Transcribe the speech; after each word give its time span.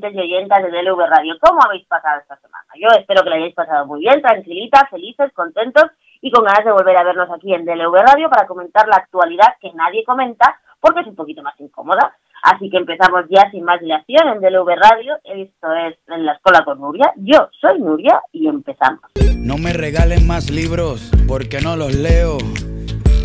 Oyentes 0.00 0.14
y 0.14 0.20
oyentas 0.20 0.62
de 0.62 0.70
DLV 0.70 0.98
Radio, 1.10 1.34
¿cómo 1.40 1.60
habéis 1.62 1.86
pasado 1.86 2.20
esta 2.20 2.36
semana? 2.36 2.64
Yo 2.74 2.88
espero 2.98 3.22
que 3.22 3.28
la 3.28 3.36
hayáis 3.36 3.54
pasado 3.54 3.86
muy 3.86 4.00
bien, 4.00 4.22
tranquilitas, 4.22 4.88
felices, 4.88 5.30
contentos 5.34 5.84
y 6.22 6.30
con 6.30 6.44
ganas 6.44 6.64
de 6.64 6.72
volver 6.72 6.96
a 6.96 7.04
vernos 7.04 7.28
aquí 7.30 7.52
en 7.52 7.66
DLV 7.66 7.94
Radio 7.94 8.30
para 8.30 8.46
comentar 8.46 8.88
la 8.88 8.96
actualidad 8.96 9.48
que 9.60 9.70
nadie 9.74 10.02
comenta 10.04 10.58
porque 10.80 11.00
es 11.00 11.06
un 11.06 11.16
poquito 11.16 11.42
más 11.42 11.54
incómoda. 11.60 12.16
Así 12.42 12.70
que 12.70 12.78
empezamos 12.78 13.26
ya 13.28 13.50
sin 13.50 13.62
más 13.64 13.80
dilación 13.80 14.28
en 14.28 14.40
DLV 14.40 14.68
Radio. 14.76 15.18
Esto 15.24 15.74
es 15.74 15.98
En 16.08 16.24
la 16.24 16.32
Escuela 16.32 16.64
con 16.64 16.80
Nuria. 16.80 17.12
Yo 17.16 17.50
soy 17.60 17.78
Nuria 17.78 18.22
y 18.32 18.48
empezamos. 18.48 19.02
No 19.36 19.58
me 19.58 19.74
regalen 19.74 20.26
más 20.26 20.50
libros 20.50 21.10
porque 21.28 21.60
no 21.60 21.76
los 21.76 21.94
leo. 21.94 22.38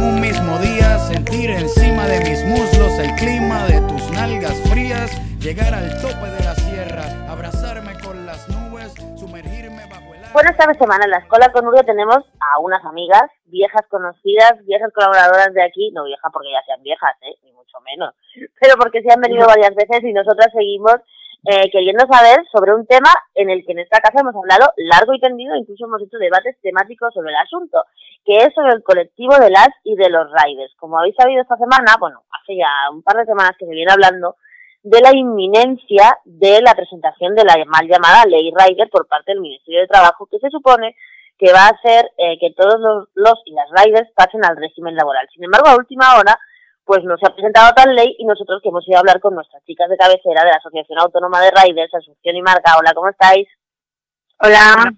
en 0.00 0.14
un 0.14 0.20
mismo 0.20 0.58
día, 0.58 0.98
sentir 0.98 1.50
encima 1.50 2.06
de 2.06 2.20
mis 2.20 2.44
muslos 2.44 2.98
el 2.98 3.14
clima 3.16 3.66
de 3.66 3.80
tus 3.88 4.10
nalgas 4.12 4.56
frías, 4.70 5.10
llegar 5.38 5.74
al 5.74 6.00
tope 6.00 6.26
de 6.30 6.44
la 6.44 6.54
sierra, 6.54 7.04
abrazarme 7.28 7.92
con 8.02 8.24
las 8.24 8.48
nubes, 8.48 8.92
sumergirme 9.18 9.84
bajo 9.90 10.14
el. 10.14 10.20
Bueno, 10.32 10.50
esta 10.50 10.72
semana 10.74 11.04
en 11.04 11.10
la 11.10 11.18
escuela 11.18 11.52
con 11.52 11.64
Nuria 11.64 11.82
tenemos 11.82 12.18
a 12.40 12.58
unas 12.60 12.84
amigas, 12.84 13.30
viejas 13.46 13.82
conocidas, 13.88 14.64
viejas 14.64 14.90
colaboradoras 14.94 15.52
de 15.52 15.62
aquí, 15.62 15.90
no 15.92 16.04
viejas 16.04 16.30
porque 16.32 16.52
ya 16.52 16.62
sean 16.64 16.82
viejas, 16.82 17.14
¿eh? 17.22 17.36
ni 17.44 17.52
mucho 17.52 17.78
menos, 17.80 18.14
pero 18.60 18.76
porque 18.76 19.02
se 19.02 19.12
han 19.12 19.20
venido 19.20 19.46
varias 19.46 19.74
veces 19.74 20.02
y 20.02 20.12
nosotras 20.12 20.48
seguimos 20.52 20.96
eh, 21.46 21.70
queriendo 21.70 22.04
saber 22.06 22.44
sobre 22.52 22.74
un 22.74 22.86
tema 22.86 23.08
en 23.34 23.48
el 23.48 23.64
que 23.64 23.72
en 23.72 23.78
esta 23.78 24.00
casa 24.00 24.20
hemos 24.20 24.34
hablado 24.34 24.72
largo 24.76 25.14
y 25.14 25.20
tendido, 25.20 25.56
incluso 25.56 25.86
hemos 25.86 26.02
hecho 26.02 26.18
debates 26.18 26.56
temáticos 26.60 27.14
sobre 27.14 27.30
el 27.30 27.36
asunto, 27.36 27.84
que 28.24 28.38
es 28.38 28.54
sobre 28.54 28.74
el 28.74 28.82
colectivo 28.82 29.38
de 29.38 29.50
las 29.50 29.70
y 29.84 29.96
de 29.96 30.10
los 30.10 30.28
riders. 30.30 30.74
Como 30.76 30.98
habéis 30.98 31.14
sabido 31.16 31.40
esta 31.40 31.56
semana, 31.56 31.96
bueno, 31.98 32.22
hace 32.30 32.56
ya 32.56 32.68
un 32.92 33.02
par 33.02 33.16
de 33.16 33.24
semanas 33.24 33.52
que 33.58 33.66
se 33.66 33.72
viene 33.72 33.92
hablando 33.92 34.36
de 34.82 35.00
la 35.00 35.14
inminencia 35.14 36.18
de 36.24 36.60
la 36.62 36.74
presentación 36.74 37.34
de 37.34 37.44
la 37.44 37.56
mal 37.66 37.86
llamada 37.86 38.24
ley 38.26 38.52
rider 38.54 38.88
por 38.90 39.06
parte 39.08 39.32
del 39.32 39.40
Ministerio 39.40 39.80
de 39.80 39.88
Trabajo, 39.88 40.26
que 40.26 40.38
se 40.38 40.50
supone 40.50 40.94
que 41.38 41.52
va 41.52 41.66
a 41.66 41.70
hacer 41.70 42.10
eh, 42.18 42.38
que 42.38 42.52
todos 42.52 42.78
los, 42.78 43.08
los 43.14 43.40
y 43.46 43.52
las 43.52 43.68
riders 43.70 44.10
pasen 44.14 44.44
al 44.44 44.56
régimen 44.56 44.94
laboral. 44.94 45.26
Sin 45.32 45.44
embargo, 45.44 45.68
a 45.68 45.76
última 45.76 46.18
hora, 46.18 46.38
pues 46.90 47.04
no 47.04 47.16
se 47.18 47.24
ha 47.24 47.32
presentado 47.32 47.70
tal 47.72 47.94
ley 47.94 48.16
y 48.18 48.24
nosotros 48.24 48.58
que 48.60 48.68
hemos 48.68 48.82
ido 48.88 48.96
a 48.96 48.98
hablar 48.98 49.20
con 49.20 49.32
nuestras 49.32 49.62
chicas 49.62 49.88
de 49.88 49.96
cabecera 49.96 50.42
de 50.42 50.50
la 50.50 50.56
Asociación 50.56 50.98
Autónoma 50.98 51.40
de 51.40 51.52
Riders, 51.52 51.94
Asunción 51.94 52.34
y 52.34 52.42
Marca. 52.42 52.74
Hola, 52.76 52.90
¿cómo 52.92 53.08
estáis? 53.08 53.46
Hola. 54.40 54.90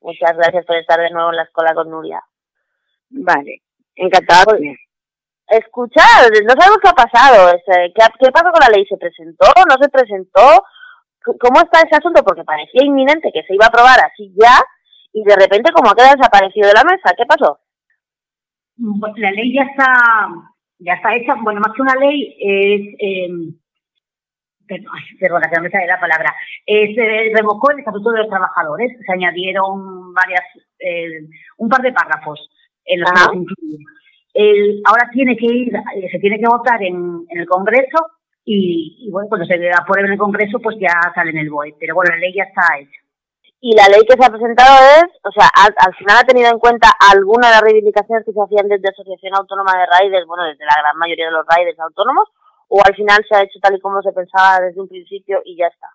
Muchas 0.00 0.32
gracias 0.38 0.64
por 0.64 0.76
estar 0.76 0.98
de 0.98 1.10
nuevo 1.10 1.28
en 1.28 1.36
la 1.36 1.42
escuela 1.42 1.74
con 1.74 1.90
Nuria. 1.90 2.18
Vale, 3.10 3.60
encantada. 3.94 4.44
Pues, 4.46 4.62
escucha, 5.48 6.00
no 6.32 6.54
sabemos 6.56 6.78
qué 6.80 6.88
ha 6.88 6.96
pasado. 6.96 7.52
¿Qué, 7.66 8.04
¿Qué 8.20 8.32
pasó 8.32 8.50
con 8.50 8.64
la 8.64 8.74
ley? 8.74 8.86
¿Se 8.86 8.96
presentó? 8.96 9.44
¿No 9.68 9.76
se 9.78 9.90
presentó? 9.90 10.64
¿Cómo 11.44 11.60
está 11.60 11.80
ese 11.84 11.96
asunto? 11.96 12.24
Porque 12.24 12.42
parecía 12.42 12.86
inminente 12.86 13.28
que 13.34 13.42
se 13.42 13.52
iba 13.52 13.66
a 13.66 13.68
aprobar 13.68 14.00
así 14.00 14.32
ya 14.32 14.64
y 15.12 15.24
de 15.24 15.36
repente 15.36 15.72
como 15.72 15.90
ha 15.90 15.94
quedado 15.94 16.16
desaparecido 16.16 16.68
de 16.68 16.74
la 16.74 16.84
mesa. 16.84 17.12
¿Qué 17.14 17.26
pasó? 17.26 17.60
Pues 18.76 19.12
la 19.18 19.30
ley 19.30 19.54
ya 19.54 19.62
está, 19.62 20.53
ya 20.84 20.94
está 20.94 21.14
hecha. 21.16 21.34
Bueno, 21.42 21.60
más 21.60 21.74
que 21.74 21.82
una 21.82 21.94
ley 21.96 22.36
es... 22.40 22.80
Eh, 22.98 23.28
perdona, 25.20 25.48
que 25.48 25.56
no 25.56 25.62
me 25.62 25.70
sale 25.70 25.86
la 25.86 26.00
palabra. 26.00 26.34
Eh, 26.66 26.94
se 26.94 27.36
revocó 27.36 27.70
el 27.70 27.80
Estatuto 27.80 28.10
de 28.10 28.20
los 28.20 28.28
Trabajadores. 28.28 28.96
Se 29.04 29.12
añadieron 29.12 30.14
varias, 30.14 30.42
eh, 30.78 31.28
un 31.58 31.68
par 31.68 31.82
de 31.82 31.92
párrafos 31.92 32.48
en 32.86 33.00
los 33.00 33.10
que 33.10 34.82
ahora 34.84 35.08
tiene 35.12 35.36
que 35.36 35.46
ir, 35.46 35.74
eh, 35.74 36.08
se 36.10 36.18
tiene 36.18 36.38
que 36.38 36.48
votar 36.48 36.82
en, 36.82 37.24
en 37.28 37.38
el 37.38 37.46
Congreso 37.46 38.06
y, 38.44 39.06
y, 39.06 39.10
bueno, 39.10 39.28
cuando 39.28 39.46
se 39.46 39.54
apruebe 39.70 40.06
en 40.06 40.12
el 40.14 40.18
Congreso, 40.18 40.58
pues 40.58 40.76
ya 40.80 40.92
sale 41.14 41.30
en 41.30 41.38
el 41.38 41.50
BOE. 41.50 41.74
Pero 41.78 41.94
bueno, 41.94 42.10
la 42.14 42.20
ley 42.20 42.34
ya 42.34 42.44
está 42.44 42.62
hecha 42.80 43.03
y 43.64 43.72
la 43.72 43.88
ley 43.88 44.04
que 44.04 44.12
se 44.12 44.22
ha 44.22 44.28
presentado 44.28 44.76
es, 45.00 45.08
o 45.24 45.32
sea, 45.32 45.48
al, 45.48 45.94
final 45.96 46.18
ha 46.20 46.28
tenido 46.28 46.50
en 46.50 46.58
cuenta 46.58 46.92
alguna 47.10 47.48
de 47.48 47.54
las 47.54 47.62
reivindicaciones 47.62 48.22
que 48.22 48.32
se 48.36 48.42
hacían 48.44 48.68
desde 48.68 48.90
Asociación 48.90 49.32
Autónoma 49.34 49.72
de 49.72 49.88
Riders, 49.88 50.26
bueno, 50.26 50.44
desde 50.44 50.66
la 50.66 50.76
gran 50.82 50.98
mayoría 50.98 51.24
de 51.24 51.32
los 51.32 51.46
riders 51.48 51.80
autónomos, 51.80 52.28
o 52.68 52.82
al 52.84 52.94
final 52.94 53.24
se 53.26 53.34
ha 53.34 53.40
hecho 53.40 53.58
tal 53.62 53.74
y 53.74 53.80
como 53.80 54.02
se 54.02 54.12
pensaba 54.12 54.60
desde 54.60 54.82
un 54.82 54.86
principio 54.86 55.40
y 55.46 55.56
ya 55.56 55.68
está. 55.68 55.88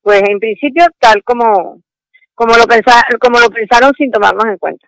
Pues 0.00 0.22
en 0.22 0.38
principio 0.38 0.86
tal 1.00 1.24
como 1.24 1.82
como 2.36 2.54
lo 2.54 2.62
como 3.18 3.40
lo 3.40 3.50
pensaron 3.50 3.92
sin 3.98 4.12
tomarnos 4.12 4.46
en 4.46 4.58
cuenta, 4.58 4.86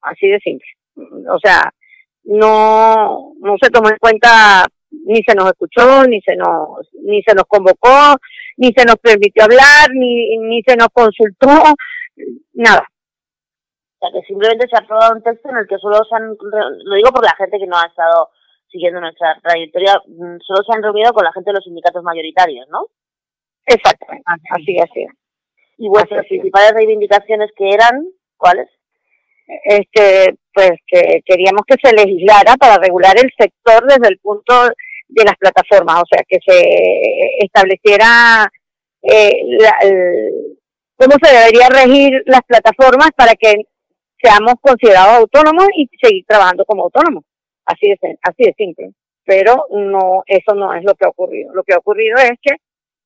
así 0.00 0.28
de 0.28 0.40
simple. 0.40 0.66
O 1.28 1.38
sea, 1.44 1.70
no 2.24 3.34
no 3.38 3.56
se 3.60 3.68
tomó 3.68 3.90
en 3.90 3.98
cuenta 4.00 4.64
ni 4.90 5.22
se 5.22 5.34
nos 5.34 5.46
escuchó, 5.46 6.04
ni 6.06 6.20
se 6.20 6.36
nos 6.36 6.88
ni 7.02 7.22
se 7.22 7.34
nos 7.34 7.44
convocó, 7.44 8.16
ni 8.56 8.72
se 8.72 8.84
nos 8.84 8.96
permitió 8.96 9.44
hablar, 9.44 9.90
ni, 9.92 10.36
ni 10.38 10.62
se 10.62 10.76
nos 10.76 10.88
consultó, 10.88 11.48
nada. 12.52 12.86
O 14.00 14.06
sea, 14.06 14.10
que 14.12 14.26
simplemente 14.26 14.66
se 14.68 14.76
ha 14.76 14.84
aprobado 14.84 15.16
un 15.16 15.22
texto 15.22 15.48
en 15.50 15.56
el 15.58 15.66
que 15.66 15.78
solo 15.78 15.98
se 16.08 16.14
han, 16.14 16.36
lo 16.38 16.96
digo 16.96 17.10
por 17.10 17.24
la 17.24 17.34
gente 17.36 17.58
que 17.58 17.66
no 17.66 17.76
ha 17.76 17.86
estado 17.86 18.30
siguiendo 18.70 19.00
nuestra 19.00 19.38
trayectoria, 19.42 20.00
mm, 20.06 20.38
solo 20.40 20.62
se 20.62 20.76
han 20.76 20.82
reunido 20.82 21.12
con 21.12 21.24
la 21.24 21.32
gente 21.32 21.50
de 21.50 21.54
los 21.54 21.64
sindicatos 21.64 22.02
mayoritarios, 22.02 22.68
¿no? 22.68 22.86
Exactamente, 23.66 24.48
así, 24.50 24.78
así. 24.78 25.06
¿Y 25.78 25.88
vuestras 25.88 26.26
principales 26.26 26.72
reivindicaciones 26.72 27.50
que 27.56 27.70
eran 27.70 28.06
cuáles? 28.36 28.68
Este, 29.64 30.36
pues 30.58 30.72
que 30.88 31.20
queríamos 31.24 31.62
que 31.64 31.76
se 31.80 31.94
legislara 31.94 32.56
para 32.56 32.78
regular 32.78 33.14
el 33.16 33.30
sector 33.38 33.86
desde 33.86 34.08
el 34.08 34.18
punto 34.18 34.52
de 35.06 35.24
las 35.24 35.36
plataformas, 35.36 36.02
o 36.02 36.06
sea, 36.10 36.24
que 36.26 36.38
se 36.44 37.44
estableciera 37.44 38.50
eh, 39.02 39.40
cómo 40.96 41.14
se 41.22 41.32
debería 41.32 41.68
regir 41.68 42.24
las 42.26 42.40
plataformas 42.42 43.10
para 43.16 43.34
que 43.34 43.66
seamos 44.20 44.54
considerados 44.60 45.18
autónomos 45.18 45.68
y 45.76 45.88
seguir 46.02 46.24
trabajando 46.26 46.64
como 46.64 46.82
autónomos. 46.82 47.22
Así 47.64 47.90
de, 47.90 48.18
así 48.20 48.42
de 48.42 48.54
simple. 48.58 48.90
Pero 49.24 49.66
no, 49.70 50.24
eso 50.26 50.56
no 50.56 50.74
es 50.74 50.82
lo 50.82 50.94
que 50.94 51.06
ha 51.06 51.10
ocurrido. 51.10 51.54
Lo 51.54 51.62
que 51.62 51.74
ha 51.74 51.78
ocurrido 51.78 52.18
es 52.18 52.32
que 52.42 52.56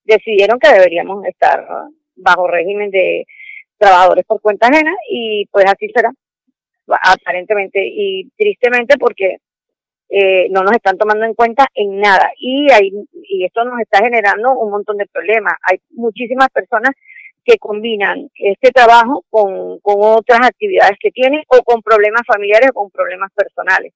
decidieron 0.04 0.58
que 0.58 0.72
deberíamos 0.72 1.22
estar 1.26 1.66
bajo 2.16 2.48
régimen 2.48 2.90
de 2.90 3.26
trabajadores 3.76 4.24
por 4.24 4.40
cuenta 4.40 4.68
ajena 4.68 4.92
y 5.10 5.44
pues 5.52 5.66
así 5.66 5.90
será, 5.94 6.12
aparentemente 6.88 7.80
y 7.84 8.30
tristemente 8.36 8.96
porque 8.98 9.38
eh, 10.08 10.48
no 10.50 10.62
nos 10.62 10.72
están 10.72 10.98
tomando 10.98 11.24
en 11.24 11.34
cuenta 11.34 11.66
en 11.74 11.98
nada 11.98 12.30
y 12.36 12.70
hay, 12.70 12.90
y 13.12 13.44
esto 13.44 13.64
nos 13.64 13.80
está 13.80 13.98
generando 14.00 14.52
un 14.52 14.70
montón 14.70 14.98
de 14.98 15.06
problemas. 15.06 15.54
Hay 15.70 15.78
muchísimas 15.90 16.48
personas 16.50 16.90
que 17.44 17.56
combinan 17.58 18.28
este 18.34 18.70
trabajo 18.70 19.24
con, 19.30 19.80
con 19.80 19.96
otras 19.98 20.40
actividades 20.42 20.98
que 21.00 21.10
tienen 21.10 21.42
o 21.48 21.62
con 21.62 21.82
problemas 21.82 22.22
familiares 22.26 22.70
o 22.70 22.82
con 22.82 22.90
problemas 22.90 23.30
personales 23.34 23.94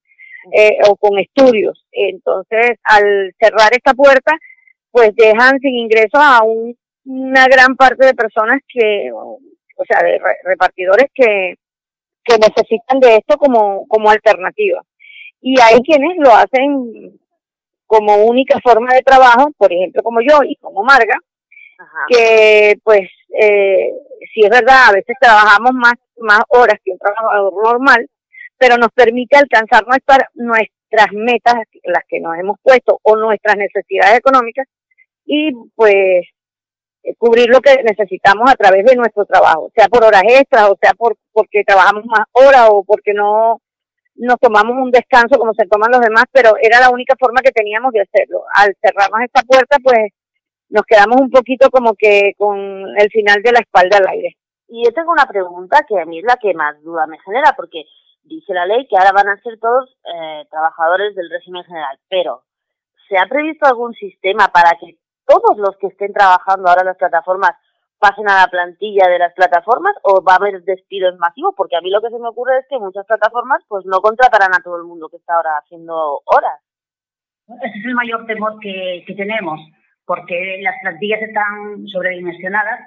eh, 0.52 0.78
o 0.88 0.96
con 0.96 1.18
estudios. 1.18 1.84
Entonces, 1.92 2.78
al 2.84 3.34
cerrar 3.38 3.72
esta 3.72 3.94
puerta, 3.94 4.32
pues 4.90 5.14
dejan 5.14 5.58
sin 5.60 5.74
ingreso 5.74 6.16
a 6.16 6.40
una 7.04 7.46
gran 7.46 7.76
parte 7.76 8.06
de 8.06 8.14
personas 8.14 8.60
que, 8.66 9.10
o 9.12 9.84
sea, 9.86 10.02
de 10.02 10.18
repartidores 10.44 11.06
que, 11.14 11.56
que 12.26 12.38
necesitan 12.38 13.00
de 13.00 13.16
esto 13.16 13.36
como, 13.36 13.86
como 13.88 14.10
alternativa. 14.10 14.82
Y 15.40 15.60
hay 15.60 15.80
quienes 15.82 16.16
lo 16.18 16.34
hacen 16.34 17.18
como 17.86 18.16
única 18.24 18.58
forma 18.60 18.92
de 18.94 19.02
trabajo, 19.02 19.50
por 19.56 19.72
ejemplo, 19.72 20.02
como 20.02 20.20
yo 20.20 20.40
y 20.44 20.56
como 20.56 20.82
Marga, 20.82 21.18
que 22.08 22.78
pues 22.82 23.08
eh, 23.40 23.92
si 24.34 24.42
es 24.42 24.50
verdad, 24.50 24.88
a 24.88 24.92
veces 24.92 25.16
trabajamos 25.20 25.72
más, 25.74 25.94
más 26.18 26.40
horas 26.48 26.78
que 26.84 26.92
un 26.92 26.98
trabajador 26.98 27.52
normal, 27.62 28.08
pero 28.58 28.76
nos 28.76 28.90
permite 28.92 29.36
alcanzar 29.36 29.86
nuestras, 29.86 30.28
nuestras 30.34 31.12
metas, 31.12 31.54
las 31.84 32.02
que 32.08 32.20
nos 32.20 32.36
hemos 32.38 32.58
puesto, 32.62 32.98
o 33.02 33.16
nuestras 33.16 33.56
necesidades 33.56 34.18
económicas, 34.18 34.66
y 35.24 35.52
pues 35.74 36.26
cubrir 37.18 37.48
lo 37.48 37.60
que 37.60 37.82
necesitamos 37.82 38.50
a 38.50 38.56
través 38.56 38.84
de 38.84 38.96
nuestro 38.96 39.24
trabajo, 39.24 39.70
sea 39.74 39.88
por 39.88 40.04
horas 40.04 40.22
extras, 40.28 40.70
o 40.70 40.76
sea 40.80 40.92
por 40.94 41.16
porque 41.32 41.62
trabajamos 41.64 42.04
más 42.06 42.26
horas, 42.32 42.68
o 42.70 42.82
porque 42.84 43.12
no 43.12 43.60
nos 44.16 44.38
tomamos 44.40 44.76
un 44.76 44.90
descanso 44.90 45.38
como 45.38 45.52
se 45.54 45.66
toman 45.66 45.90
los 45.92 46.00
demás, 46.00 46.24
pero 46.32 46.56
era 46.60 46.80
la 46.80 46.90
única 46.90 47.14
forma 47.18 47.42
que 47.42 47.52
teníamos 47.52 47.92
de 47.92 48.00
hacerlo. 48.00 48.42
Al 48.54 48.74
cerrarnos 48.80 49.20
esta 49.22 49.42
puerta, 49.42 49.76
pues 49.82 50.12
nos 50.68 50.84
quedamos 50.84 51.20
un 51.20 51.30
poquito 51.30 51.70
como 51.70 51.94
que 51.94 52.32
con 52.36 52.58
el 52.96 53.10
final 53.10 53.42
de 53.42 53.52
la 53.52 53.60
espalda 53.60 53.98
al 53.98 54.08
aire. 54.08 54.36
Y 54.68 54.84
yo 54.84 54.92
tengo 54.92 55.12
una 55.12 55.26
pregunta 55.26 55.84
que 55.88 56.00
a 56.00 56.06
mí 56.06 56.18
es 56.18 56.24
la 56.24 56.36
que 56.36 56.54
más 56.54 56.82
duda 56.82 57.06
me 57.06 57.18
genera, 57.20 57.54
porque 57.56 57.84
dice 58.24 58.52
la 58.52 58.66
ley 58.66 58.86
que 58.88 58.96
ahora 58.96 59.12
van 59.12 59.28
a 59.28 59.40
ser 59.42 59.58
todos 59.60 59.96
eh, 60.04 60.44
trabajadores 60.50 61.14
del 61.14 61.30
régimen 61.30 61.64
general, 61.64 61.98
pero 62.08 62.42
¿se 63.08 63.16
ha 63.16 63.28
previsto 63.28 63.66
algún 63.66 63.94
sistema 63.94 64.48
para 64.48 64.76
que 64.80 64.96
todos 65.26 65.58
los 65.58 65.76
que 65.78 65.88
estén 65.88 66.12
trabajando 66.12 66.68
ahora 66.68 66.82
en 66.82 66.88
las 66.88 66.96
plataformas 66.96 67.52
pasen 67.98 68.28
a 68.28 68.42
la 68.42 68.48
plantilla 68.48 69.08
de 69.08 69.18
las 69.18 69.32
plataformas 69.34 69.94
o 70.02 70.22
va 70.22 70.34
a 70.34 70.36
haber 70.36 70.62
despidos 70.62 71.18
masivos? 71.18 71.54
Porque 71.56 71.76
a 71.76 71.80
mí 71.80 71.90
lo 71.90 72.00
que 72.00 72.10
se 72.10 72.18
me 72.18 72.28
ocurre 72.28 72.58
es 72.58 72.66
que 72.68 72.78
muchas 72.78 73.06
plataformas 73.06 73.62
pues 73.68 73.84
no 73.86 74.00
contratarán 74.00 74.54
a 74.54 74.62
todo 74.62 74.76
el 74.76 74.84
mundo 74.84 75.08
que 75.08 75.16
está 75.16 75.34
ahora 75.34 75.58
haciendo 75.58 76.20
horas. 76.24 76.60
Ese 77.48 77.78
es 77.78 77.84
el 77.84 77.94
mayor 77.94 78.26
temor 78.26 78.58
que, 78.60 79.04
tenemos, 79.16 79.60
porque 80.04 80.58
las 80.62 80.74
plantillas 80.82 81.22
están 81.22 81.86
sobredimensionadas 81.86 82.80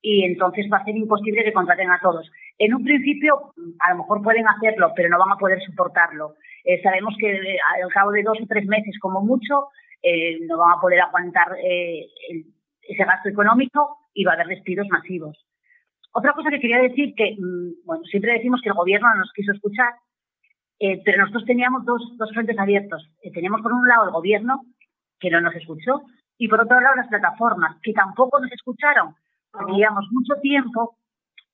y 0.00 0.24
entonces 0.24 0.66
va 0.72 0.78
a 0.78 0.84
ser 0.84 0.96
imposible 0.96 1.42
que 1.42 1.52
contraten 1.52 1.90
a 1.90 1.98
todos. 2.00 2.30
En 2.58 2.74
un 2.74 2.84
principio, 2.84 3.52
a 3.80 3.90
lo 3.90 3.98
mejor 3.98 4.22
pueden 4.22 4.46
hacerlo, 4.46 4.92
pero 4.94 5.08
no 5.08 5.18
van 5.18 5.32
a 5.32 5.36
poder 5.36 5.60
soportarlo. 5.62 6.34
Eh, 6.64 6.80
sabemos 6.82 7.14
que 7.18 7.28
eh, 7.28 7.58
al 7.82 7.92
cabo 7.92 8.12
de 8.12 8.22
dos 8.22 8.38
o 8.40 8.46
tres 8.48 8.66
meses, 8.66 8.96
como 9.00 9.20
mucho, 9.20 9.68
eh, 10.02 10.38
no 10.46 10.58
van 10.58 10.78
a 10.78 10.80
poder 10.80 11.00
aguantar 11.00 11.56
ese 11.58 13.04
gasto 13.04 13.28
económico 13.28 13.98
y 14.14 14.24
va 14.24 14.32
a 14.32 14.34
haber 14.34 14.48
despidos 14.48 14.86
masivos. 14.88 15.36
Otra 16.12 16.32
cosa 16.32 16.50
que 16.50 16.60
quería 16.60 16.78
decir, 16.78 17.14
que 17.14 17.36
mm, 17.38 17.84
bueno, 17.84 18.02
siempre 18.04 18.32
decimos 18.32 18.60
que 18.62 18.70
el 18.70 18.74
gobierno 18.74 19.08
no 19.08 19.20
nos 19.20 19.32
quiso 19.32 19.52
escuchar, 19.52 19.94
pero 21.04 21.18
nosotros 21.18 21.44
teníamos 21.44 21.84
dos, 21.84 22.16
dos 22.16 22.30
frentes 22.32 22.58
abiertos. 22.58 23.04
teníamos 23.34 23.62
por 23.62 23.72
un 23.72 23.86
lado 23.88 24.04
el 24.04 24.12
gobierno, 24.12 24.62
que 25.18 25.28
no 25.28 25.40
nos 25.40 25.54
escuchó, 25.56 26.02
y 26.38 26.48
por 26.48 26.60
otro 26.60 26.80
lado 26.80 26.96
las 26.96 27.08
plataformas, 27.08 27.76
que 27.82 27.92
tampoco 27.92 28.38
nos 28.40 28.52
escucharon, 28.52 29.14
porque 29.50 29.72
llevamos 29.72 30.06
mucho 30.12 30.40
tiempo 30.40 30.96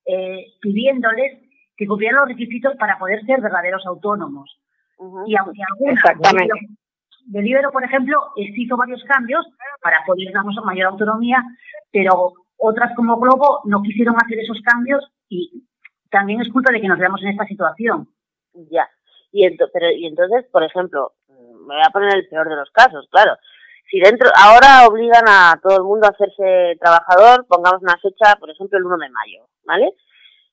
eh, 0.06 0.52
pidiéndoles 0.60 1.40
que 1.76 1.86
cumplieran 1.86 2.20
los 2.20 2.28
requisitos 2.28 2.76
para 2.76 2.98
poder 2.98 3.24
ser 3.24 3.40
verdaderos 3.40 3.84
autónomos. 3.86 4.60
Y 5.26 5.34
aunque 5.36 5.60
algunas, 5.68 6.04
de 7.24 7.42
Libero, 7.42 7.70
por 7.70 7.84
ejemplo, 7.84 8.32
hizo 8.36 8.76
varios 8.76 9.02
cambios 9.04 9.46
para 9.82 10.04
poder 10.06 10.32
darnos 10.32 10.56
mayor 10.64 10.86
autonomía, 10.86 11.42
pero 11.90 12.32
otras 12.56 12.94
como 12.96 13.18
Globo 13.18 13.60
no 13.64 13.82
quisieron 13.82 14.16
hacer 14.16 14.38
esos 14.38 14.60
cambios 14.62 15.04
y 15.28 15.64
también 16.10 16.40
es 16.40 16.52
culpa 16.52 16.72
de 16.72 16.80
que 16.80 16.88
nos 16.88 16.98
veamos 16.98 17.22
en 17.22 17.30
esta 17.30 17.46
situación. 17.46 18.08
Ya. 18.70 18.88
Y, 19.32 19.48
pero, 19.72 19.86
entonces, 20.02 20.46
por 20.52 20.62
ejemplo, 20.62 21.12
me 21.28 21.74
voy 21.74 21.82
a 21.84 21.90
poner 21.90 22.14
el 22.14 22.28
peor 22.28 22.48
de 22.48 22.56
los 22.56 22.70
casos, 22.70 23.08
claro 23.10 23.36
si 23.90 24.00
dentro 24.00 24.28
ahora 24.34 24.86
obligan 24.88 25.24
a 25.28 25.60
todo 25.62 25.76
el 25.76 25.84
mundo 25.84 26.06
a 26.06 26.10
hacerse 26.10 26.76
trabajador, 26.80 27.46
pongamos 27.46 27.82
una 27.82 27.96
fecha, 27.98 28.36
por 28.40 28.50
ejemplo, 28.50 28.78
el 28.78 28.84
1 28.84 28.96
de 28.98 29.08
mayo, 29.10 29.46
¿vale? 29.64 29.92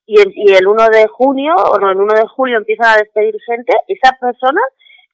Y 0.06 0.20
el, 0.20 0.32
y 0.34 0.52
el 0.52 0.66
1 0.66 0.88
de 0.88 1.06
junio 1.08 1.54
o 1.54 1.78
no, 1.78 1.90
el 1.90 1.98
1 1.98 2.14
de 2.14 2.28
julio 2.28 2.58
empiezan 2.58 2.94
a 2.94 2.98
despedir 2.98 3.34
gente, 3.46 3.72
esas 3.88 4.18
personas, 4.18 4.64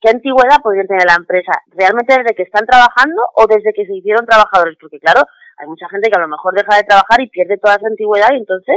¿qué 0.01 0.11
antigüedad 0.11 0.63
podrían 0.63 0.87
tener 0.87 1.07
la 1.07 1.17
empresa? 1.17 1.53
¿Realmente 1.69 2.17
desde 2.17 2.35
que 2.35 2.43
están 2.43 2.67
trabajando 2.67 3.23
o 3.35 3.47
desde 3.47 3.73
que 3.73 3.87
se 3.87 3.95
hicieron 3.95 4.27
trabajadores? 4.27 4.77
Porque 4.81 4.99
claro, 4.99 5.23
hay 5.57 5.67
mucha 5.67 5.89
gente 5.89 6.11
que 6.11 6.17
a 6.17 6.21
lo 6.21 6.29
mejor 6.29 6.55
deja 6.55 6.77
de 6.77 6.85
trabajar 6.85 7.21
y 7.21 7.29
pierde 7.29 7.59
toda 7.59 7.79
su 7.79 7.87
antigüedad 7.87 8.29
y 8.33 8.39
entonces 8.39 8.77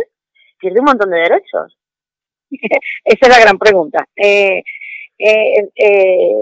pierde 0.60 0.80
un 0.80 0.86
montón 0.86 1.10
de 1.12 1.18
derechos. 1.18 1.78
Esa 3.04 3.20
es 3.22 3.30
la 3.30 3.40
gran 3.40 3.58
pregunta. 3.58 4.06
Eh, 4.16 4.64
eh, 5.18 5.70
eh, 5.76 6.42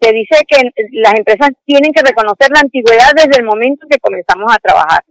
se 0.00 0.12
dice 0.12 0.44
que 0.48 0.70
las 0.92 1.14
empresas 1.14 1.50
tienen 1.64 1.92
que 1.92 2.02
reconocer 2.02 2.48
la 2.50 2.60
antigüedad 2.60 3.12
desde 3.14 3.38
el 3.38 3.44
momento 3.44 3.86
que 3.88 3.98
comenzamos 3.98 4.50
a 4.52 4.58
trabajar. 4.58 5.02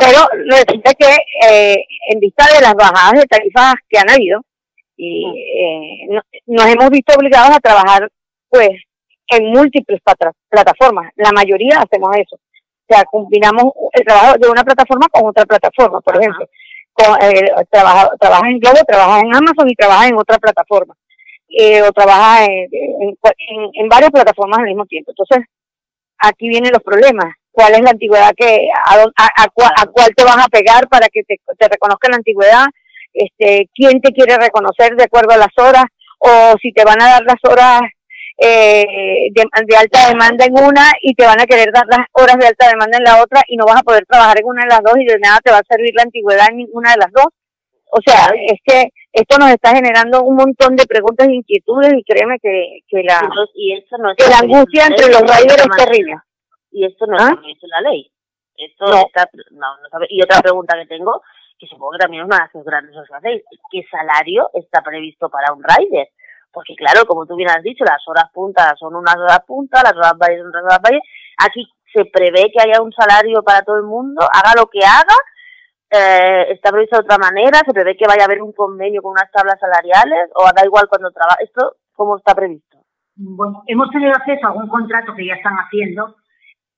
Pero 0.00 0.28
resulta 0.48 0.92
que 0.94 1.16
eh, 1.48 1.84
en 2.08 2.20
vista 2.20 2.44
de 2.54 2.60
las 2.60 2.74
bajadas 2.74 3.20
de 3.20 3.26
tarifas 3.26 3.74
que 3.88 3.98
han 3.98 4.10
habido, 4.10 4.40
y 5.02 5.26
eh, 5.26 6.20
nos 6.46 6.66
hemos 6.66 6.90
visto 6.90 7.12
obligados 7.16 7.56
a 7.56 7.60
trabajar 7.60 8.08
pues 8.48 8.70
en 9.28 9.50
múltiples 9.50 10.00
plataformas. 10.48 11.10
La 11.16 11.32
mayoría 11.32 11.80
hacemos 11.80 12.10
eso. 12.16 12.36
O 12.36 12.94
sea, 12.94 13.04
combinamos 13.04 13.72
el 13.92 14.04
trabajo 14.04 14.34
de 14.38 14.48
una 14.48 14.62
plataforma 14.62 15.08
con 15.10 15.28
otra 15.28 15.44
plataforma. 15.44 16.00
Por 16.00 16.16
ejemplo, 16.16 16.46
eh, 17.22 17.50
trabaja, 17.68 18.10
trabaja 18.20 18.48
en 18.48 18.60
Globo, 18.60 18.78
trabaja 18.86 19.20
en 19.20 19.34
Amazon 19.34 19.68
y 19.68 19.74
trabaja 19.74 20.06
en 20.06 20.16
otra 20.16 20.38
plataforma 20.38 20.94
eh, 21.48 21.82
o 21.82 21.90
trabaja 21.92 22.44
en, 22.44 23.16
en, 23.74 23.88
varias 23.88 24.10
plataformas 24.10 24.58
al 24.58 24.66
mismo 24.66 24.86
tiempo. 24.86 25.10
Entonces, 25.10 25.46
aquí 26.18 26.48
vienen 26.48 26.72
los 26.72 26.82
problemas. 26.82 27.34
¿Cuál 27.50 27.74
es 27.74 27.80
la 27.82 27.90
antigüedad 27.90 28.32
que, 28.36 28.68
a, 28.72 28.94
a, 28.94 29.44
a, 29.44 29.86
cuál 29.86 30.14
te 30.14 30.24
vas 30.24 30.38
a 30.38 30.48
pegar 30.48 30.88
para 30.88 31.08
que 31.08 31.22
te, 31.24 31.40
te 31.58 31.68
reconozca 31.68 32.08
la 32.08 32.16
antigüedad? 32.16 32.66
Este, 33.12 33.68
¿Quién 33.74 34.00
te 34.00 34.12
quiere 34.12 34.36
reconocer 34.36 34.96
de 34.96 35.04
acuerdo 35.04 35.32
a 35.32 35.38
las 35.38 35.56
horas? 35.58 35.84
O 36.18 36.54
si 36.60 36.72
te 36.72 36.84
van 36.84 37.00
a 37.02 37.10
dar 37.10 37.22
las 37.22 37.42
horas 37.44 37.80
eh, 38.38 39.28
de, 39.34 39.44
de, 39.66 39.76
alta 39.76 40.08
demanda 40.08 40.44
en 40.44 40.54
una 40.54 40.92
y 41.00 41.14
te 41.14 41.26
van 41.26 41.40
a 41.40 41.46
querer 41.46 41.72
dar 41.72 41.84
las 41.86 42.06
horas 42.12 42.36
de 42.38 42.46
alta 42.46 42.68
demanda 42.68 42.98
en 42.98 43.04
la 43.04 43.22
otra 43.22 43.42
y 43.46 43.56
no 43.56 43.66
vas 43.66 43.80
a 43.80 43.84
poder 43.84 44.04
trabajar 44.06 44.38
en 44.38 44.46
una 44.46 44.62
de 44.62 44.70
las 44.70 44.82
dos 44.82 44.94
y 44.98 45.04
de 45.04 45.18
nada 45.18 45.38
te 45.44 45.50
va 45.50 45.58
a 45.58 45.68
servir 45.68 45.92
la 45.94 46.02
antigüedad 46.02 46.48
en 46.50 46.58
ninguna 46.58 46.92
de 46.92 46.98
las 46.98 47.12
dos. 47.12 47.28
O 47.94 48.00
sea, 48.04 48.32
es 48.48 48.58
que 48.64 48.88
esto 49.12 49.36
nos 49.38 49.50
está 49.50 49.74
generando 49.74 50.22
un 50.22 50.36
montón 50.36 50.76
de 50.76 50.86
preguntas 50.86 51.28
e 51.28 51.34
inquietudes 51.34 51.92
y 51.94 52.02
créeme 52.04 52.38
que, 52.40 52.80
que 52.88 53.02
la, 53.02 53.20
y 53.54 53.76
esto 53.76 53.98
no 53.98 54.14
la 54.16 54.38
angustia 54.38 54.86
entre 54.86 55.08
los 55.08 55.20
riders 55.20 55.66
es 55.66 55.84
terrible. 55.84 56.16
Y 56.70 56.86
esto 56.86 57.06
no 57.06 57.16
¿Ah? 57.20 57.38
es 57.46 57.58
la 57.62 57.90
ley. 57.90 58.10
Esto 58.56 58.86
Está, 58.86 59.28
no, 59.50 59.66
no 59.76 60.06
y 60.08 60.22
otra 60.22 60.40
pregunta 60.40 60.74
que 60.78 60.86
tengo, 60.86 61.20
que 61.62 61.68
supongo 61.68 61.92
que 61.92 62.02
también 62.02 62.22
es 62.22 62.26
una 62.26 62.42
de 62.42 62.58
las 62.58 62.64
grandes 62.66 62.96
os 62.96 63.08
hacéis, 63.14 63.42
¿qué 63.70 63.86
salario 63.88 64.50
está 64.54 64.82
previsto 64.82 65.30
para 65.30 65.52
un 65.52 65.62
rider? 65.62 66.08
Porque 66.50 66.74
claro, 66.74 67.06
como 67.06 67.24
tú 67.24 67.36
bien 67.36 67.50
has 67.50 67.62
dicho, 67.62 67.84
las 67.84 68.02
horas 68.08 68.26
puntas 68.34 68.74
son 68.80 68.96
unas 68.96 69.14
horas 69.14 69.44
puntas, 69.46 69.82
las 69.84 69.94
horas 69.94 70.18
valles 70.18 70.40
son 70.40 70.48
otras 70.48 70.64
horas 70.64 70.82
valles. 70.82 71.02
Aquí 71.38 71.62
se 71.94 72.04
prevé 72.06 72.50
que 72.50 72.60
haya 72.60 72.82
un 72.82 72.90
salario 72.92 73.44
para 73.44 73.62
todo 73.62 73.76
el 73.76 73.84
mundo, 73.84 74.26
haga 74.26 74.58
lo 74.58 74.66
que 74.66 74.80
haga, 74.82 75.14
eh, 75.88 76.50
está 76.50 76.72
previsto 76.72 76.96
de 76.96 77.04
otra 77.04 77.18
manera, 77.18 77.62
se 77.64 77.72
prevé 77.72 77.96
que 77.96 78.08
vaya 78.08 78.22
a 78.22 78.26
haber 78.26 78.42
un 78.42 78.52
convenio 78.52 79.00
con 79.00 79.12
unas 79.12 79.30
tablas 79.30 79.60
salariales 79.60 80.30
o 80.34 80.42
da 80.50 80.66
igual 80.66 80.88
cuando 80.88 81.12
trabaja. 81.12 81.38
¿Esto 81.44 81.76
cómo 81.94 82.18
está 82.18 82.34
previsto? 82.34 82.78
Bueno, 83.14 83.62
hemos 83.68 83.88
tenido 83.90 84.10
acceso 84.10 84.46
a 84.46 84.50
algún 84.50 84.68
contrato 84.68 85.14
que 85.14 85.26
ya 85.26 85.34
están 85.34 85.54
haciendo 85.54 86.16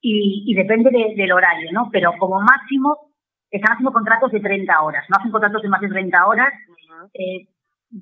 y, 0.02 0.54
depende 0.54 0.90
del 1.16 1.32
horario, 1.32 1.72
¿no? 1.72 1.88
Pero 1.90 2.12
como 2.18 2.38
máximo 2.40 3.13
están 3.56 3.72
haciendo 3.72 3.92
contratos 3.92 4.32
de 4.32 4.40
30 4.40 4.82
horas, 4.82 5.04
no 5.08 5.16
hacen 5.18 5.30
contratos 5.30 5.62
de 5.62 5.68
más 5.68 5.80
de 5.80 5.88
30 5.88 6.26
horas. 6.26 6.52
eh, 7.14 7.48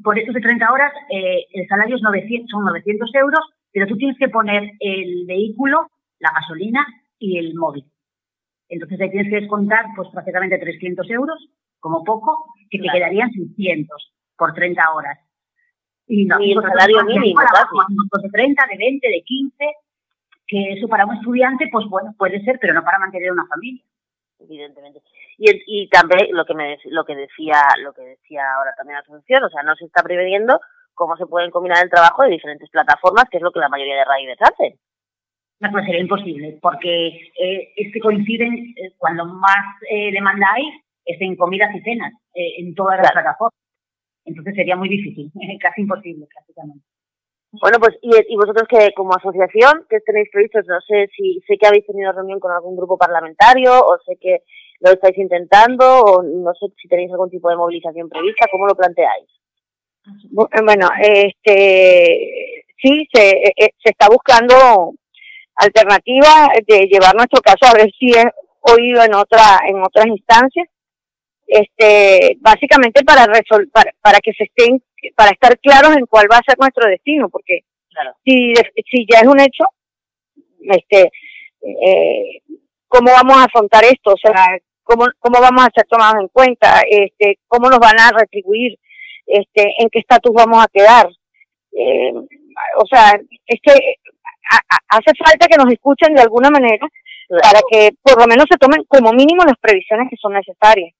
por 0.03 0.19
estos 0.19 0.35
de 0.35 0.41
30 0.41 0.73
horas 0.73 0.93
eh, 1.11 1.47
el 1.53 1.69
salario 1.69 1.97
es 1.97 2.03
900, 2.03 2.51
son 2.51 2.65
900 2.65 3.15
euros, 3.15 3.41
pero 3.73 3.87
tú 3.87 3.97
tienes 3.97 4.19
que 4.19 4.29
poner 4.29 4.73
el 4.81 5.27
vehículo, 5.27 5.89
la 6.19 6.33
gasolina 6.35 6.87
y 7.19 7.39
el 7.39 7.55
móvil. 7.55 7.85
Entonces 8.69 9.01
ahí 9.01 9.11
tienes 9.11 9.31
que 9.31 9.41
descontar 9.41 9.87
pues 9.95 10.09
prácticamente 10.11 10.59
300 10.59 11.09
euros, 11.11 11.39
como 11.79 12.05
poco, 12.05 12.47
que 12.71 12.79
te 12.79 12.89
quedarían 12.91 13.31
600 13.31 14.13
por 14.37 14.55
30 14.55 14.83
horas. 14.93 15.19
Y, 16.07 16.25
no, 16.25 16.41
y 16.41 16.53
el 16.53 16.63
salario 16.63 17.05
mínimo, 17.05 17.41
de 17.41 18.29
30, 18.31 18.65
de 18.71 18.77
20, 18.79 19.09
de 19.09 19.23
15, 19.23 19.65
que 20.47 20.73
eso 20.73 20.89
para 20.89 21.07
un 21.07 21.17
estudiante, 21.17 21.69
pues 21.71 21.87
bueno, 21.89 22.15
puede 22.17 22.43
ser, 22.45 22.59
pero 22.61 22.75
no 22.75 22.83
para 22.83 22.99
mantener 22.99 23.33
una 23.33 23.47
familia. 23.47 23.83
Evidentemente. 24.43 25.03
Y, 25.39 25.51
y 25.67 25.89
también 25.89 26.29
lo 26.33 26.45
que 26.45 26.55
me 26.55 26.79
lo 26.87 27.05
que 27.05 27.15
decía 27.15 27.63
lo 27.83 27.93
que 27.93 28.03
decía 28.03 28.43
ahora 28.57 28.73
también 28.77 28.95
la 28.95 29.01
asociación, 29.01 29.45
o 29.45 29.51
sea, 29.51 29.63
no 29.63 29.75
se 29.77 29.85
está 29.85 30.03
preveniendo 30.03 30.61
cómo 30.95 31.17
se 31.17 31.27
pueden 31.27 31.51
combinar 31.51 31.83
el 31.83 31.91
trabajo 31.91 32.23
de 32.23 32.31
diferentes 32.31 32.69
plataformas, 32.71 33.25
que 33.31 33.39
es 33.39 33.43
lo 33.43 33.53
que 33.53 33.61
la 33.61 33.69
mayoría 33.69 33.97
de 33.97 34.05
riders 34.05 34.43
hacen. 34.43 34.79
No, 35.61 35.71
pues 35.71 35.85
sería 35.85 36.01
imposible, 36.01 36.59
porque 36.61 37.07
eh, 37.39 37.73
es 37.77 37.93
que 37.93 38.01
coinciden, 38.01 38.53
eh, 38.77 38.95
cuando 38.99 39.25
más 39.27 39.65
eh, 39.89 40.11
demanda 40.11 40.47
hay, 40.55 40.65
es 41.05 41.21
en 41.21 41.37
comidas 41.37 41.73
y 41.75 41.81
cenas, 41.83 42.13
eh, 42.35 42.55
en 42.59 42.75
todas 42.75 42.99
las 42.99 43.13
plataformas. 43.13 43.55
Entonces 44.25 44.55
sería 44.55 44.77
muy 44.77 44.89
difícil, 44.89 45.31
casi 45.61 45.83
imposible 45.83 46.27
prácticamente. 46.27 46.85
Bueno, 47.61 47.79
pues, 47.79 47.97
y, 48.01 48.11
y 48.33 48.37
vosotros 48.37 48.67
que 48.69 48.93
como 48.95 49.15
asociación, 49.15 49.85
que 49.89 50.01
tenéis 50.01 50.29
previstos? 50.33 50.65
No 50.67 50.81
sé 50.81 51.09
si 51.15 51.41
sé 51.47 51.57
que 51.59 51.67
habéis 51.67 51.87
tenido 51.87 52.13
reunión 52.13 52.41
con 52.41 52.51
algún 52.51 52.77
grupo 52.77 52.97
parlamentario 52.97 53.73
o 53.79 53.99
sé 54.07 54.17
que 54.21 54.43
lo 54.81 54.93
estáis 54.93 55.17
intentando 55.19 56.01
o 56.01 56.23
no 56.23 56.53
sé 56.55 56.67
si 56.81 56.89
tenéis 56.89 57.13
algún 57.13 57.31
tipo 57.31 57.49
de 57.51 57.57
movilización 57.57 58.09
prevista, 58.09 58.47
¿cómo 58.51 58.67
lo 58.67 58.75
planteáis? 58.75 59.29
Bueno, 60.31 60.89
este, 61.01 62.65
sí, 62.83 63.07
se, 63.13 63.53
se 63.57 63.91
está 63.91 64.09
buscando 64.09 64.95
alternativa 65.57 66.49
de 66.67 66.87
llevar 66.87 67.15
nuestro 67.15 67.41
caso 67.41 67.71
a 67.71 67.77
ver 67.77 67.91
si 67.99 68.11
es 68.11 68.27
oído 68.61 69.03
en 69.03 69.15
otra 69.15 69.61
en 69.67 69.83
otras 69.83 70.07
instancias 70.07 70.69
este 71.47 72.37
básicamente 72.41 73.05
para 73.05 73.27
resolver 73.27 73.69
para, 74.01 74.21
que 74.21 74.33
se 74.33 74.45
estén 74.45 74.83
para 75.17 75.31
estar 75.31 75.59
claros 75.59 75.97
en 75.97 76.07
cuál 76.07 76.27
va 76.31 76.37
a 76.37 76.47
ser 76.47 76.57
nuestro 76.59 76.89
destino 76.89 77.29
porque 77.29 77.61
claro. 77.91 78.13
si 78.25 78.53
si 78.91 79.07
ya 79.11 79.21
es 79.21 79.27
un 79.27 79.41
hecho 79.41 79.65
este 80.61 81.11
eh, 81.63 82.43
cómo 82.89 83.11
vamos 83.11 83.37
a 83.37 83.45
afrontar 83.45 83.85
esto 83.85 84.13
o 84.13 84.17
sea 84.17 84.59
cómo 84.83 85.07
cómo 85.19 85.41
vamos 85.41 85.65
a 85.65 85.73
ser 85.75 85.87
tomados 85.89 86.21
en 86.21 86.29
cuenta 86.29 86.83
este 86.89 87.39
cómo 87.49 87.69
nos 87.69 87.79
van 87.79 87.99
a 87.99 88.11
retribuir 88.11 88.79
este 89.27 89.75
en 89.79 89.89
qué 89.91 90.01
estatus 90.01 90.33
vamos 90.35 90.63
a 90.63 90.69
quedar 90.73 91.09
eh, 91.73 92.13
o 92.15 92.87
sea 92.87 93.19
es 93.47 93.61
que 93.63 93.97
hace 94.89 95.13
falta 95.25 95.47
que 95.49 95.57
nos 95.57 95.73
escuchen 95.73 96.15
de 96.15 96.23
alguna 96.23 96.51
manera 96.51 96.87
para 97.41 97.61
que 97.71 97.91
por 98.03 98.21
lo 98.21 98.27
menos 98.27 98.47
se 98.51 98.59
tomen 98.59 98.85
como 98.85 99.13
mínimo 99.13 99.45
las 99.45 99.59
previsiones 99.59 100.09
que 100.11 100.17
son 100.17 100.35
necesarias. 100.35 100.95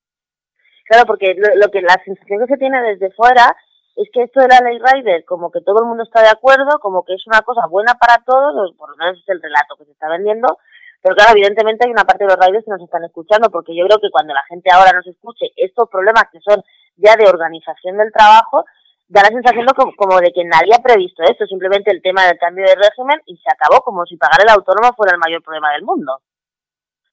Claro, 0.87 1.05
porque 1.07 1.35
lo, 1.35 1.71
que 1.71 1.83
la 1.83 2.01
sensación 2.05 2.41
que 2.41 2.53
se 2.53 2.59
tiene 2.59 2.81
desde 2.83 3.11
fuera 3.13 3.55
es 3.97 4.09
que 4.13 4.23
esto 4.23 4.41
de 4.41 4.49
la 4.49 4.61
ley 4.61 4.79
Rider, 4.79 5.25
como 5.25 5.51
que 5.51 5.61
todo 5.61 5.81
el 5.81 5.87
mundo 5.87 6.03
está 6.03 6.23
de 6.23 6.29
acuerdo, 6.29 6.79
como 6.81 7.05
que 7.05 7.15
es 7.15 7.27
una 7.27 7.43
cosa 7.43 7.67
buena 7.69 7.95
para 7.95 8.23
todos, 8.25 8.75
por 8.77 8.91
lo 8.91 8.97
menos 8.97 9.19
es 9.19 9.29
el 9.29 9.43
relato 9.43 9.77
que 9.77 9.85
se 9.85 9.93
está 9.93 10.09
vendiendo, 10.09 10.59
pero 11.03 11.17
claro, 11.17 11.33
evidentemente 11.33 11.85
hay 11.85 11.93
una 11.93 12.05
parte 12.05 12.25
de 12.25 12.31
los 12.31 12.39
riders 12.39 12.65
que 12.65 12.71
nos 12.71 12.83
están 12.83 13.05
escuchando, 13.05 13.51
porque 13.51 13.77
yo 13.77 13.85
creo 13.87 13.99
que 13.99 14.11
cuando 14.11 14.33
la 14.33 14.45
gente 14.49 14.71
ahora 14.71 14.93
nos 14.93 15.07
escuche 15.07 15.51
estos 15.57 15.89
problemas 15.91 16.25
que 16.33 16.41
son 16.41 16.63
ya 16.97 17.17
de 17.17 17.29
organización 17.29 17.99
del 17.99 18.13
trabajo, 18.13 18.65
da 19.09 19.23
la 19.23 19.29
sensación 19.29 19.67
como, 19.75 20.21
de 20.21 20.33
que 20.33 20.45
nadie 20.45 20.73
ha 20.75 20.83
previsto 20.83 21.23
esto, 21.25 21.45
simplemente 21.47 21.91
el 21.91 22.01
tema 22.01 22.25
del 22.27 22.39
cambio 22.39 22.65
de 22.65 22.77
régimen 22.77 23.21
y 23.27 23.37
se 23.37 23.51
acabó 23.53 23.83
como 23.83 24.07
si 24.07 24.17
pagar 24.17 24.41
el 24.43 24.49
autónomo 24.49 24.95
fuera 24.95 25.13
el 25.13 25.19
mayor 25.19 25.43
problema 25.43 25.73
del 25.73 25.83
mundo. 25.83 26.21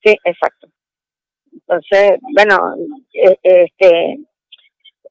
Sí, 0.01 0.15
exacto. 0.24 0.67
Entonces, 1.51 2.19
bueno, 2.33 2.75
eh, 3.13 3.38
este, 3.43 4.19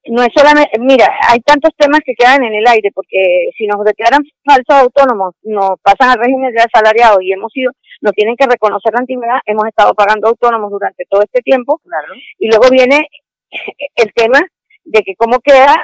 no 0.07 0.23
es 0.23 0.28
solamente, 0.35 0.71
mira, 0.78 1.12
hay 1.28 1.40
tantos 1.40 1.73
temas 1.76 2.00
que 2.05 2.14
quedan 2.14 2.43
en 2.45 2.55
el 2.55 2.67
aire, 2.67 2.90
porque 2.95 3.50
si 3.57 3.67
nos 3.67 3.85
declaran 3.85 4.23
falsos 4.45 4.76
autónomos, 4.76 5.35
nos 5.43 5.78
pasan 5.83 6.11
al 6.11 6.19
régimen 6.19 6.52
de 6.52 6.62
asalariado 6.62 7.21
y 7.21 7.33
hemos 7.33 7.52
sido, 7.52 7.73
nos 8.00 8.12
tienen 8.12 8.37
que 8.37 8.47
reconocer 8.47 8.93
la 8.95 9.00
antigüedad, 9.00 9.40
hemos 9.45 9.67
estado 9.67 9.95
pagando 9.95 10.28
autónomos 10.28 10.71
durante 10.71 11.05
todo 11.09 11.23
este 11.23 11.40
tiempo, 11.43 11.81
claro. 11.85 12.14
y 12.38 12.49
luego 12.49 12.71
viene 12.71 13.09
el 13.97 14.12
tema 14.14 14.40
de 14.85 15.02
que 15.02 15.14
cómo 15.17 15.40
queda 15.40 15.76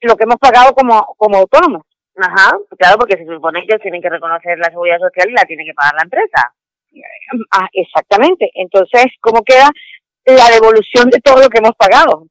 lo 0.00 0.16
que 0.16 0.24
hemos 0.24 0.36
pagado 0.36 0.74
como, 0.74 1.14
como 1.16 1.38
autónomos. 1.38 1.82
Ajá, 2.16 2.58
claro, 2.76 2.98
porque 2.98 3.16
se 3.16 3.26
supone 3.26 3.64
que 3.66 3.78
tienen 3.78 4.02
que 4.02 4.10
reconocer 4.10 4.58
la 4.58 4.70
seguridad 4.70 4.98
social 4.98 5.30
y 5.30 5.34
la 5.34 5.44
tiene 5.44 5.64
que 5.64 5.74
pagar 5.74 5.94
la 5.94 6.02
empresa. 6.02 6.52
Ah, 7.52 7.68
exactamente. 7.72 8.50
Entonces, 8.54 9.06
¿cómo 9.20 9.42
queda 9.42 9.70
la 10.24 10.50
devolución 10.50 11.10
de 11.10 11.20
todo 11.20 11.42
lo 11.42 11.48
que 11.48 11.58
hemos 11.58 11.76
pagado? 11.76 12.26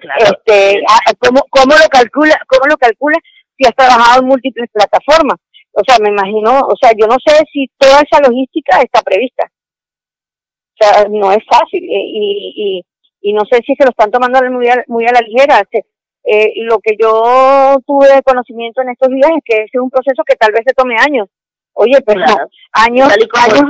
Claro. 0.00 0.24
Este, 0.24 0.82
¿cómo, 1.20 1.40
¿Cómo 1.50 1.74
lo 1.76 1.88
calcula? 1.88 2.36
¿Cómo 2.48 2.66
lo 2.66 2.76
calcula 2.76 3.16
si 3.56 3.64
has 3.66 3.74
trabajado 3.76 4.22
en 4.22 4.28
múltiples 4.28 4.68
plataformas? 4.72 5.38
O 5.72 5.82
sea, 5.86 5.98
me 6.00 6.10
imagino, 6.10 6.66
o 6.66 6.74
sea, 6.80 6.90
yo 6.98 7.06
no 7.06 7.16
sé 7.24 7.44
si 7.52 7.70
toda 7.78 8.00
esa 8.00 8.20
logística 8.20 8.80
está 8.80 9.00
prevista. 9.02 9.46
O 9.46 10.84
sea, 10.84 11.04
no 11.08 11.30
es 11.30 11.44
fácil 11.48 11.82
y, 11.84 12.82
y, 12.82 12.84
y 13.20 13.32
no 13.32 13.42
sé 13.50 13.60
si 13.64 13.74
se 13.76 13.84
lo 13.84 13.90
están 13.90 14.10
tomando 14.10 14.40
muy 14.50 14.68
a, 14.68 14.82
muy 14.88 15.06
a 15.06 15.12
la 15.12 15.20
ligera. 15.20 15.62
Eh, 16.24 16.52
lo 16.64 16.78
que 16.80 16.96
yo 17.00 17.78
tuve 17.86 18.22
conocimiento 18.22 18.82
en 18.82 18.90
estos 18.90 19.08
días 19.08 19.30
es 19.36 19.42
que 19.44 19.54
ese 19.62 19.70
es 19.72 19.80
un 19.80 19.90
proceso 19.90 20.22
que 20.26 20.36
tal 20.36 20.52
vez 20.52 20.62
se 20.66 20.74
tome 20.74 20.96
años. 20.98 21.28
Oye, 21.72 22.00
pero 22.04 22.20
años, 22.72 23.08
y 23.16 23.28
tal 23.28 23.68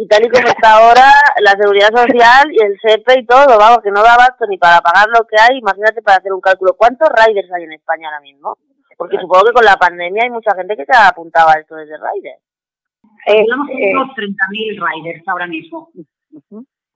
y 0.00 0.08
tal 0.08 0.24
y 0.24 0.30
como 0.30 0.48
está 0.48 0.80
ahora 0.80 1.12
la 1.44 1.50
seguridad 1.60 1.92
social 1.94 2.48
y 2.50 2.62
el 2.64 2.78
CEPE 2.80 3.20
y 3.20 3.26
todo, 3.26 3.58
vamos, 3.58 3.80
que 3.84 3.90
no 3.90 4.02
da 4.02 4.14
abasto 4.14 4.46
ni 4.48 4.56
para 4.56 4.80
pagar 4.80 5.08
lo 5.08 5.26
que 5.26 5.36
hay, 5.36 5.58
imagínate 5.58 6.00
para 6.00 6.16
hacer 6.16 6.32
un 6.32 6.40
cálculo. 6.40 6.72
¿Cuántos 6.72 7.10
riders 7.12 7.52
hay 7.52 7.64
en 7.64 7.72
España 7.74 8.08
ahora 8.08 8.22
mismo? 8.22 8.56
Porque 8.96 9.18
supongo 9.20 9.44
que 9.44 9.52
con 9.52 9.64
la 9.64 9.76
pandemia 9.76 10.24
hay 10.24 10.30
mucha 10.30 10.54
gente 10.56 10.74
que 10.74 10.86
se 10.86 10.96
ha 10.96 11.08
apuntado 11.08 11.50
a 11.50 11.60
esto 11.60 11.74
desde 11.74 11.98
riders. 12.00 12.40
Eh, 13.26 13.44
Tenemos 13.44 13.68
unos 13.68 14.16
30.000 14.16 14.80
riders 14.88 15.28
ahora 15.28 15.46
mismo 15.46 15.90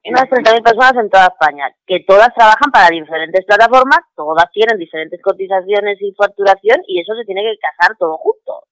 unas 0.06 0.24
30.000 0.24 0.62
personas 0.62 0.96
en 0.96 1.10
toda 1.10 1.26
España, 1.26 1.64
que 1.86 2.00
todas 2.06 2.28
trabajan 2.34 2.70
para 2.70 2.88
diferentes 2.88 3.44
plataformas, 3.44 4.00
todas 4.14 4.50
tienen 4.52 4.78
diferentes 4.78 5.20
cotizaciones 5.20 6.00
y 6.00 6.12
facturación 6.12 6.80
y 6.86 7.00
eso 7.00 7.14
se 7.14 7.24
tiene 7.24 7.42
que 7.42 7.56
casar 7.58 7.96
todo 7.98 8.16
junto. 8.18 8.64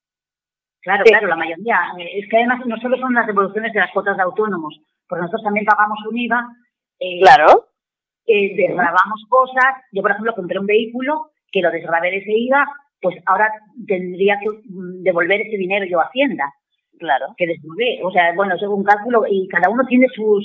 Claro, 0.83 1.05
claro, 1.05 1.29
la 1.29 1.37
mayoría. 1.37 1.79
Eh, 1.99 2.19
es 2.19 2.29
que 2.29 2.37
además 2.37 2.67
no 2.67 2.77
solo 2.79 2.97
son 2.99 3.15
las 3.15 3.27
devoluciones 3.27 3.73
de 3.73 3.81
las 3.81 3.93
cuotas 3.93 4.17
de 4.17 4.23
autónomos, 4.25 4.81
porque 5.09 5.23
nosotros 5.23 5.45
también 5.45 5.65
pagamos 5.65 5.99
un 6.11 6.19
IVA. 6.19 6.49
Eh, 6.99 7.21
claro. 7.21 7.69
Eh, 8.27 8.55
desgrabamos 8.57 9.25
cosas. 9.29 9.77
Yo, 9.93 10.03
por 10.03 10.11
ejemplo, 10.11 10.35
compré 10.35 10.59
un 10.59 10.67
vehículo 10.67 11.31
que 11.51 11.63
lo 11.63 11.71
desgrabé 11.71 12.11
de 12.11 12.19
ese 12.19 12.33
IVA, 12.33 12.67
pues 13.01 13.17
ahora 13.27 13.49
tendría 13.87 14.39
que 14.41 14.49
mm, 14.49 15.03
devolver 15.03 15.41
ese 15.43 15.57
dinero 15.57 15.87
yo 15.87 16.01
a 16.01 16.07
Hacienda. 16.07 16.53
Claro. 16.99 17.27
Que 17.37 17.47
desgrabé. 17.47 18.01
O 18.03 18.11
sea, 18.11 18.33
bueno, 18.35 18.59
según 18.59 18.81
un 18.81 18.85
cálculo, 18.85 19.25
y 19.29 19.49
cada 19.49 19.69
uno 19.71 19.85
tiene 19.87 20.09
sus 20.09 20.45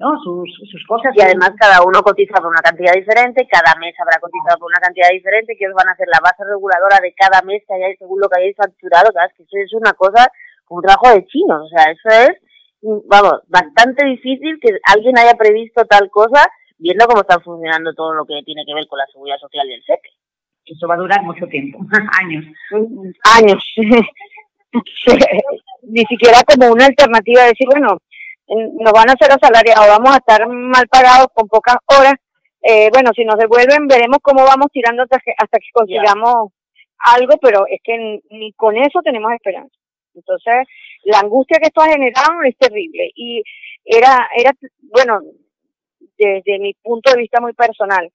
¿no? 0.00 0.16
Sus, 0.24 0.48
sus 0.72 0.82
cosas. 0.88 1.12
Y 1.14 1.20
además 1.20 1.52
cada 1.60 1.84
uno 1.84 2.00
cotiza 2.00 2.40
por 2.40 2.48
una 2.48 2.64
cantidad 2.64 2.96
diferente, 2.96 3.46
cada 3.46 3.78
mes 3.78 3.94
habrá 4.00 4.18
cotizado 4.18 4.58
por 4.58 4.72
una 4.72 4.80
cantidad 4.80 5.12
diferente, 5.12 5.56
que 5.56 5.68
os 5.68 5.74
van 5.76 5.88
a 5.88 5.92
hacer 5.92 6.08
la 6.08 6.24
base 6.24 6.42
reguladora 6.42 6.98
de 7.04 7.12
cada 7.12 7.42
mes 7.42 7.62
que 7.68 7.74
hayáis, 7.74 7.98
según 8.00 8.18
lo 8.18 8.28
que 8.28 8.40
hayáis 8.40 8.56
facturado, 8.56 9.12
¿sabes? 9.12 9.36
Que 9.36 9.44
eso 9.44 9.56
es 9.60 9.72
una 9.74 9.92
cosa 9.92 10.32
un 10.70 10.82
trabajo 10.82 11.10
de 11.10 11.26
chinos, 11.26 11.66
o 11.66 11.68
sea, 11.68 11.90
eso 11.90 12.30
es, 12.30 12.38
vamos, 13.08 13.42
bastante 13.48 14.06
difícil 14.06 14.58
que 14.62 14.78
alguien 14.86 15.18
haya 15.18 15.34
previsto 15.34 15.84
tal 15.84 16.08
cosa 16.10 16.46
viendo 16.78 17.06
cómo 17.06 17.22
está 17.22 17.40
funcionando 17.40 17.92
todo 17.92 18.14
lo 18.14 18.24
que 18.24 18.40
tiene 18.44 18.62
que 18.64 18.74
ver 18.74 18.86
con 18.86 18.98
la 18.98 19.06
seguridad 19.06 19.38
social 19.38 19.68
y 19.68 19.74
el 19.74 19.82
SEPE. 19.82 20.08
Eso 20.66 20.86
va 20.86 20.94
a 20.94 20.98
durar 20.98 21.22
mucho 21.22 21.44
tiempo, 21.48 21.80
años. 22.22 22.44
Años. 23.36 23.64
Ni 25.82 26.04
siquiera 26.04 26.38
como 26.46 26.72
una 26.72 26.86
alternativa 26.86 27.42
de 27.42 27.48
decir, 27.48 27.66
bueno, 27.68 27.98
nos 28.50 28.92
van 28.92 29.10
a 29.10 29.14
hacer 29.14 29.30
asalariados, 29.32 29.86
vamos 29.86 30.14
a 30.14 30.18
estar 30.18 30.46
mal 30.48 30.86
pagados 30.88 31.28
con 31.32 31.48
pocas 31.48 31.76
horas. 31.86 32.14
Eh, 32.62 32.90
bueno, 32.92 33.10
si 33.14 33.24
nos 33.24 33.36
devuelven, 33.36 33.86
veremos 33.86 34.18
cómo 34.20 34.44
vamos 34.44 34.68
tirando 34.72 35.02
hasta 35.02 35.18
que, 35.18 35.32
hasta 35.36 35.58
que 35.58 35.68
consigamos 35.72 36.52
algo, 36.98 37.36
pero 37.40 37.64
es 37.66 37.80
que 37.82 38.20
ni 38.30 38.52
con 38.52 38.76
eso 38.76 39.00
tenemos 39.02 39.32
esperanza. 39.32 39.74
Entonces, 40.14 40.66
la 41.04 41.20
angustia 41.20 41.58
que 41.58 41.68
esto 41.68 41.80
ha 41.80 41.88
generado 41.88 42.42
es 42.44 42.56
terrible 42.58 43.10
y 43.14 43.42
era, 43.84 44.28
era, 44.36 44.52
bueno, 44.80 45.20
desde 46.18 46.58
mi 46.58 46.74
punto 46.74 47.12
de 47.12 47.20
vista 47.20 47.40
muy 47.40 47.52
personal, 47.54 48.10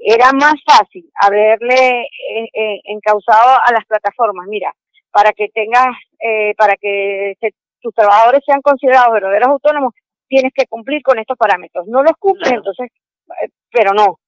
era 0.00 0.32
más 0.32 0.54
fácil 0.64 1.10
haberle 1.20 2.02
eh, 2.02 2.48
eh, 2.52 2.80
encausado 2.84 3.58
a 3.64 3.72
las 3.72 3.84
plataformas, 3.86 4.46
mira, 4.48 4.72
para 5.10 5.32
que 5.32 5.48
tengas, 5.48 5.88
eh, 6.20 6.54
para 6.56 6.76
que 6.76 7.34
tus 7.88 7.94
trabajadores 7.94 8.42
sean 8.44 8.60
considerados 8.60 9.14
verdaderos 9.14 9.48
autónomos, 9.48 9.94
tienes 10.28 10.52
que 10.54 10.66
cumplir 10.66 11.02
con 11.02 11.18
estos 11.18 11.38
parámetros. 11.38 11.86
No 11.86 12.02
los 12.02 12.12
cumples, 12.18 12.52
entonces, 12.52 12.90
pero 13.72 13.92
no, 13.94 14.18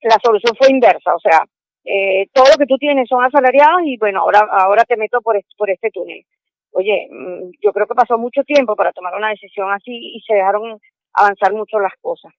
la 0.00 0.16
solución 0.22 0.56
fue 0.56 0.70
inversa, 0.70 1.14
o 1.14 1.20
sea, 1.20 1.44
todo 2.32 2.44
lo 2.50 2.56
que 2.58 2.66
tú 2.66 2.78
tienes 2.78 3.08
son 3.08 3.22
asalariados 3.24 3.82
y 3.84 3.98
bueno, 3.98 4.20
ahora, 4.20 4.40
ahora 4.50 4.84
te 4.84 4.96
meto 4.96 5.20
por, 5.20 5.38
por 5.56 5.68
este 5.68 5.90
túnel. 5.90 6.24
Oye, 6.72 7.08
mm, 7.10 7.50
yo 7.60 7.72
creo 7.72 7.86
que 7.86 7.94
pasó 7.94 8.16
mucho 8.16 8.42
tiempo 8.44 8.74
para 8.74 8.92
tomar 8.92 9.14
una 9.14 9.30
decisión 9.30 9.70
así 9.72 9.92
y 9.92 10.20
se 10.26 10.34
dejaron 10.34 10.78
avanzar 11.12 11.52
mucho 11.52 11.78
las 11.78 11.92
cosas. 12.00 12.32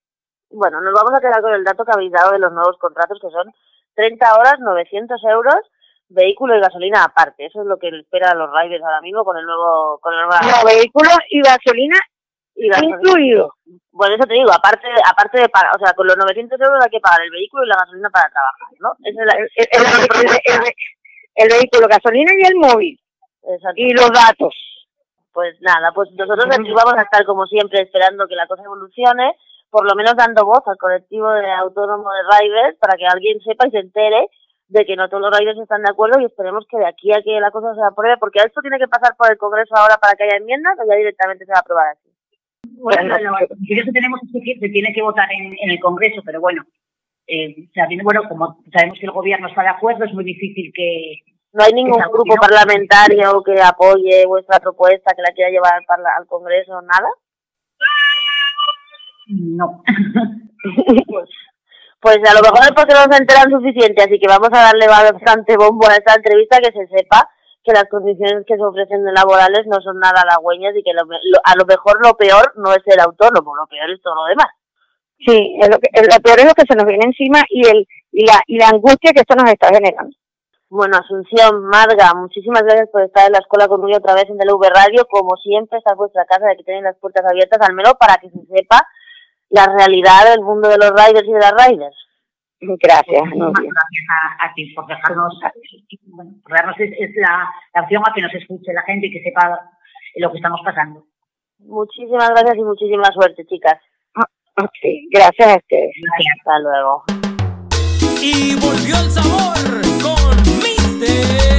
Bueno, 0.49 0.81
nos 0.81 0.93
vamos 0.93 1.13
a 1.13 1.21
quedar 1.21 1.41
con 1.41 1.53
el 1.53 1.63
dato 1.63 1.85
que 1.85 1.91
habéis 1.93 2.11
dado 2.11 2.31
de 2.31 2.39
los 2.39 2.51
nuevos 2.51 2.77
contratos, 2.77 3.19
que 3.21 3.29
son 3.29 3.51
30 3.95 4.35
horas, 4.35 4.59
900 4.59 5.21
euros, 5.25 5.61
vehículo 6.13 6.55
y 6.55 6.61
gasolina 6.61 7.03
aparte. 7.03 7.45
Eso 7.45 7.61
es 7.61 7.67
lo 7.67 7.77
que 7.77 7.89
espera 7.89 8.31
a 8.31 8.35
los 8.35 8.49
riders 8.51 8.83
ahora 8.83 9.01
mismo 9.01 9.23
con 9.23 9.37
el 9.37 9.45
nuevo... 9.45 9.99
Con 9.99 10.13
el 10.13 10.27
nuevo... 10.27 10.35
No, 10.43 10.65
vehículo 10.65 11.09
y 11.29 11.41
gasolina 11.41 11.97
y 12.55 12.67
incluido. 12.67 13.53
Bueno, 13.91 14.15
eso 14.15 14.27
te 14.27 14.33
digo, 14.35 14.51
aparte 14.51 14.87
aparte 15.07 15.39
de 15.39 15.49
pagar, 15.49 15.75
o 15.75 15.79
sea, 15.79 15.93
con 15.93 16.05
los 16.05 16.17
900 16.17 16.59
euros 16.59 16.83
hay 16.83 16.89
que 16.89 16.99
pagar 16.99 17.21
el 17.21 17.31
vehículo 17.31 17.65
y 17.65 17.69
la 17.69 17.77
gasolina 17.77 18.09
para 18.09 18.29
trabajar, 18.29 18.69
¿no? 18.79 18.91
Es 19.03 19.15
el, 19.17 19.27
el, 21.35 21.49
vehículo, 21.49 21.87
gasolina 21.87 22.31
y 22.37 22.45
el 22.45 22.55
móvil. 22.55 22.99
Y 23.75 23.93
los 23.93 24.11
datos. 24.11 24.53
Pues 25.33 25.55
nada, 25.61 25.91
pues 25.95 26.11
nosotros 26.11 26.45
aquí 26.51 26.71
vamos 26.71 26.93
a 26.97 27.03
estar 27.03 27.25
como 27.25 27.45
siempre 27.47 27.81
esperando 27.81 28.27
que 28.27 28.35
la 28.35 28.47
cosa 28.47 28.63
evolucione 28.63 29.33
por 29.71 29.87
lo 29.87 29.95
menos 29.95 30.15
dando 30.15 30.45
voz 30.45 30.61
al 30.67 30.77
colectivo 30.77 31.31
de 31.31 31.49
autónomo 31.49 32.09
de 32.11 32.23
riders 32.37 32.77
para 32.77 32.97
que 32.97 33.07
alguien 33.07 33.39
sepa 33.39 33.67
y 33.67 33.71
se 33.71 33.79
entere 33.79 34.27
de 34.71 34.85
que 34.85 34.95
no 34.95 35.09
todos 35.09 35.21
los 35.21 35.37
riders 35.37 35.59
están 35.59 35.83
de 35.83 35.91
acuerdo 35.91 36.19
y 36.19 36.25
esperemos 36.25 36.65
que 36.69 36.77
de 36.77 36.87
aquí 36.87 37.11
a 37.11 37.21
que 37.21 37.39
la 37.41 37.51
cosa 37.51 37.75
se 37.75 37.83
apruebe, 37.83 38.15
porque 38.17 38.39
esto 38.39 38.61
tiene 38.61 38.79
que 38.79 38.87
pasar 38.87 39.15
por 39.17 39.29
el 39.29 39.37
Congreso 39.37 39.75
ahora 39.75 39.97
para 39.99 40.15
que 40.15 40.23
haya 40.23 40.37
enmiendas 40.37 40.79
o 40.79 40.87
ya 40.87 40.95
directamente 40.95 41.45
se 41.45 41.51
va 41.51 41.57
a 41.57 41.61
aprobar 41.61 41.87
así. 41.91 42.09
Bueno, 42.79 43.03
lo, 43.03 43.35
que 43.67 43.91
tenemos 43.91 44.21
es 44.23 44.41
que 44.43 44.59
se 44.59 44.69
tiene 44.69 44.93
que 44.93 45.01
votar 45.01 45.27
en, 45.31 45.69
el 45.69 45.79
Congreso, 45.79 46.21
pero 46.25 46.39
bueno, 46.39 46.63
eh, 47.27 47.67
bueno, 48.01 48.21
como 48.29 48.63
sabemos 48.71 48.97
que 48.97 49.07
el 49.07 49.11
gobierno 49.11 49.49
está 49.49 49.61
de 49.61 49.75
acuerdo, 49.75 50.05
es 50.05 50.13
muy 50.13 50.23
difícil 50.23 50.71
que... 50.73 51.15
No 51.51 51.65
hay 51.65 51.73
ningún 51.73 52.01
grupo 52.09 52.35
parlamentario 52.35 53.43
que 53.43 53.61
apoye 53.61 54.25
vuestra 54.25 54.57
propuesta, 54.61 55.13
que 55.13 55.21
la 55.21 55.33
quiera 55.33 55.51
llevar 55.51 55.73
al, 55.73 56.05
al 56.17 56.25
Congreso, 56.27 56.81
nada. 56.81 57.09
No. 59.27 59.83
pues, 61.07 61.29
pues 62.01 62.17
a 62.17 62.33
lo 62.33 62.41
mejor 62.41 62.65
es 62.65 62.73
porque 62.75 62.97
no 62.97 63.05
se 63.05 63.21
enteran 63.21 63.51
suficiente, 63.51 64.01
así 64.01 64.17
que 64.19 64.27
vamos 64.27 64.49
a 64.51 64.73
darle 64.73 64.87
bastante 64.87 65.55
bombo 65.55 65.87
a 65.87 65.95
esta 65.95 66.15
entrevista 66.15 66.57
que 66.57 66.73
se 66.73 66.87
sepa 66.89 67.29
que 67.63 67.73
las 67.73 67.85
condiciones 67.85 68.43
que 68.47 68.57
se 68.57 68.63
ofrecen 68.63 69.05
de 69.05 69.13
laborales 69.13 69.67
no 69.67 69.79
son 69.81 69.99
nada 69.99 70.25
halagüeñas 70.25 70.73
y 70.75 70.81
que 70.81 70.91
a 70.91 71.55
lo 71.55 71.65
mejor 71.65 72.01
lo 72.03 72.17
peor 72.17 72.53
no 72.57 72.73
es 72.73 72.81
el 72.85 72.99
autónomo, 72.99 73.55
lo 73.55 73.67
peor 73.67 73.91
es 73.91 74.01
todo 74.01 74.15
lo 74.15 74.25
demás. 74.25 74.49
Sí, 75.21 75.57
es 75.61 75.69
lo, 75.69 75.77
que, 75.77 75.89
lo 75.93 76.19
peor 76.25 76.39
es 76.39 76.45
lo 76.45 76.57
que 76.57 76.65
se 76.67 76.75
nos 76.75 76.85
viene 76.85 77.05
encima 77.05 77.45
y, 77.49 77.61
el, 77.67 77.87
y, 78.11 78.25
la, 78.25 78.41
y 78.47 78.57
la 78.57 78.69
angustia 78.69 79.13
que 79.13 79.21
esto 79.21 79.35
nos 79.35 79.51
está 79.51 79.69
generando. 79.69 80.17
Bueno, 80.71 80.97
Asunción, 80.97 81.65
Marga, 81.65 82.15
muchísimas 82.15 82.63
gracias 82.63 82.89
por 82.89 83.03
estar 83.03 83.27
en 83.27 83.33
la 83.33 83.39
escuela 83.39 83.67
conmigo 83.67 83.97
otra 83.97 84.15
vez 84.15 84.25
en 84.29 84.37
DLV 84.37 84.71
Radio. 84.73 85.05
Como 85.05 85.35
siempre, 85.35 85.77
está 85.77 85.93
vuestra 85.93 86.25
casa, 86.25 86.47
de 86.47 86.55
que 86.55 86.63
tienen 86.63 86.85
las 86.85 86.97
puertas 86.97 87.25
abiertas, 87.29 87.59
al 87.61 87.75
menos 87.75 87.93
para 87.99 88.15
que 88.17 88.29
se 88.31 88.39
sepa 88.49 88.81
la 89.51 89.65
realidad 89.67 90.31
del 90.31 90.41
mundo 90.41 90.67
de 90.69 90.77
los 90.77 90.91
riders 90.91 91.27
y 91.27 91.31
de 91.31 91.39
las 91.39 91.53
riders. 91.53 91.95
Gracias. 92.61 93.23
gracias 93.23 93.73
a, 94.39 94.53
ti 94.53 94.71
por 94.73 94.85
dejarnos, 94.85 95.33
bueno, 96.05 96.31
por 96.43 96.55
darnos 96.55 96.75
es, 96.79 97.09
la, 97.15 97.49
opción 97.81 98.03
a 98.05 98.13
que 98.13 98.21
nos 98.21 98.33
escuche 98.35 98.71
la 98.73 98.83
gente 98.83 99.07
y 99.07 99.11
que 99.11 99.23
sepa 99.23 99.59
lo 100.17 100.31
que 100.31 100.37
estamos 100.37 100.61
pasando. 100.63 101.03
Muchísimas 101.59 102.29
gracias 102.29 102.57
y 102.57 102.63
muchísima 102.63 103.05
suerte, 103.05 103.45
chicas. 103.45 103.79
Ah, 104.15 104.27
gracias 105.11 105.47
a 105.47 105.57
ustedes. 105.57 105.91
Gracias, 106.01 106.35
hasta 106.39 106.59
luego. 106.59 107.03
Y 108.21 108.55
volvió 108.55 108.95
el 108.99 109.09
sabor 109.09 109.57
con 110.03 110.37
Mister 110.61 111.50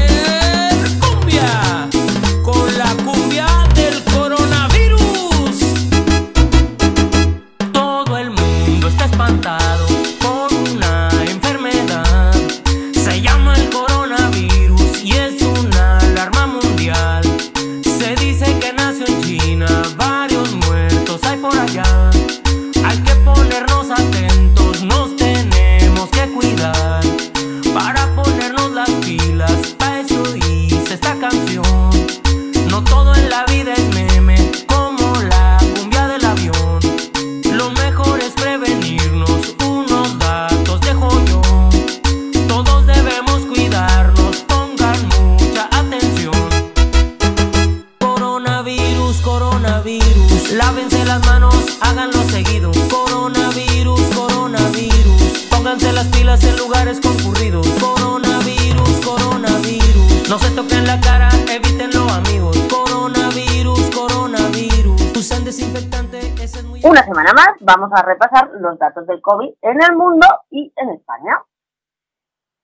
vamos 67.61 67.91
a 67.93 68.03
repasar 68.03 68.51
los 68.55 68.79
datos 68.79 69.07
del 69.07 69.21
COVID 69.21 69.55
en 69.63 69.83
el 69.83 69.97
mundo 69.97 70.27
y 70.51 70.73
en 70.77 70.91
España. 70.91 71.43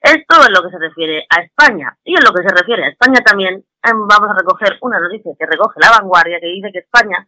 Esto 0.00 0.46
en 0.46 0.52
lo 0.52 0.62
que 0.62 0.70
se 0.70 0.78
refiere 0.78 1.26
a 1.28 1.42
España. 1.42 1.96
Y 2.04 2.16
en 2.16 2.22
lo 2.22 2.32
que 2.32 2.42
se 2.42 2.54
refiere 2.54 2.84
a 2.84 2.88
España 2.88 3.20
también 3.24 3.64
em, 3.82 4.06
vamos 4.06 4.30
a 4.30 4.38
recoger 4.38 4.78
una 4.82 5.00
noticia 5.00 5.32
que 5.36 5.46
recoge 5.46 5.80
la 5.80 5.90
vanguardia 5.98 6.38
que 6.38 6.46
dice 6.46 6.70
que 6.72 6.78
España, 6.78 7.26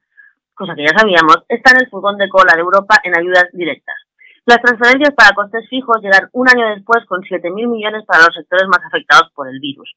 cosa 0.54 0.74
que 0.76 0.84
ya 0.84 0.96
sabíamos, 0.96 1.38
está 1.48 1.72
en 1.72 1.80
el 1.80 1.90
furgón 1.90 2.18
de 2.18 2.28
cola 2.28 2.54
de 2.54 2.60
Europa 2.60 3.00
en 3.02 3.16
ayudas 3.16 3.48
directas. 3.52 3.96
Las 4.46 4.62
transferencias 4.62 5.12
para 5.16 5.34
costes 5.34 5.68
fijos 5.68 6.00
llegan 6.00 6.30
un 6.30 6.48
año 6.48 6.68
después 6.68 7.04
con 7.06 7.20
7.000 7.20 7.66
millones 7.66 8.04
para 8.06 8.26
los 8.26 8.34
sectores 8.34 8.68
más 8.68 8.78
afectados 8.86 9.32
por 9.34 9.48
el 9.48 9.58
virus. 9.58 9.92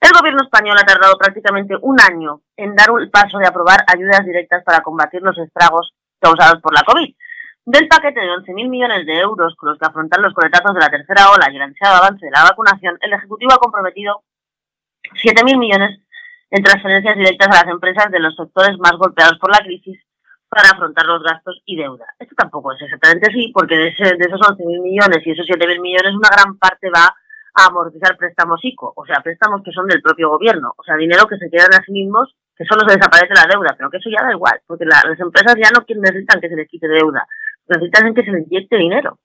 El 0.00 0.10
gobierno 0.10 0.42
español 0.42 0.76
ha 0.76 0.84
tardado 0.84 1.16
prácticamente 1.16 1.76
un 1.80 2.00
año 2.00 2.40
en 2.56 2.74
dar 2.74 2.88
el 2.98 3.10
paso 3.10 3.38
de 3.38 3.46
aprobar 3.46 3.84
ayudas 3.86 4.26
directas 4.26 4.64
para 4.64 4.82
combatir 4.82 5.22
los 5.22 5.38
estragos 5.38 5.94
causados 6.18 6.60
por 6.60 6.74
la 6.74 6.82
COVID. 6.82 7.14
Del 7.64 7.86
paquete 7.86 8.18
de 8.18 8.26
11.000 8.26 8.68
millones 8.68 9.06
de 9.06 9.20
euros 9.20 9.54
con 9.54 9.70
los 9.70 9.78
que 9.78 9.86
afrontar 9.86 10.18
los 10.18 10.34
coletazos 10.34 10.74
de 10.74 10.80
la 10.80 10.90
tercera 10.90 11.30
ola 11.30 11.46
y 11.48 11.54
el 11.54 11.62
ansiado 11.62 11.94
avance 11.94 12.26
de 12.26 12.32
la 12.32 12.42
vacunación, 12.42 12.98
el 13.02 13.12
Ejecutivo 13.12 13.52
ha 13.52 13.58
comprometido 13.58 14.24
7.000 15.14 15.58
millones 15.58 16.00
en 16.50 16.64
transferencias 16.64 17.16
directas 17.16 17.46
a 17.46 17.64
las 17.64 17.72
empresas 17.72 18.10
de 18.10 18.18
los 18.18 18.34
sectores 18.34 18.76
más 18.78 18.98
golpeados 18.98 19.38
por 19.38 19.52
la 19.52 19.62
crisis 19.62 20.02
para 20.52 20.68
afrontar 20.68 21.06
los 21.06 21.22
gastos 21.22 21.62
y 21.64 21.76
deuda. 21.76 22.04
Esto 22.18 22.34
tampoco 22.36 22.74
es 22.74 22.82
exactamente 22.82 23.30
así, 23.30 23.50
porque 23.54 23.74
de, 23.74 23.88
esos 23.88 24.38
11.000 24.38 24.82
millones 24.82 25.24
y 25.24 25.30
esos 25.30 25.46
7.000 25.46 25.80
millones, 25.80 26.12
una 26.12 26.28
gran 26.28 26.58
parte 26.58 26.90
va 26.94 27.08
a 27.08 27.66
amortizar 27.68 28.18
préstamos 28.18 28.60
ICO, 28.62 28.92
o 28.94 29.06
sea, 29.06 29.20
préstamos 29.24 29.62
que 29.64 29.72
son 29.72 29.86
del 29.86 30.02
propio 30.02 30.28
gobierno, 30.28 30.74
o 30.76 30.82
sea, 30.82 30.96
dinero 30.96 31.24
que 31.26 31.38
se 31.38 31.48
quedan 31.48 31.72
a 31.72 31.82
sí 31.82 31.92
mismos, 31.92 32.36
que 32.54 32.66
solo 32.66 32.86
se 32.86 32.96
desaparece 32.96 33.32
la 33.32 33.48
deuda, 33.48 33.74
pero 33.78 33.88
que 33.88 33.96
eso 33.96 34.10
ya 34.10 34.26
da 34.26 34.32
igual, 34.32 34.60
porque 34.66 34.84
las 34.84 35.18
empresas 35.18 35.56
ya 35.56 35.70
no 35.72 35.84
necesitan 35.88 36.38
que 36.38 36.50
se 36.50 36.56
les 36.56 36.68
quite 36.68 36.86
deuda, 36.86 37.26
necesitan 37.68 38.14
que 38.14 38.22
se 38.22 38.32
les 38.32 38.46
inyecte 38.46 38.76
dinero. 38.76 39.18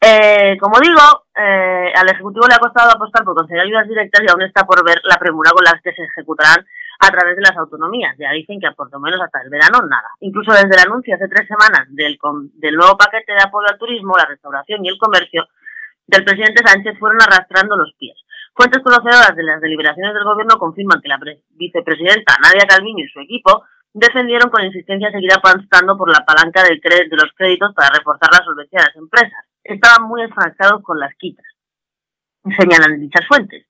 Eh, 0.00 0.56
como 0.60 0.78
digo, 0.78 1.26
eh, 1.34 1.90
al 1.92 2.08
Ejecutivo 2.08 2.46
le 2.46 2.54
ha 2.54 2.62
costado 2.62 2.92
apostar 2.92 3.24
por 3.24 3.34
conceder 3.34 3.62
ayudas 3.62 3.88
directas 3.88 4.22
y 4.22 4.30
aún 4.30 4.42
está 4.42 4.64
por 4.64 4.84
ver 4.84 5.00
la 5.02 5.16
premura 5.16 5.50
con 5.50 5.64
las 5.64 5.82
que 5.82 5.90
se 5.90 6.04
ejecutarán 6.04 6.64
a 6.98 7.10
través 7.10 7.36
de 7.36 7.42
las 7.42 7.56
autonomías. 7.56 8.16
Ya 8.18 8.32
dicen 8.32 8.60
que 8.60 8.70
por 8.72 8.90
lo 8.90 9.00
menos 9.00 9.20
hasta 9.20 9.42
el 9.42 9.50
verano 9.50 9.80
nada. 9.88 10.10
Incluso 10.20 10.52
desde 10.52 10.74
el 10.74 10.86
anuncio 10.86 11.14
hace 11.14 11.28
tres 11.28 11.46
semanas 11.48 11.86
del, 11.90 12.18
del 12.54 12.74
nuevo 12.74 12.96
paquete 12.96 13.32
de 13.32 13.42
apoyo 13.42 13.68
al 13.68 13.78
turismo, 13.78 14.16
la 14.16 14.26
restauración 14.26 14.84
y 14.84 14.88
el 14.88 14.98
comercio 14.98 15.46
del 16.06 16.24
presidente 16.24 16.62
Sánchez 16.64 16.98
fueron 16.98 17.20
arrastrando 17.20 17.76
los 17.76 17.92
pies. 17.98 18.16
Fuentes 18.54 18.82
conocedoras 18.82 19.36
de 19.36 19.42
las 19.42 19.60
deliberaciones 19.60 20.14
del 20.14 20.24
gobierno 20.24 20.56
confirman 20.56 21.00
que 21.02 21.08
la 21.08 21.20
vicepresidenta 21.50 22.36
Nadia 22.40 22.66
Calviño 22.66 23.04
y 23.04 23.08
su 23.08 23.20
equipo 23.20 23.64
defendieron 23.92 24.50
con 24.50 24.64
insistencia 24.64 25.10
seguir 25.10 25.30
avanzando 25.32 25.96
por 25.96 26.10
la 26.10 26.24
palanca 26.24 26.62
de 26.62 26.78
los 27.10 27.32
créditos 27.34 27.74
para 27.74 27.96
reforzar 27.96 28.30
la 28.32 28.44
solvencia 28.44 28.80
de 28.80 28.86
las 28.86 28.96
empresas. 28.96 29.44
Estaban 29.64 30.08
muy 30.08 30.22
enfrascados 30.22 30.82
con 30.82 30.98
las 30.98 31.14
quitas, 31.16 31.44
señalan 32.56 33.00
dichas 33.00 33.26
fuentes. 33.26 33.66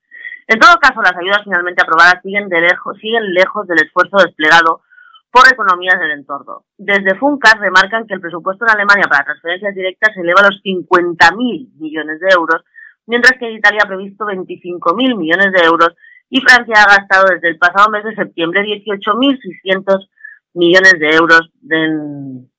En 0.48 0.60
todo 0.60 0.76
caso, 0.80 1.02
las 1.02 1.16
ayudas 1.16 1.42
finalmente 1.42 1.82
aprobadas 1.82 2.22
siguen, 2.22 2.48
lejos, 2.48 3.66
del 3.66 3.84
esfuerzo 3.84 4.18
desplegado 4.18 4.82
por 5.30 5.42
economías 5.52 5.98
del 5.98 6.12
entorno. 6.12 6.64
Desde 6.78 7.18
FUNCAS 7.18 7.58
remarcan 7.58 8.06
que 8.06 8.14
el 8.14 8.20
presupuesto 8.20 8.64
en 8.64 8.70
Alemania 8.70 9.08
para 9.10 9.24
transferencias 9.24 9.74
directas 9.74 10.14
se 10.14 10.20
eleva 10.20 10.40
a 10.40 10.50
los 10.50 10.62
50.000 10.62 11.78
millones 11.78 12.20
de 12.20 12.28
euros, 12.28 12.62
mientras 13.06 13.36
que 13.38 13.50
Italia 13.50 13.82
ha 13.84 13.88
previsto 13.88 14.24
25.000 14.24 15.16
millones 15.16 15.52
de 15.52 15.66
euros 15.66 15.94
y 16.30 16.40
Francia 16.40 16.74
ha 16.82 16.96
gastado 16.96 17.26
desde 17.28 17.48
el 17.48 17.58
pasado 17.58 17.90
mes 17.90 18.04
de 18.04 18.14
septiembre 18.14 18.62
18.600 18.62 20.08
millones 20.54 20.94
de 20.98 21.10
euros 21.10 21.50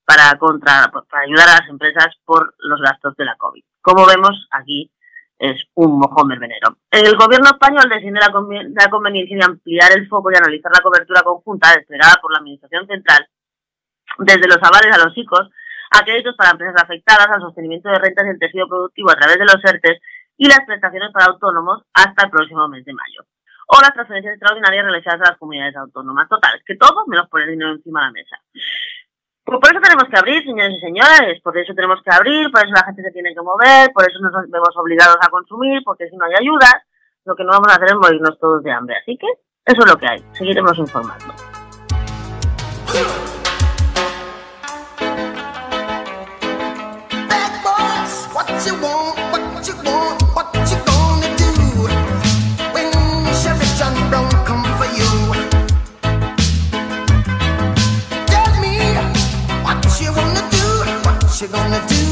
para, 0.06 0.38
contra, 0.38 0.92
para 1.10 1.24
ayudar 1.24 1.50
a 1.50 1.60
las 1.62 1.70
empresas 1.70 2.08
por 2.26 2.54
los 2.60 2.82
gastos 2.82 3.16
de 3.16 3.26
la 3.26 3.36
COVID. 3.38 3.64
Como 3.82 4.06
vemos 4.06 4.48
aquí, 4.52 4.92
es 5.40 5.64
un 5.76 6.00
mojón 6.00 6.28
verbenero. 6.28 6.78
El 6.92 7.16
gobierno 7.16 7.50
español 7.52 7.90
decide 7.90 8.20
la, 8.20 8.90
conveniencia 8.90 9.38
de 9.38 9.46
ampliar 9.46 9.92
el 9.96 10.08
foco 10.08 10.32
y 10.32 10.36
analizar 10.36 10.72
la 10.72 10.82
cobertura 10.82 11.22
conjunta 11.22 11.76
desplegada 11.76 12.16
por 12.22 12.32
la 12.32 12.40
Administración 12.40 12.88
Central, 12.88 13.28
desde 14.20 14.48
los 14.48 14.58
avales 14.58 14.92
a 14.92 15.06
los 15.06 15.18
ICOs, 15.18 15.50
a 15.92 16.04
créditos 16.04 16.36
para 16.36 16.52
empresas 16.52 16.82
afectadas, 16.82 17.28
al 17.30 17.42
sostenimiento 17.42 17.90
de 17.90 18.00
rentas 18.00 18.26
y 18.26 18.30
el 18.30 18.40
tejido 18.40 18.68
productivo 18.68 19.12
a 19.12 19.16
través 19.16 19.38
de 19.38 19.46
los 19.46 19.64
ERTES 19.64 20.02
y 20.38 20.48
las 20.48 20.62
prestaciones 20.66 21.12
para 21.14 21.28
autónomos 21.28 21.84
hasta 21.94 22.26
el 22.26 22.32
próximo 22.32 22.68
mes 22.68 22.84
de 22.86 22.94
mayo. 22.94 23.26
O 23.68 23.82
las 23.82 23.94
transferencias 23.94 24.34
extraordinarias 24.36 24.86
realizadas 24.86 25.22
a 25.22 25.32
las 25.32 25.38
comunidades 25.38 25.76
autónomas. 25.76 26.30
Total, 26.30 26.62
que 26.66 26.76
todo 26.76 27.06
menos 27.08 27.30
poner 27.30 27.50
dinero 27.50 27.72
encima 27.72 28.02
de 28.02 28.06
la 28.06 28.12
mesa. 28.12 28.38
Pues 29.48 29.60
por 29.62 29.72
eso 29.72 29.80
tenemos 29.80 30.04
que 30.12 30.18
abrir, 30.20 30.44
señores 30.44 30.76
y 30.76 30.82
señores, 30.82 31.42
por 31.42 31.58
eso 31.58 31.74
tenemos 31.74 32.04
que 32.04 32.14
abrir, 32.14 32.52
por 32.52 32.60
eso 32.66 32.74
la 32.76 32.84
gente 32.84 33.02
se 33.02 33.12
tiene 33.12 33.34
que 33.34 33.42
mover, 33.42 33.94
por 33.94 34.04
eso 34.04 34.20
nos 34.20 34.34
vemos 34.52 34.76
obligados 34.76 35.16
a 35.22 35.30
consumir, 35.30 35.82
porque 35.86 36.10
si 36.10 36.18
no 36.18 36.26
hay 36.26 36.34
ayudas, 36.38 36.76
lo 37.24 37.34
que 37.34 37.46
no 37.46 37.52
vamos 37.52 37.72
a 37.72 37.76
hacer 37.76 37.88
es 37.88 37.96
morirnos 37.96 38.38
todos 38.40 38.62
de 38.62 38.72
hambre. 38.74 38.98
Así 38.98 39.18
que 39.18 39.28
eso 39.66 39.80
es 39.86 39.90
lo 39.90 39.96
que 39.96 40.06
hay, 40.06 40.22
seguiremos 40.34 40.78
informando. 40.78 41.34
what 61.38 61.50
you 61.52 61.56
gonna 61.56 61.88
do? 61.88 62.04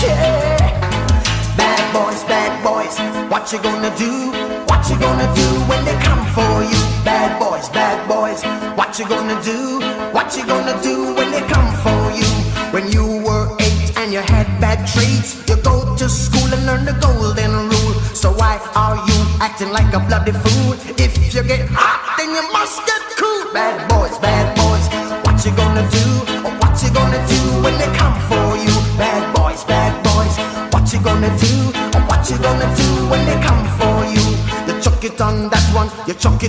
Yeah. 0.00 1.56
Bad 1.56 1.92
boys, 1.92 2.22
bad 2.22 2.62
boys, 2.62 2.96
what 3.28 3.52
you 3.52 3.58
gonna 3.58 3.90
do? 3.96 4.30
What 4.70 4.88
you 4.88 4.96
gonna 4.96 5.34
do 5.34 5.48
when 5.66 5.84
they 5.84 5.98
come 6.04 6.24
for 6.36 6.62
you? 6.62 6.80
Bad 7.04 7.40
boys, 7.40 7.68
bad 7.70 8.06
boys, 8.06 8.44
what 8.76 8.96
you 8.96 9.08
gonna 9.08 9.42
do? 9.42 9.80
What 10.12 10.36
you 10.36 10.46
gonna 10.46 10.80
do 10.84 11.12
when 11.16 11.32
they 11.32 11.42
come 11.48 11.74
for 11.82 12.12
you? 12.12 12.30
When 12.70 12.92
you 12.92 13.24
were 13.26 13.56
eight 13.58 13.96
and 13.96 14.12
you 14.12 14.20
had 14.20 14.46
bad 14.60 14.86
traits. 14.86 15.51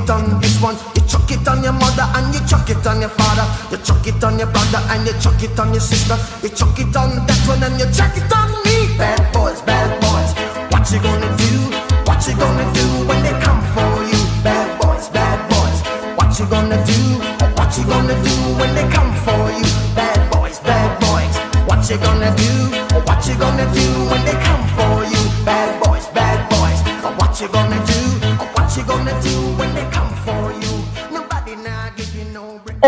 It 0.04 0.10
on 0.10 0.42
this 0.42 0.62
one, 0.62 0.76
you 0.96 1.02
chuck 1.08 1.30
it 1.32 1.48
on 1.48 1.64
your 1.64 1.74
mother 1.74 2.04
and 2.16 2.34
you 2.34 2.42
chuck 2.48 2.70
it 2.70 2.86
on 2.86 3.00
your 3.00 3.10
father, 3.10 3.46
you 3.72 3.78
chuck 3.84 4.06
it 4.06 4.24
on 4.24 4.38
your 4.38 4.48
brother 4.48 4.82
and 4.90 5.08
you 5.08 5.14
chuck 5.22 5.42
it 5.42 5.58
on 5.60 5.72
your 5.72 5.82
sister, 5.82 6.18
you 6.42 6.50
chuck 6.50 6.78
it 6.80 6.96
on 6.96 7.26
that 7.28 7.48
one 7.48 7.64
and 7.64 7.80
you 7.80 7.86
chuck 7.94 8.16
it 8.18 8.32
on 8.34 8.52
me. 8.64 8.73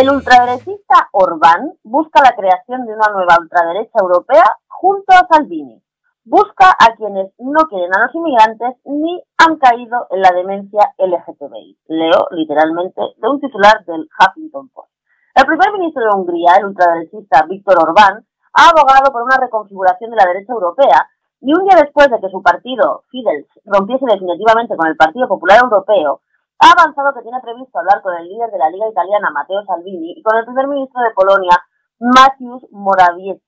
El 0.06 0.12
ultraderechista 0.12 1.10
Orbán 1.14 1.74
busca 1.82 2.22
la 2.22 2.36
creación 2.36 2.86
de 2.86 2.94
una 2.94 3.10
nueva 3.10 3.38
ultraderecha 3.42 3.98
europea 4.00 4.46
junto 4.68 5.12
a 5.12 5.26
Salvini. 5.28 5.82
Busca 6.24 6.70
a 6.78 6.94
quienes 6.96 7.34
no 7.40 7.66
quieren 7.66 7.90
a 7.92 8.06
los 8.06 8.14
inmigrantes 8.14 8.78
ni 8.86 9.24
han 9.40 9.58
caído 9.58 10.06
en 10.12 10.22
la 10.22 10.30
demencia 10.30 10.94
LGTBI. 11.00 11.80
Leo 11.88 12.28
literalmente 12.38 13.02
de 13.18 13.28
un 13.28 13.42
titular 13.42 13.84
del 13.86 14.08
Huffington 14.14 14.70
Post. 14.70 14.92
El 15.34 15.48
primer 15.48 15.74
ministro 15.74 16.04
de 16.04 16.14
Hungría, 16.14 16.54
el 16.60 16.66
ultraderechista 16.66 17.48
Víctor 17.50 17.82
Orbán, 17.82 18.28
ha 18.54 18.70
abogado 18.70 19.12
por 19.12 19.24
una 19.24 19.38
reconfiguración 19.38 20.12
de 20.12 20.18
la 20.18 20.28
derecha 20.28 20.54
europea 20.54 21.10
y 21.42 21.52
un 21.52 21.66
día 21.66 21.82
después 21.82 22.12
de 22.12 22.22
que 22.22 22.30
su 22.30 22.44
partido, 22.44 23.06
Fidesz, 23.10 23.48
rompiese 23.66 24.06
definitivamente 24.06 24.78
con 24.78 24.86
el 24.86 24.98
Partido 24.98 25.28
Popular 25.28 25.62
Europeo, 25.64 26.22
ha 26.66 26.74
avanzado 26.74 27.14
que 27.14 27.22
tiene 27.22 27.40
previsto 27.42 27.78
hablar 27.78 28.02
con 28.02 28.16
el 28.16 28.28
líder 28.28 28.50
de 28.50 28.58
la 28.58 28.70
Liga 28.70 28.90
Italiana, 28.90 29.30
Matteo 29.30 29.64
Salvini, 29.66 30.14
y 30.18 30.24
con 30.24 30.36
el 30.38 30.46
primer 30.46 30.68
ministro 30.68 31.02
de 31.02 31.14
Polonia, 31.14 31.62
Mateusz 32.00 32.66
Morawiecki. 32.72 33.46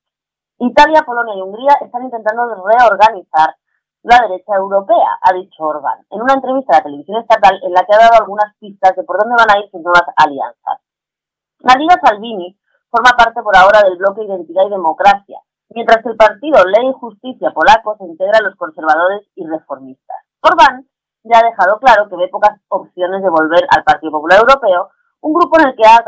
Italia, 0.59 1.01
Polonia 1.03 1.35
y 1.35 1.41
Hungría 1.41 1.73
están 1.81 2.03
intentando 2.03 2.45
reorganizar 2.45 3.55
la 4.03 4.19
derecha 4.21 4.55
europea, 4.55 5.17
ha 5.21 5.33
dicho 5.33 5.63
Orbán, 5.63 6.05
en 6.09 6.21
una 6.21 6.33
entrevista 6.33 6.73
a 6.73 6.77
la 6.77 6.83
televisión 6.83 7.21
estatal 7.21 7.59
en 7.61 7.73
la 7.73 7.83
que 7.85 7.93
ha 7.93 7.99
dado 7.99 8.21
algunas 8.21 8.55
pistas 8.59 8.95
de 8.95 9.03
por 9.03 9.17
dónde 9.17 9.35
van 9.37 9.49
a 9.49 9.59
ir 9.59 9.69
sus 9.69 9.81
nuevas 9.81 10.05
alianzas. 10.15 10.81
La 11.59 11.73
Liga 11.75 11.99
Salvini 12.01 12.57
forma 12.89 13.11
parte 13.17 13.41
por 13.41 13.55
ahora 13.57 13.81
del 13.83 13.97
bloque 13.97 14.23
Identidad 14.23 14.65
y 14.65 14.69
Democracia, 14.69 15.41
mientras 15.69 16.01
que 16.03 16.09
el 16.09 16.17
partido 16.17 16.63
Ley 16.65 16.89
y 16.89 16.93
Justicia 16.93 17.51
polaco 17.51 17.97
se 17.97 18.05
integra 18.05 18.37
a 18.39 18.43
los 18.43 18.55
conservadores 18.55 19.27
y 19.35 19.45
reformistas. 19.45 20.17
Orbán 20.41 20.87
ya 21.23 21.39
ha 21.39 21.49
dejado 21.49 21.79
claro 21.79 22.09
que 22.09 22.15
ve 22.15 22.27
pocas 22.29 22.59
opciones 22.69 23.21
de 23.21 23.29
volver 23.29 23.63
al 23.69 23.83
Partido 23.83 24.11
Popular 24.11 24.39
Europeo, 24.39 24.89
un 25.21 25.33
grupo 25.33 25.59
en 25.59 25.69
el 25.69 25.75
que 25.75 25.83
ha, 25.83 26.03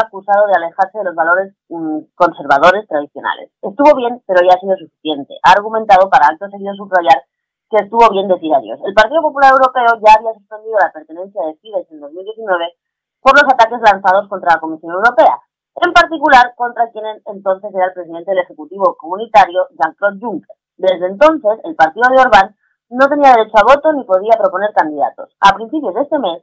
acusado 0.00 0.46
de 0.46 0.54
alejarse 0.54 0.98
de 0.98 1.04
los 1.04 1.14
valores 1.14 1.54
mm, 1.68 2.12
conservadores 2.14 2.86
tradicionales. 2.86 3.50
Estuvo 3.62 3.96
bien, 3.96 4.22
pero 4.26 4.40
ya 4.42 4.54
ha 4.54 4.60
sido 4.60 4.76
suficiente. 4.76 5.34
Ha 5.42 5.52
argumentado 5.52 6.10
para 6.10 6.28
acto 6.28 6.48
seguido 6.50 6.74
subrayar 6.74 7.24
que 7.70 7.84
estuvo 7.84 8.04
bien 8.10 8.28
decir 8.28 8.52
adiós. 8.52 8.80
El 8.84 8.94
Partido 8.94 9.22
Popular 9.22 9.52
Europeo 9.52 10.00
ya 10.04 10.18
había 10.18 10.34
suspendido 10.34 10.76
la 10.78 10.92
pertenencia 10.92 11.40
de 11.46 11.54
Fidesz 11.62 11.90
en 11.90 12.00
2019 12.00 12.74
por 13.22 13.32
los 13.34 13.46
ataques 13.46 13.80
lanzados 13.80 14.28
contra 14.28 14.54
la 14.54 14.60
Comisión 14.60 14.92
Europea, 14.92 15.38
en 15.76 15.92
particular 15.92 16.52
contra 16.56 16.90
quien 16.90 17.04
entonces 17.26 17.70
era 17.72 17.86
el 17.86 17.94
presidente 17.94 18.30
del 18.32 18.42
Ejecutivo 18.42 18.96
Comunitario, 18.98 19.68
Jean-Claude 19.78 20.18
Juncker. 20.20 20.56
Desde 20.76 21.06
entonces, 21.06 21.60
el 21.64 21.76
partido 21.76 22.08
de 22.10 22.22
Orbán 22.22 22.56
no 22.90 23.08
tenía 23.08 23.32
derecho 23.32 23.56
a 23.58 23.62
voto 23.74 23.92
ni 23.92 24.04
podía 24.04 24.36
proponer 24.38 24.70
candidatos. 24.74 25.34
A 25.40 25.54
principios 25.54 25.94
de 25.94 26.02
este 26.02 26.18
mes, 26.18 26.42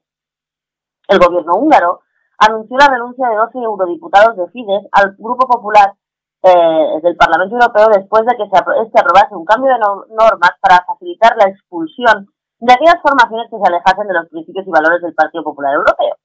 el 1.08 1.20
gobierno 1.20 1.56
húngaro 1.56 2.02
anunció 2.40 2.78
la 2.78 2.88
renuncia 2.90 3.28
de 3.30 3.36
12 3.36 3.58
eurodiputados 3.60 4.36
de 4.38 4.48
Fidesz 4.52 4.88
al 4.92 5.16
Grupo 5.18 5.48
Popular 5.48 5.94
eh, 6.44 7.00
del 7.02 7.16
Parlamento 7.18 7.56
Europeo 7.56 7.88
después 7.90 8.24
de 8.26 8.36
que 8.38 8.48
se 8.50 8.56
apro- 8.56 8.78
este 8.86 9.00
aprobase 9.00 9.36
un 9.36 9.46
cambio 9.46 9.74
de 9.74 9.80
no- 9.80 10.06
normas 10.10 10.52
para 10.62 10.84
facilitar 10.86 11.36
la 11.38 11.50
expulsión 11.50 12.28
de 12.60 12.74
aquellas 12.74 13.02
formaciones 13.02 13.50
que 13.50 13.58
se 13.58 13.68
alejasen 13.68 14.08
de 14.08 14.14
los 14.14 14.30
principios 14.30 14.68
y 14.68 14.72
valores 14.72 15.02
del 15.02 15.14
Partido 15.16 15.44
Popular 15.44 15.74
Europeo. 15.74 16.16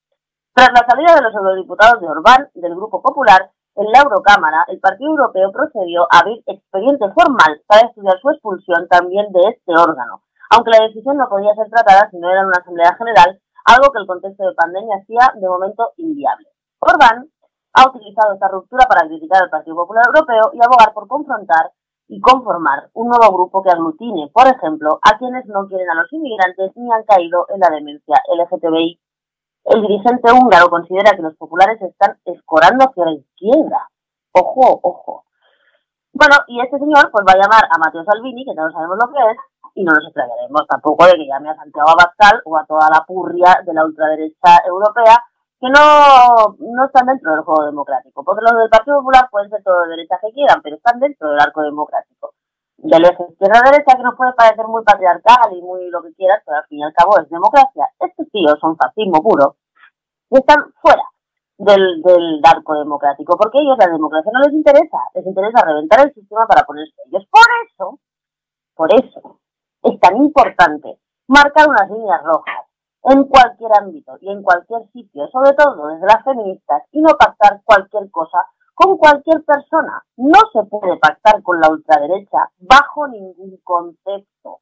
Tras 0.54 0.68
la 0.72 0.84
salida 0.86 1.14
de 1.14 1.22
los 1.22 1.34
eurodiputados 1.34 2.00
de 2.00 2.08
Orbán 2.08 2.48
del 2.54 2.74
Grupo 2.76 3.00
Popular, 3.00 3.50
en 3.74 3.86
la 3.92 4.00
Eurocámara, 4.04 4.64
el 4.68 4.80
Partido 4.80 5.10
Europeo 5.10 5.50
procedió 5.52 6.02
a 6.10 6.20
abrir 6.20 6.42
expediente 6.46 7.06
formal 7.12 7.62
para 7.66 7.88
estudiar 7.88 8.18
su 8.20 8.30
expulsión 8.30 8.86
también 8.88 9.32
de 9.32 9.40
este 9.48 9.72
órgano, 9.72 10.22
aunque 10.50 10.70
la 10.70 10.84
decisión 10.84 11.16
no 11.16 11.28
podía 11.28 11.54
ser 11.54 11.70
tratada 11.70 12.08
si 12.10 12.18
no 12.18 12.30
era 12.30 12.42
en 12.42 12.48
una 12.48 12.60
Asamblea 12.60 12.94
General, 12.96 13.40
algo 13.64 13.92
que 13.92 14.00
el 14.00 14.06
contexto 14.06 14.44
de 14.44 14.54
pandemia 14.54 14.96
hacía 15.00 15.32
de 15.40 15.48
momento 15.48 15.92
inviable. 15.96 16.48
Orbán 16.80 17.30
ha 17.72 17.88
utilizado 17.88 18.34
esta 18.34 18.48
ruptura 18.48 18.86
para 18.86 19.06
criticar 19.08 19.42
al 19.42 19.50
Partido 19.50 19.76
Popular 19.76 20.04
Europeo 20.06 20.50
y 20.52 20.60
abogar 20.60 20.92
por 20.92 21.08
confrontar 21.08 21.72
y 22.08 22.20
conformar 22.20 22.90
un 22.92 23.08
nuevo 23.08 23.32
grupo 23.32 23.62
que 23.62 23.70
aglutine, 23.70 24.28
por 24.34 24.46
ejemplo, 24.46 24.98
a 25.00 25.16
quienes 25.16 25.46
no 25.46 25.66
quieren 25.66 25.88
a 25.88 25.94
los 25.94 26.12
inmigrantes 26.12 26.72
ni 26.76 26.92
han 26.92 27.04
caído 27.04 27.46
en 27.48 27.60
la 27.60 27.70
demencia 27.70 28.16
LGTBI. 28.28 29.00
El 29.64 29.80
dirigente 29.82 30.32
húngaro 30.32 30.68
considera 30.68 31.12
que 31.16 31.22
los 31.22 31.36
populares 31.36 31.80
están 31.80 32.18
escorando 32.24 32.84
hacia 32.84 33.04
la 33.04 33.12
izquierda. 33.12 33.88
Ojo, 34.32 34.80
ojo. 34.82 35.24
Bueno, 36.12 36.36
y 36.48 36.60
este 36.60 36.78
señor 36.78 37.10
pues 37.10 37.24
va 37.26 37.32
a 37.32 37.42
llamar 37.42 37.64
a 37.70 37.78
Matteo 37.78 38.04
Salvini, 38.04 38.44
que 38.44 38.54
no 38.54 38.70
sabemos 38.70 38.98
lo 39.00 39.08
que 39.12 39.18
es, 39.30 39.38
y 39.74 39.84
no 39.84 39.92
nos 39.92 40.04
extrañaremos 40.04 40.66
tampoco 40.68 41.06
de 41.06 41.12
que 41.12 41.26
llame 41.26 41.50
a 41.50 41.56
Santiago 41.56 41.88
Abascal 41.88 42.42
o 42.44 42.58
a 42.58 42.66
toda 42.66 42.88
la 42.90 43.04
purria 43.06 43.62
de 43.64 43.72
la 43.72 43.84
ultraderecha 43.84 44.60
europea 44.66 45.22
que 45.60 45.70
no, 45.70 46.56
no 46.58 46.84
están 46.84 47.06
dentro 47.06 47.30
del 47.30 47.42
juego 47.42 47.64
democrático, 47.64 48.24
porque 48.24 48.42
los 48.42 48.58
del 48.58 48.68
Partido 48.68 48.98
Popular 48.98 49.28
pueden 49.30 49.48
ser 49.48 49.62
todo 49.62 49.82
de 49.82 49.90
derecha 49.90 50.18
que 50.20 50.32
quieran, 50.32 50.60
pero 50.60 50.76
están 50.76 50.98
dentro 50.98 51.30
del 51.30 51.38
arco 51.38 51.62
democrático. 51.62 52.11
Del 52.82 53.04
eje 53.04 53.22
izquierda-derecha 53.30 53.96
que 53.96 54.02
nos 54.02 54.16
puede 54.16 54.32
parecer 54.32 54.66
muy 54.66 54.82
patriarcal 54.82 55.54
y 55.54 55.62
muy 55.62 55.88
lo 55.88 56.02
que 56.02 56.12
quieras, 56.14 56.42
pero 56.44 56.58
al 56.58 56.66
fin 56.66 56.80
y 56.80 56.82
al 56.82 56.92
cabo 56.92 57.16
es 57.18 57.30
democracia. 57.30 57.88
Estos 58.00 58.26
tíos 58.30 58.58
son 58.60 58.76
fascismo 58.76 59.22
puro 59.22 59.56
y 60.30 60.38
están 60.38 60.64
fuera 60.82 61.04
del, 61.58 62.02
del 62.02 62.40
arco 62.42 62.74
democrático, 62.74 63.36
porque 63.36 63.58
ellos 63.60 63.78
la 63.78 63.86
democracia 63.86 64.32
no 64.34 64.40
les 64.40 64.52
interesa, 64.52 64.98
les 65.14 65.26
interesa 65.26 65.64
reventar 65.64 66.00
el 66.06 66.12
sistema 66.12 66.44
para 66.48 66.64
ponerse 66.64 66.94
ellos. 67.06 67.22
Por 67.30 67.46
eso, 67.64 67.98
por 68.74 68.92
eso, 68.92 69.38
es 69.84 70.00
tan 70.00 70.16
importante 70.16 70.98
marcar 71.28 71.68
unas 71.68 71.88
líneas 71.88 72.22
rojas 72.24 72.66
en 73.04 73.24
cualquier 73.24 73.70
ámbito 73.78 74.16
y 74.20 74.30
en 74.30 74.42
cualquier 74.42 74.82
sitio, 74.92 75.28
sobre 75.28 75.52
todo 75.54 75.86
desde 75.88 76.06
las 76.06 76.24
feministas, 76.24 76.82
y 76.90 77.00
no 77.00 77.10
pactar 77.18 77.60
cualquier 77.64 78.10
cosa 78.10 78.38
con 78.74 78.96
cualquier 78.96 79.44
persona. 79.44 80.04
No 80.16 80.40
se 80.52 80.64
puede 80.64 80.96
pactar 80.98 81.42
con 81.42 81.60
la 81.60 81.70
ultraderecha 81.70 82.50
bajo 82.58 83.08
ningún 83.08 83.58
concepto, 83.64 84.60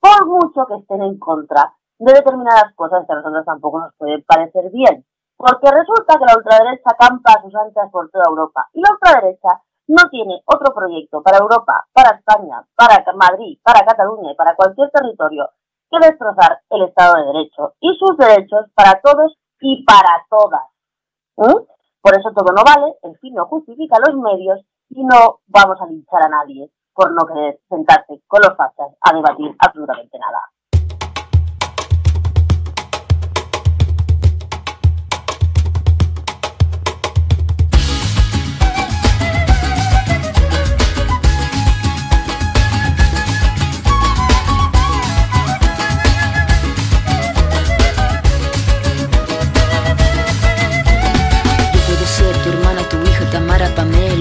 por 0.00 0.26
mucho 0.26 0.66
que 0.66 0.76
estén 0.76 1.02
en 1.02 1.18
contra 1.18 1.74
de 1.98 2.12
determinadas 2.12 2.74
cosas 2.74 3.06
que 3.06 3.12
a 3.12 3.16
nosotros 3.16 3.44
tampoco 3.44 3.80
nos 3.80 3.94
pueden 3.96 4.24
parecer 4.24 4.70
bien. 4.70 5.04
Porque 5.36 5.70
resulta 5.70 6.18
que 6.18 6.24
la 6.26 6.36
ultraderecha 6.36 6.96
campa 6.98 7.32
a 7.32 7.42
sus 7.42 7.54
anchas 7.54 7.90
por 7.90 8.10
toda 8.10 8.24
Europa 8.28 8.68
y 8.72 8.80
la 8.80 8.92
ultraderecha 8.92 9.62
no 9.88 10.08
tiene 10.10 10.42
otro 10.44 10.72
proyecto 10.74 11.22
para 11.22 11.38
Europa, 11.38 11.86
para 11.92 12.16
España, 12.16 12.62
para 12.76 13.04
Madrid, 13.14 13.58
para 13.62 13.84
Cataluña 13.84 14.32
y 14.32 14.36
para 14.36 14.54
cualquier 14.54 14.90
territorio 14.90 15.50
que 15.90 16.06
destrozar 16.06 16.60
el 16.70 16.82
Estado 16.82 17.14
de 17.14 17.26
Derecho 17.32 17.74
y 17.80 17.98
sus 17.98 18.16
derechos 18.16 18.66
para 18.74 19.00
todos 19.00 19.36
y 19.60 19.84
para 19.84 20.24
todas. 20.30 20.62
¿Mm? 21.36 21.79
Por 22.02 22.14
eso 22.18 22.30
todo 22.34 22.52
no 22.52 22.62
vale, 22.64 22.94
el 23.02 23.18
fin 23.18 23.34
no 23.34 23.46
justifica 23.46 23.98
los 24.06 24.16
medios 24.16 24.60
y 24.88 25.04
no 25.04 25.40
vamos 25.46 25.80
a 25.80 25.86
linchar 25.86 26.22
a 26.22 26.28
nadie 26.28 26.70
por 26.94 27.12
no 27.12 27.26
querer 27.26 27.60
sentarse 27.68 28.22
con 28.26 28.40
los 28.42 28.56
fachas 28.56 28.96
a 29.00 29.14
debatir 29.14 29.54
absolutamente 29.58 30.18
nada. 30.18 30.40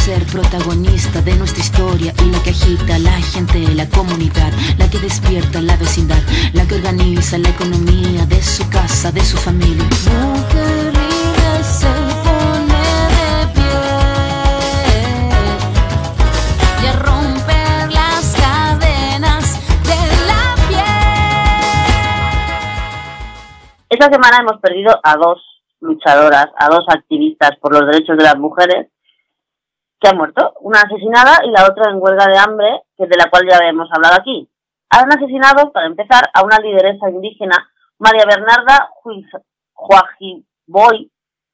Ser 0.00 0.24
protagonista 0.32 1.20
de 1.20 1.36
nuestra 1.36 1.62
historia 1.62 2.14
y 2.24 2.30
la 2.30 2.42
que 2.42 2.50
agita 2.50 2.94
a 2.94 2.98
la 2.98 3.12
gente, 3.20 3.58
la 3.74 3.86
comunidad, 3.86 4.50
la 4.78 4.88
que 4.88 4.98
despierta 4.98 5.60
la 5.60 5.76
vecindad, 5.76 6.22
la 6.54 6.66
que 6.66 6.76
organiza 6.76 7.36
la 7.36 7.50
economía 7.50 8.24
de 8.24 8.40
su 8.40 8.68
casa, 8.70 9.12
de 9.12 9.20
su 9.20 9.36
familia. 9.36 9.84
Mujer 9.84 10.94
libre 10.96 11.62
se 11.62 11.92
pone 12.24 12.82
de 13.18 13.46
pie 13.56 13.80
y 16.82 16.86
a 16.86 16.92
romper 17.04 17.92
las 17.92 18.24
cadenas 18.40 19.44
de 19.84 20.00
la 20.30 20.42
piel. 20.66 21.00
Esta 23.90 24.06
semana 24.10 24.38
hemos 24.40 24.58
perdido 24.62 24.98
a 25.02 25.16
dos 25.16 25.42
luchadoras, 25.80 26.46
a 26.58 26.68
dos 26.68 26.86
activistas 26.88 27.50
por 27.60 27.74
los 27.74 27.86
derechos 27.86 28.16
de 28.16 28.24
las 28.24 28.38
mujeres 28.38 28.88
que 30.00 30.08
han 30.08 30.16
muerto, 30.16 30.54
una 30.60 30.80
asesinada 30.80 31.44
y 31.44 31.50
la 31.50 31.66
otra 31.68 31.90
en 31.90 32.00
huelga 32.00 32.26
de 32.26 32.38
hambre, 32.38 32.82
que 32.96 33.06
de 33.06 33.16
la 33.16 33.28
cual 33.28 33.46
ya 33.48 33.58
hemos 33.68 33.88
hablado 33.92 34.16
aquí. 34.18 34.48
Han 34.90 35.12
asesinado, 35.12 35.72
para 35.72 35.86
empezar, 35.86 36.30
a 36.32 36.42
una 36.42 36.58
lideresa 36.58 37.10
indígena, 37.10 37.68
María 37.98 38.24
Bernarda 38.26 38.90
Juajiboy, 39.74 41.10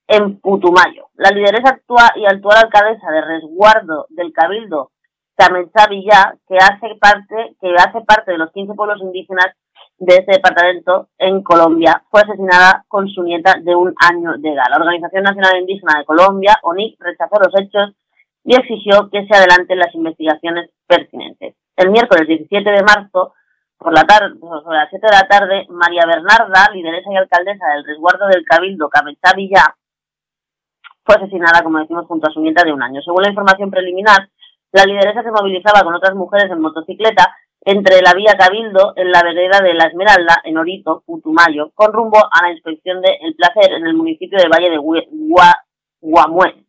en 0.09 0.41
Putumayo. 0.41 1.09
La 1.15 1.31
lideresa 1.31 1.71
actúa 1.71 2.13
y 2.15 2.25
actual 2.25 2.59
alcaldesa 2.65 3.11
de 3.11 3.21
resguardo 3.23 4.07
del 4.11 4.33
Cabildo 4.33 4.93
Tamenzá 5.35 5.89
Villá, 5.89 6.37
que 6.49 6.57
hace 6.57 6.95
parte, 7.01 7.57
que 7.61 7.75
hace 7.77 8.01
parte 8.03 8.33
de 8.33 8.39
los 8.39 8.53
15 8.53 8.75
pueblos 8.75 9.01
indígenas 9.03 9.55
de 9.99 10.15
este 10.15 10.33
departamento 10.33 11.09
en 11.19 11.43
Colombia, 11.43 12.03
fue 12.11 12.21
asesinada 12.21 12.85
con 12.89 13.09
su 13.09 13.23
nieta 13.23 13.57
de 13.61 13.75
un 13.75 13.95
año 13.99 14.35
de 14.39 14.53
edad. 14.53 14.65
La 14.71 14.77
Organización 14.77 15.25
Nacional 15.25 15.59
Indígena 15.61 15.99
de 15.99 16.05
Colombia, 16.05 16.59
ONIC, 16.63 16.97
rechazó 17.01 17.37
los 17.41 17.53
hechos 17.61 17.95
y 18.47 18.55
exigió 18.55 19.11
que 19.11 19.27
se 19.27 19.37
adelanten 19.37 19.79
las 19.79 19.95
investigaciones 19.95 20.71
pertinentes. 20.87 21.57
El 21.77 21.91
miércoles 21.91 22.27
17 22.29 22.71
de 22.71 22.83
marzo, 22.83 23.35
por 23.77 23.93
la 23.93 24.05
tarde, 24.05 24.39
sobre 24.41 24.79
las 24.79 24.89
7 24.89 25.07
de 25.07 25.13
la 25.17 25.29
tarde, 25.29 25.67
María 25.69 26.07
Bernarda, 26.07 26.71
lideresa 26.73 27.11
y 27.13 27.17
alcaldesa 27.17 27.67
del 27.75 27.85
resguardo 27.85 28.29
del 28.29 28.45
Cabildo 28.45 28.89
Cabezá 28.89 29.35
Villá, 29.37 29.75
fue 31.05 31.17
asesinada, 31.17 31.63
como 31.63 31.79
decimos, 31.79 32.07
junto 32.07 32.29
a 32.29 32.33
su 32.33 32.41
nieta 32.41 32.65
de 32.65 32.73
un 32.73 32.83
año. 32.83 33.01
Según 33.03 33.23
la 33.23 33.29
información 33.29 33.71
preliminar, 33.71 34.29
la 34.73 34.85
lideresa 34.85 35.23
se 35.23 35.31
movilizaba 35.31 35.83
con 35.83 35.95
otras 35.95 36.15
mujeres 36.15 36.51
en 36.51 36.61
motocicleta 36.61 37.37
entre 37.61 38.01
la 38.01 38.13
vía 38.15 38.35
Cabildo 38.39 38.93
en 38.97 39.11
la 39.11 39.23
vereda 39.23 39.59
de 39.61 39.75
La 39.75 39.85
Esmeralda, 39.87 40.41
en 40.45 40.57
Orito, 40.59 41.03
Putumayo, 41.05 41.71
con 41.75 41.93
rumbo 41.93 42.19
a 42.19 42.43
la 42.43 42.53
inspección 42.53 43.01
de 43.03 43.19
El 43.21 43.35
Placer 43.35 43.73
en 43.73 43.87
el 43.87 43.95
municipio 43.95 44.39
de 44.39 44.49
Valle 44.49 44.71
de 44.71 44.79
Hue- 44.79 45.09
Gua- 45.11 45.63
Guamué. 46.01 46.66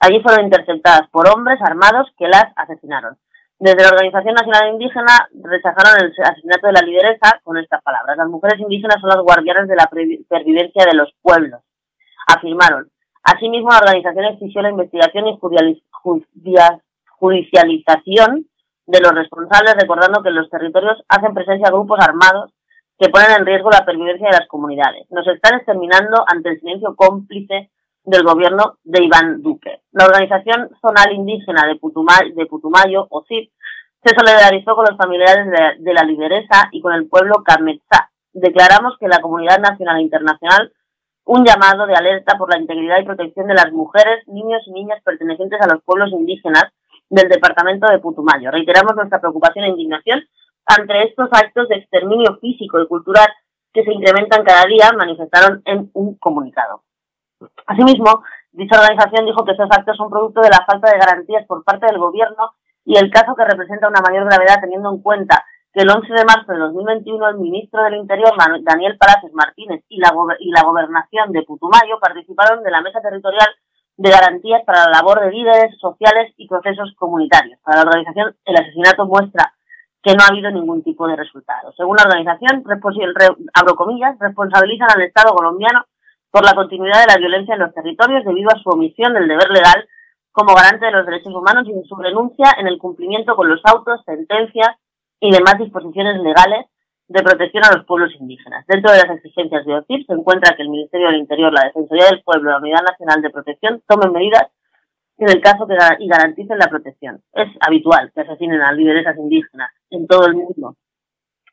Allí 0.00 0.20
fueron 0.20 0.46
interceptadas 0.46 1.08
por 1.10 1.28
hombres 1.28 1.60
armados 1.62 2.08
que 2.18 2.26
las 2.26 2.46
asesinaron. 2.56 3.18
Desde 3.58 3.82
la 3.82 3.90
Organización 3.90 4.34
Nacional 4.34 4.72
Indígena 4.72 5.28
rechazaron 5.44 6.00
el 6.00 6.14
asesinato 6.24 6.66
de 6.66 6.72
la 6.72 6.80
lideresa 6.80 7.38
con 7.44 7.58
estas 7.58 7.82
palabras. 7.82 8.16
Las 8.16 8.28
mujeres 8.28 8.58
indígenas 8.58 8.96
son 8.98 9.10
las 9.10 9.20
guardianas 9.20 9.68
de 9.68 9.76
la 9.76 9.86
pervivencia 9.86 10.86
de 10.86 10.96
los 10.96 11.12
pueblos, 11.20 11.60
afirmaron. 12.26 12.90
Asimismo, 13.22 13.68
la 13.68 13.80
organización 13.80 14.24
exigió 14.24 14.62
la 14.62 14.70
investigación 14.70 15.26
y 15.28 15.38
judicialización 17.18 18.46
de 18.86 19.00
los 19.00 19.12
responsables, 19.12 19.74
recordando 19.78 20.22
que 20.22 20.30
en 20.30 20.36
los 20.36 20.48
territorios 20.48 21.04
hacen 21.08 21.34
presencia 21.34 21.70
grupos 21.70 22.00
armados 22.00 22.54
que 22.98 23.10
ponen 23.10 23.32
en 23.38 23.44
riesgo 23.44 23.68
la 23.70 23.84
pervivencia 23.84 24.28
de 24.30 24.38
las 24.38 24.48
comunidades. 24.48 25.06
Nos 25.10 25.26
están 25.26 25.58
exterminando 25.58 26.24
ante 26.26 26.48
el 26.48 26.60
silencio 26.60 26.96
cómplice 26.96 27.70
del 28.04 28.22
gobierno 28.22 28.78
de 28.84 29.04
Iván 29.04 29.42
Duque. 29.42 29.82
La 29.92 30.06
organización 30.06 30.70
zonal 30.80 31.12
indígena 31.12 31.66
de, 31.66 31.76
Putumayo, 31.76 32.34
de 32.34 32.46
Putumayo, 32.46 33.08
se 33.28 34.14
solidarizó 34.14 34.74
con 34.74 34.86
los 34.88 34.96
familiares 34.96 35.46
de, 35.78 35.92
la 35.92 36.04
lideresa 36.04 36.68
y 36.72 36.80
con 36.80 36.94
el 36.94 37.08
pueblo 37.08 37.42
Cametzá. 37.44 38.10
Declaramos 38.32 38.96
que 38.98 39.08
la 39.08 39.20
comunidad 39.20 39.58
nacional 39.58 39.98
e 39.98 40.02
internacional 40.02 40.72
un 41.26 41.44
llamado 41.44 41.86
de 41.86 41.94
alerta 41.94 42.36
por 42.38 42.50
la 42.50 42.58
integridad 42.58 42.98
y 43.00 43.04
protección 43.04 43.46
de 43.46 43.54
las 43.54 43.70
mujeres, 43.72 44.26
niños 44.26 44.62
y 44.66 44.72
niñas 44.72 45.02
pertenecientes 45.04 45.60
a 45.60 45.72
los 45.72 45.82
pueblos 45.84 46.10
indígenas 46.10 46.64
del 47.08 47.28
departamento 47.28 47.86
de 47.88 47.98
Putumayo. 47.98 48.50
Reiteramos 48.50 48.96
nuestra 48.96 49.20
preocupación 49.20 49.64
e 49.64 49.68
indignación 49.68 50.22
ante 50.66 51.04
estos 51.04 51.28
actos 51.32 51.68
de 51.68 51.76
exterminio 51.76 52.38
físico 52.40 52.80
y 52.80 52.88
cultural 52.88 53.28
que 53.72 53.84
se 53.84 53.92
incrementan 53.92 54.44
cada 54.44 54.64
día, 54.66 54.90
manifestaron 54.96 55.62
en 55.64 55.90
un 55.92 56.16
comunicado. 56.16 56.82
Asimismo, 57.66 58.22
dicha 58.52 58.80
organización 58.80 59.26
dijo 59.26 59.44
que 59.44 59.52
estos 59.52 59.68
actos 59.70 59.96
son 59.96 60.10
producto 60.10 60.40
de 60.40 60.50
la 60.50 60.64
falta 60.66 60.90
de 60.90 60.98
garantías 60.98 61.46
por 61.46 61.64
parte 61.64 61.86
del 61.86 61.98
gobierno 61.98 62.52
y 62.84 62.96
el 62.96 63.10
caso 63.10 63.34
que 63.34 63.44
representa 63.44 63.88
una 63.88 64.00
mayor 64.00 64.24
gravedad 64.24 64.60
teniendo 64.60 64.90
en 64.90 65.02
cuenta 65.02 65.44
que 65.72 65.82
el 65.82 65.90
11 65.90 66.12
de 66.12 66.24
marzo 66.24 66.52
de 66.52 66.58
2021 66.58 67.28
el 67.28 67.38
ministro 67.38 67.82
del 67.84 67.94
Interior, 67.94 68.32
Daniel 68.62 68.98
Palacios 68.98 69.32
Martínez, 69.32 69.84
y 69.88 69.98
la, 70.00 70.12
y 70.40 70.50
la 70.50 70.62
gobernación 70.64 71.30
de 71.32 71.42
Putumayo 71.42 72.00
participaron 72.00 72.62
de 72.64 72.70
la 72.70 72.82
mesa 72.82 73.00
territorial 73.00 73.48
de 73.96 74.10
garantías 74.10 74.64
para 74.64 74.86
la 74.86 74.98
labor 74.98 75.20
de 75.20 75.30
líderes 75.30 75.78
sociales 75.78 76.32
y 76.38 76.48
procesos 76.48 76.92
comunitarios. 76.96 77.60
Para 77.62 77.76
la 77.76 77.82
organización, 77.82 78.34
el 78.44 78.56
asesinato 78.56 79.06
muestra 79.06 79.52
que 80.02 80.14
no 80.14 80.24
ha 80.24 80.32
habido 80.32 80.50
ningún 80.50 80.82
tipo 80.82 81.06
de 81.06 81.16
resultado. 81.16 81.72
Según 81.76 81.96
la 81.96 82.04
organización, 82.08 82.64
abro 83.52 83.74
comillas, 83.76 84.18
responsabilizan 84.18 84.88
al 84.94 85.02
Estado 85.02 85.34
colombiano 85.34 85.84
por 86.30 86.44
la 86.44 86.54
continuidad 86.54 87.00
de 87.00 87.12
la 87.12 87.18
violencia 87.18 87.54
en 87.54 87.60
los 87.60 87.74
territorios 87.74 88.24
debido 88.24 88.50
a 88.50 88.58
su 88.62 88.70
omisión 88.70 89.14
del 89.14 89.28
deber 89.28 89.50
legal 89.50 89.88
como 90.32 90.54
garante 90.54 90.86
de 90.86 90.92
los 90.92 91.06
derechos 91.06 91.34
humanos 91.34 91.66
y 91.66 91.88
su 91.88 91.96
renuncia 91.96 92.54
en 92.58 92.68
el 92.68 92.78
cumplimiento 92.78 93.34
con 93.34 93.48
los 93.48 93.60
autos, 93.64 94.00
sentencias 94.04 94.76
y 95.18 95.30
demás 95.30 95.58
disposiciones 95.58 96.20
legales 96.22 96.66
de 97.08 97.22
protección 97.22 97.64
a 97.64 97.74
los 97.74 97.84
pueblos 97.84 98.12
indígenas. 98.20 98.64
Dentro 98.68 98.92
de 98.92 98.98
las 98.98 99.16
exigencias 99.16 99.66
de 99.66 99.74
OCIP 99.74 100.06
se 100.06 100.12
encuentra 100.12 100.54
que 100.54 100.62
el 100.62 100.70
Ministerio 100.70 101.08
del 101.08 101.18
Interior, 101.18 101.52
la 101.52 101.64
Defensoría 101.64 102.06
del 102.06 102.22
Pueblo 102.22 102.50
la 102.50 102.58
Unidad 102.58 102.82
Nacional 102.88 103.20
de 103.20 103.30
Protección 103.30 103.82
tomen 103.88 104.12
medidas 104.12 104.46
en 105.18 105.28
el 105.28 105.40
caso 105.40 105.66
que 105.66 105.76
y 105.98 106.08
garanticen 106.08 106.56
la 106.56 106.68
protección. 106.68 107.20
Es 107.32 107.48
habitual 107.60 108.12
que 108.14 108.20
asesinen 108.20 108.62
a 108.62 108.72
lideresas 108.72 109.18
indígenas 109.18 109.70
en 109.90 110.06
todo 110.06 110.26
el 110.26 110.34
mundo, 110.34 110.76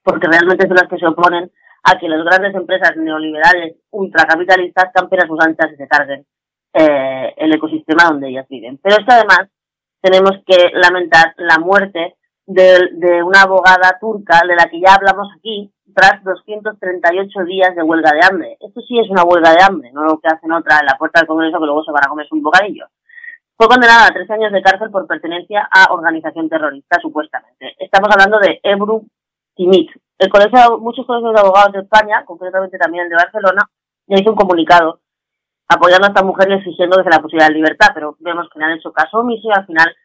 porque 0.04 0.28
realmente 0.28 0.68
son 0.68 0.76
las 0.76 0.88
que 0.88 0.98
se 0.98 1.08
oponen 1.08 1.52
a 1.88 1.98
que 1.98 2.10
las 2.10 2.24
grandes 2.24 2.54
empresas 2.54 2.98
neoliberales 2.98 3.78
ultracapitalistas 3.92 4.92
campen 4.94 5.22
a 5.22 5.28
sus 5.28 5.40
anchas 5.40 5.72
y 5.72 5.76
se 5.78 5.88
carguen 5.88 6.26
eh, 6.74 7.34
el 7.38 7.54
ecosistema 7.54 8.10
donde 8.10 8.28
ellas 8.30 8.46
viven. 8.50 8.78
Pero 8.84 8.98
es 9.00 9.06
que 9.06 9.14
además 9.14 9.48
tenemos 10.02 10.32
que 10.46 10.72
lamentar 10.74 11.34
la 11.38 11.60
muerte 11.60 12.18
de, 12.46 13.24
una 13.24 13.44
abogada 13.44 13.98
turca 14.00 14.42
de 14.48 14.56
la 14.56 14.66
que 14.70 14.80
ya 14.82 14.96
hablamos 14.96 15.30
aquí 15.38 15.72
tras 15.96 16.24
238 16.24 17.44
días 17.46 17.76
de 17.76 17.84
huelga 17.84 18.12
de 18.12 18.26
hambre. 18.26 18.58
Esto 18.60 18.82
sí 18.82 19.00
es 19.00 19.10
una 19.10 19.24
huelga 19.24 19.52
de 19.52 19.64
hambre, 19.64 19.92
no 19.94 20.04
lo 20.04 20.20
que 20.20 20.28
hacen 20.28 20.52
otra 20.52 20.80
en 20.80 20.88
la 20.88 20.98
puerta 20.98 21.22
del 21.22 21.28
Congreso 21.28 21.58
que 21.58 21.66
luego 21.66 21.84
se 21.84 21.92
van 21.92 22.06
a 22.06 22.10
comerse 22.10 22.36
un 22.36 22.44
bocadillo. 22.44 22.86
fue 23.56 23.68
condenada 23.68 24.08
a 24.08 24.14
tres 24.14 24.30
años 24.30 24.52
de 24.52 24.62
cárcel 24.62 24.92
por 24.92 25.08
pertenencia 25.08 25.68
a 25.72 25.94
organización 25.94 26.50
terrorista, 26.50 27.00
supuestamente. 27.02 27.76
Estamos 27.80 28.10
hablando 28.12 28.40
de 28.40 28.60
Ebru 28.62 29.08
Timit. 29.56 29.90
El 30.18 30.30
colegio, 30.30 30.80
muchos 30.80 31.06
colegios 31.06 31.34
de 31.34 31.40
abogados 31.40 31.74
de 31.74 31.80
España, 31.80 32.26
concretamente 32.26 32.78
también 32.78 33.04
el 33.04 33.10
de 33.10 33.16
Barcelona, 33.16 33.70
ya 34.08 34.20
hizo 34.20 34.32
un 34.32 34.36
comunicado 34.36 35.02
apoyando 35.68 36.08
a 36.08 36.10
esta 36.10 36.24
mujer 36.24 36.50
y 36.50 36.54
exigiendo 36.54 36.98
que 36.98 37.04
se 37.04 37.10
la 37.10 37.22
pusiera 37.22 37.46
en 37.48 37.54
libertad, 37.54 37.90
pero 37.94 38.16
vemos 38.20 38.48
que 38.52 38.60
no 38.60 38.66
han 38.66 38.78
hecho 38.78 38.92
caso 38.92 39.20
omiso 39.20 39.48
y 39.48 39.52
al 39.54 39.66
final 39.66 39.96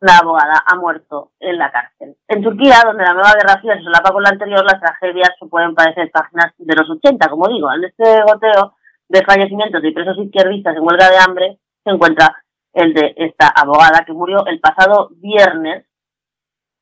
la 0.00 0.18
abogada 0.18 0.62
ha 0.66 0.76
muerto 0.76 1.32
en 1.40 1.56
la 1.56 1.70
cárcel. 1.70 2.16
En 2.28 2.42
Turquía, 2.42 2.82
donde 2.84 3.04
la 3.04 3.14
nueva 3.14 3.32
guerra 3.32 3.60
fría 3.60 3.76
se 3.76 3.84
solapa 3.84 4.12
con 4.12 4.22
la 4.22 4.30
anterior, 4.30 4.62
las 4.64 4.80
tragedias 4.80 5.30
se 5.38 5.46
pueden 5.46 5.74
parecer 5.74 6.10
páginas 6.10 6.52
de 6.58 6.74
los 6.74 6.90
80, 6.90 7.28
como 7.30 7.48
digo. 7.48 7.72
En 7.72 7.84
este 7.84 8.22
goteo 8.22 8.74
de 9.08 9.24
fallecimientos 9.24 9.80
de 9.80 9.92
presos 9.92 10.18
izquierdistas 10.18 10.76
en 10.76 10.82
huelga 10.82 11.08
de 11.08 11.18
hambre 11.18 11.58
se 11.84 11.90
encuentra 11.90 12.44
el 12.74 12.92
de 12.92 13.14
esta 13.16 13.48
abogada 13.48 14.04
que 14.04 14.12
murió 14.12 14.44
el 14.46 14.60
pasado 14.60 15.10
viernes 15.16 15.86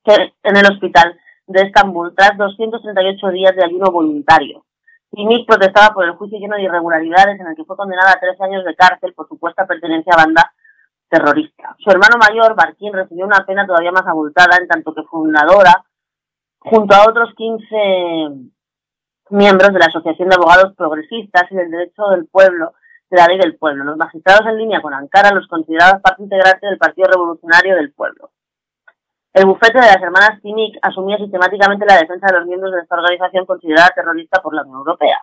en 0.04 0.56
el 0.56 0.66
hospital 0.66 1.16
de 1.46 1.62
Estambul 1.62 2.14
tras 2.14 2.36
238 2.36 3.28
días 3.30 3.56
de 3.56 3.64
ayuno 3.64 3.90
voluntario. 3.90 4.64
Nick 5.12 5.46
protestaba 5.46 5.92
por 5.94 6.04
el 6.04 6.12
juicio 6.12 6.38
lleno 6.38 6.56
de 6.56 6.62
irregularidades 6.62 7.38
en 7.38 7.46
el 7.46 7.54
que 7.54 7.64
fue 7.64 7.76
condenada 7.76 8.12
a 8.12 8.20
tres 8.20 8.40
años 8.40 8.64
de 8.64 8.74
cárcel 8.74 9.12
por 9.12 9.28
supuesta 9.28 9.66
pertenencia 9.66 10.14
a 10.14 10.24
banda 10.24 10.52
terrorista. 11.08 11.76
Su 11.78 11.90
hermano 11.90 12.16
mayor, 12.18 12.56
Barquín, 12.56 12.94
recibió 12.94 13.26
una 13.26 13.44
pena 13.44 13.66
todavía 13.66 13.92
más 13.92 14.06
abultada 14.06 14.56
en 14.56 14.66
tanto 14.66 14.94
que 14.94 15.02
fundadora, 15.02 15.84
junto 16.58 16.94
a 16.94 17.06
otros 17.06 17.34
15 17.36 17.76
miembros 19.30 19.72
de 19.72 19.78
la 19.78 19.86
Asociación 19.86 20.30
de 20.30 20.36
Abogados 20.36 20.74
Progresistas 20.74 21.44
y 21.50 21.56
del 21.56 21.70
Derecho 21.70 22.08
del 22.08 22.26
Pueblo, 22.26 22.72
de 23.10 23.18
la 23.18 23.26
Ley 23.26 23.38
del 23.38 23.56
Pueblo. 23.56 23.84
Los 23.84 23.98
magistrados 23.98 24.46
en 24.46 24.56
línea 24.56 24.80
con 24.80 24.94
Ankara 24.94 25.34
los 25.34 25.46
consideraban 25.48 26.00
parte 26.00 26.22
integrante 26.22 26.66
del 26.66 26.78
Partido 26.78 27.08
Revolucionario 27.08 27.76
del 27.76 27.92
Pueblo. 27.92 28.30
El 29.34 29.46
bufete 29.46 29.80
de 29.80 29.86
las 29.86 30.02
hermanas 30.02 30.40
Timik 30.42 30.78
asumía 30.82 31.16
sistemáticamente 31.16 31.86
la 31.86 31.98
defensa 31.98 32.26
de 32.26 32.38
los 32.38 32.46
miembros 32.46 32.72
de 32.72 32.80
esta 32.80 32.96
organización 32.96 33.46
considerada 33.46 33.90
terrorista 33.94 34.42
por 34.42 34.54
la 34.54 34.62
Unión 34.62 34.78
Europea 34.78 35.18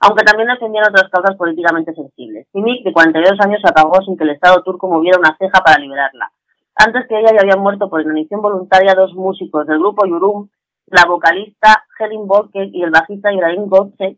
aunque 0.00 0.24
también 0.24 0.48
defendían 0.48 0.88
otras 0.88 1.10
causas 1.10 1.36
políticamente 1.36 1.92
sensibles. 1.94 2.46
Simic, 2.52 2.84
de 2.84 2.92
42 2.92 3.40
años, 3.40 3.60
se 3.60 3.68
apagó 3.68 4.00
sin 4.02 4.16
que 4.16 4.24
el 4.24 4.30
Estado 4.30 4.62
turco 4.62 4.88
moviera 4.88 5.18
una 5.18 5.36
ceja 5.36 5.60
para 5.60 5.78
liberarla. 5.78 6.30
Antes 6.76 7.06
que 7.08 7.18
ella 7.18 7.32
ya 7.32 7.40
habían 7.40 7.60
muerto 7.60 7.90
por 7.90 8.00
inanición 8.00 8.40
voluntaria 8.40 8.94
dos 8.94 9.14
músicos 9.14 9.66
del 9.66 9.80
grupo 9.80 10.06
Yurum, 10.06 10.48
la 10.86 11.04
vocalista 11.06 11.84
Helen 11.98 12.28
Bolke 12.28 12.70
y 12.72 12.82
el 12.82 12.90
bajista 12.90 13.32
Ibrahim 13.32 13.68
Gökçe, 13.68 14.16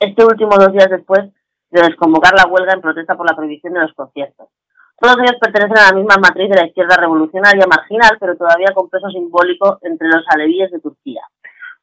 este 0.00 0.24
último 0.24 0.56
dos 0.58 0.72
días 0.72 0.90
después 0.90 1.20
de 1.70 1.82
desconvocar 1.82 2.34
la 2.34 2.50
huelga 2.50 2.74
en 2.74 2.80
protesta 2.80 3.16
por 3.16 3.28
la 3.28 3.36
prohibición 3.36 3.72
de 3.72 3.80
los 3.80 3.94
conciertos. 3.94 4.48
Todos 4.96 5.16
ellos 5.18 5.36
pertenecen 5.40 5.78
a 5.78 5.90
la 5.90 5.96
misma 5.96 6.16
matriz 6.20 6.48
de 6.48 6.56
la 6.56 6.66
izquierda 6.66 6.96
revolucionaria 6.96 7.66
marginal, 7.66 8.16
pero 8.20 8.36
todavía 8.36 8.72
con 8.74 8.88
peso 8.88 9.08
simbólico 9.10 9.78
entre 9.82 10.08
los 10.08 10.24
alevíes 10.28 10.70
de 10.70 10.80
Turquía. 10.80 11.22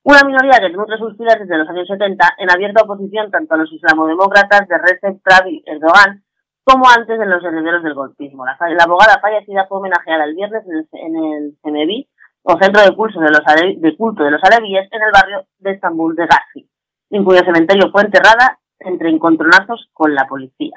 Una 0.04 0.24
minoría 0.26 0.60
que 0.60 0.70
nutre 0.70 0.98
sus 0.98 1.16
filas 1.16 1.38
desde 1.38 1.58
los 1.58 1.70
años 1.70 1.88
70 1.88 2.36
en 2.40 2.50
abierta 2.50 2.84
oposición 2.84 3.30
tanto 3.30 3.54
a 3.54 3.58
los 3.58 3.72
islamodemócratas 3.72 4.68
de 4.68 4.78
Recep 4.78 5.22
Tayyip 5.24 5.68
Erdogan 5.68 6.24
como 6.64 6.90
antes 6.90 7.20
de 7.20 7.26
los 7.26 7.44
herederos 7.44 7.84
del 7.84 7.94
golpismo. 7.94 8.46
La, 8.46 8.56
abogada 8.84 9.20
fallecida 9.20 9.68
fue 9.68 9.80
homenajeada 9.80 10.24
el 10.24 10.36
viernes 10.36 10.64
en 10.94 11.16
el, 11.16 11.58
en 11.64 12.06
o 12.44 12.58
Centro 12.60 12.82
de 12.82 12.96
Culto 12.96 13.20
de 13.20 13.30
los, 13.30 13.42
de 13.82 13.98
culto 13.98 14.24
de 14.24 14.32
los 14.32 14.44
Alevíes, 14.44 14.88
en 14.92 15.02
el 15.02 15.12
barrio 15.12 15.46
de 15.60 15.72
Estambul 15.72 16.16
de 16.16 16.26
Gazi, 16.26 16.68
en 17.12 17.24
cuyo 17.24 17.42
cementerio 17.42 17.92
fue 17.92 18.02
enterrada 18.02 18.58
entre 18.80 19.10
encontronazos 19.10 19.90
con 19.94 20.16
la 20.16 20.26
policía. 20.28 20.74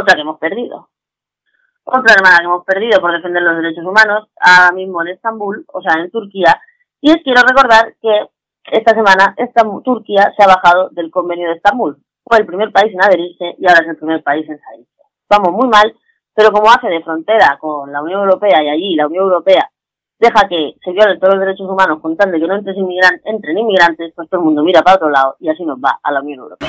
Otra 0.00 0.14
que 0.14 0.20
hemos 0.20 0.38
perdido. 0.38 0.88
Otra 1.84 2.14
hermana 2.14 2.38
que 2.38 2.44
hemos 2.44 2.64
perdido 2.64 3.00
por 3.00 3.12
defender 3.12 3.42
los 3.42 3.56
derechos 3.56 3.84
humanos, 3.84 4.28
ahora 4.40 4.72
mismo 4.72 5.02
en 5.02 5.08
Estambul, 5.08 5.64
o 5.72 5.80
sea, 5.80 6.00
en 6.00 6.10
Turquía, 6.10 6.60
y 7.00 7.12
quiero 7.22 7.42
recordar 7.42 7.94
que 8.00 8.28
esta 8.70 8.92
semana 8.94 9.34
Turquía 9.82 10.32
se 10.36 10.42
ha 10.42 10.46
bajado 10.46 10.90
del 10.90 11.10
convenio 11.10 11.48
de 11.48 11.54
Estambul. 11.54 11.96
Fue 12.24 12.38
el 12.38 12.46
primer 12.46 12.70
país 12.72 12.92
en 12.92 13.02
adherirse 13.02 13.54
y 13.58 13.66
ahora 13.66 13.80
es 13.82 13.88
el 13.88 13.96
primer 13.96 14.22
país 14.22 14.48
en 14.48 14.60
salirse. 14.60 15.02
Vamos 15.30 15.52
muy 15.52 15.68
mal, 15.68 15.94
pero 16.34 16.52
como 16.52 16.68
hace 16.70 16.88
de 16.88 17.02
frontera 17.02 17.56
con 17.58 17.90
la 17.90 18.02
Unión 18.02 18.20
Europea 18.20 18.62
y 18.62 18.68
allí 18.68 18.94
la 18.94 19.06
Unión 19.06 19.24
Europea 19.24 19.70
deja 20.18 20.48
que 20.48 20.74
se 20.84 20.92
violen 20.92 21.18
todos 21.18 21.34
los 21.34 21.44
derechos 21.44 21.68
humanos 21.68 22.00
contando 22.02 22.38
que 22.38 22.46
no 22.46 22.56
entren 22.56 22.76
inmigrantes, 22.76 23.22
entren 23.24 23.56
inmigrantes, 23.56 24.12
pues 24.14 24.28
todo 24.28 24.40
el 24.40 24.44
mundo 24.44 24.62
mira 24.62 24.82
para 24.82 24.96
otro 24.96 25.08
lado 25.08 25.36
y 25.40 25.48
así 25.48 25.64
nos 25.64 25.78
va 25.78 25.98
a 26.02 26.12
la 26.12 26.20
Unión 26.20 26.40
Europea. 26.40 26.68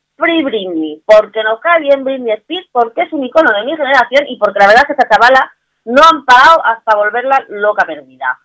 Free 0.21 0.43
Britney, 0.43 1.01
porque 1.05 1.43
nos 1.43 1.59
cae 1.59 1.81
bien 1.81 2.03
Britney 2.03 2.33
Spears, 2.33 2.67
porque 2.71 3.01
es 3.01 3.13
un 3.13 3.25
icono 3.25 3.51
de 3.51 3.65
mi 3.65 3.75
generación 3.75 4.25
y 4.27 4.37
porque 4.37 4.59
la 4.59 4.67
verdad 4.67 4.83
es 4.83 4.87
que 4.87 4.93
esta 4.93 5.09
chavala 5.09 5.51
no 5.85 6.01
han 6.09 6.23
parado 6.23 6.63
hasta 6.63 6.95
volverla 6.95 7.43
loca 7.49 7.85
perdida. 7.85 8.39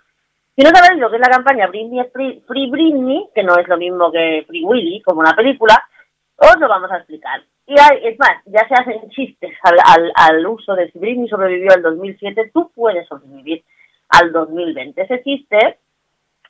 Si 0.57 0.65
no 0.65 0.71
sabéis 0.71 0.99
lo 0.99 1.11
que 1.11 1.17
es 1.17 1.21
la 1.21 1.29
campaña 1.29 1.67
Britney 1.67 2.03
Free, 2.13 2.43
Free 2.47 2.71
Britney, 2.71 3.29
que 3.35 3.43
no 3.43 3.59
es 3.59 3.69
lo 3.69 3.77
mismo 3.77 4.11
que 4.11 4.45
Free 4.49 4.65
Willy, 4.65 5.03
como 5.03 5.21
una 5.21 5.37
película, 5.37 5.87
os 6.37 6.59
lo 6.59 6.67
vamos 6.67 6.91
a 6.91 6.97
explicar. 6.97 7.43
Y 7.67 7.75
es 7.75 8.19
más, 8.19 8.43
ya 8.47 8.67
se 8.67 8.75
hacen 8.75 9.11
chistes 9.11 9.53
al, 9.63 9.77
al, 9.85 10.13
al 10.15 10.47
uso 10.47 10.75
de 10.75 10.91
si 10.91 10.99
Britney 10.99 11.29
sobrevivió 11.29 11.73
al 11.73 11.83
2007, 11.83 12.53
tú 12.55 12.71
puedes 12.75 13.07
sobrevivir 13.07 13.63
al 14.09 14.33
2020. 14.33 15.03
Ese 15.03 15.23
chiste 15.23 15.79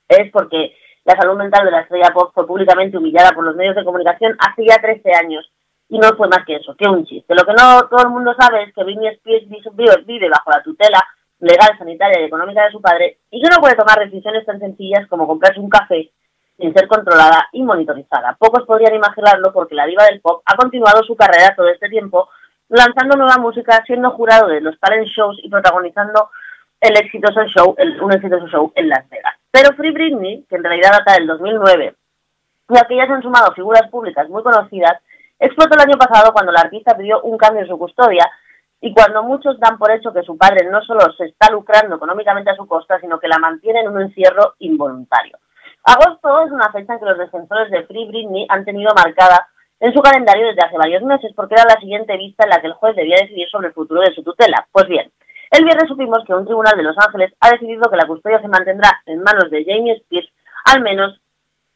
es 0.08 0.30
porque 0.30 0.76
la 1.06 1.14
salud 1.14 1.36
mental 1.36 1.64
de 1.64 1.70
la 1.70 1.80
estrella 1.82 2.12
pop 2.12 2.32
fue 2.34 2.46
públicamente 2.46 2.98
humillada 2.98 3.30
por 3.30 3.44
los 3.44 3.54
medios 3.54 3.76
de 3.76 3.84
comunicación 3.84 4.36
hace 4.40 4.66
ya 4.66 4.76
13 4.82 5.14
años 5.14 5.48
y 5.88 5.98
no 5.98 6.08
fue 6.16 6.26
más 6.26 6.44
que 6.44 6.56
eso, 6.56 6.74
que 6.76 6.88
un 6.88 7.06
chiste. 7.06 7.32
Lo 7.32 7.44
que 7.44 7.52
no 7.52 7.86
todo 7.88 8.02
el 8.02 8.10
mundo 8.10 8.34
sabe 8.36 8.64
es 8.64 8.74
que 8.74 8.82
Britney 8.82 9.14
Spears 9.14 10.04
vive 10.04 10.28
bajo 10.28 10.50
la 10.50 10.62
tutela 10.64 11.06
legal, 11.38 11.78
sanitaria 11.78 12.20
y 12.20 12.24
económica 12.24 12.64
de 12.64 12.72
su 12.72 12.80
padre 12.80 13.18
y 13.30 13.40
que 13.40 13.48
no 13.48 13.60
puede 13.60 13.76
tomar 13.76 14.00
decisiones 14.00 14.44
tan 14.44 14.58
sencillas 14.58 15.06
como 15.06 15.28
comprarse 15.28 15.60
un 15.60 15.70
café 15.70 16.10
sin 16.58 16.74
ser 16.74 16.88
controlada 16.88 17.50
y 17.52 17.62
monitorizada. 17.62 18.34
Pocos 18.36 18.64
podrían 18.66 18.96
imaginarlo 18.96 19.52
porque 19.52 19.76
la 19.76 19.86
diva 19.86 20.06
del 20.06 20.20
pop 20.20 20.42
ha 20.44 20.56
continuado 20.56 21.04
su 21.04 21.14
carrera 21.14 21.54
todo 21.54 21.68
este 21.68 21.88
tiempo 21.88 22.30
lanzando 22.68 23.16
nueva 23.16 23.36
música, 23.38 23.80
siendo 23.86 24.10
jurado 24.10 24.48
de 24.48 24.60
los 24.60 24.76
talent 24.80 25.06
shows 25.06 25.38
y 25.40 25.48
protagonizando 25.48 26.30
el 26.80 26.96
exitoso 26.96 27.44
show, 27.54 27.74
el, 27.78 28.00
un 28.00 28.12
exitoso 28.12 28.46
show 28.48 28.72
en 28.74 28.88
Las 28.88 29.08
Vegas. 29.08 29.34
Pero 29.50 29.74
Free 29.76 29.92
Britney, 29.92 30.44
que 30.48 30.56
en 30.56 30.64
realidad 30.64 30.92
data 30.92 31.14
del 31.14 31.26
2009, 31.26 31.94
y 32.68 32.78
a 32.78 32.82
que 32.82 32.96
ya 32.96 33.06
se 33.06 33.12
han 33.12 33.22
sumado 33.22 33.52
figuras 33.52 33.88
públicas 33.90 34.28
muy 34.28 34.42
conocidas, 34.42 35.00
explotó 35.38 35.74
el 35.76 35.88
año 35.88 35.98
pasado 35.98 36.32
cuando 36.32 36.52
la 36.52 36.60
artista 36.60 36.96
pidió 36.96 37.22
un 37.22 37.38
cambio 37.38 37.62
en 37.62 37.68
su 37.68 37.78
custodia 37.78 38.30
y 38.80 38.92
cuando 38.92 39.22
muchos 39.22 39.58
dan 39.58 39.78
por 39.78 39.90
hecho 39.90 40.12
que 40.12 40.22
su 40.22 40.36
padre 40.36 40.68
no 40.70 40.82
solo 40.82 41.00
se 41.16 41.26
está 41.26 41.50
lucrando 41.50 41.96
económicamente 41.96 42.50
a 42.50 42.56
su 42.56 42.66
costa, 42.66 43.00
sino 43.00 43.18
que 43.18 43.28
la 43.28 43.38
mantiene 43.38 43.80
en 43.80 43.88
un 43.88 44.02
encierro 44.02 44.54
involuntario. 44.58 45.38
Agosto 45.84 46.44
es 46.44 46.52
una 46.52 46.70
fecha 46.72 46.94
en 46.94 46.98
que 46.98 47.04
los 47.04 47.18
defensores 47.18 47.70
de 47.70 47.84
Free 47.84 48.08
Britney 48.08 48.46
han 48.48 48.64
tenido 48.64 48.92
marcada 48.94 49.48
en 49.78 49.92
su 49.92 50.00
calendario 50.00 50.48
desde 50.48 50.66
hace 50.66 50.76
varios 50.76 51.02
meses, 51.02 51.32
porque 51.34 51.54
era 51.54 51.64
la 51.64 51.80
siguiente 51.80 52.16
vista 52.16 52.44
en 52.44 52.50
la 52.50 52.60
que 52.60 52.66
el 52.66 52.72
juez 52.74 52.96
debía 52.96 53.16
decidir 53.20 53.48
sobre 53.48 53.68
el 53.68 53.74
futuro 53.74 54.00
de 54.00 54.14
su 54.14 54.22
tutela. 54.22 54.66
Pues 54.72 54.88
bien, 54.88 55.10
el 55.50 55.64
viernes 55.64 55.88
supimos 55.88 56.24
que 56.26 56.34
un 56.34 56.44
tribunal 56.44 56.76
de 56.76 56.82
Los 56.82 56.96
Ángeles 56.98 57.32
ha 57.40 57.50
decidido 57.50 57.90
que 57.90 57.96
la 57.96 58.06
custodia 58.06 58.40
se 58.40 58.48
mantendrá 58.48 59.02
en 59.06 59.22
manos 59.22 59.50
de 59.50 59.64
Jamie 59.64 59.94
Spears 59.94 60.28
al 60.64 60.82
menos 60.82 61.20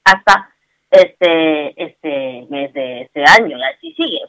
hasta 0.05 0.51
este, 0.91 1.83
este 1.83 2.47
mes 2.51 2.73
de 2.73 3.03
este 3.03 3.25
año, 3.25 3.57
y 3.57 3.63
así 3.63 3.93
sigue. 3.95 4.23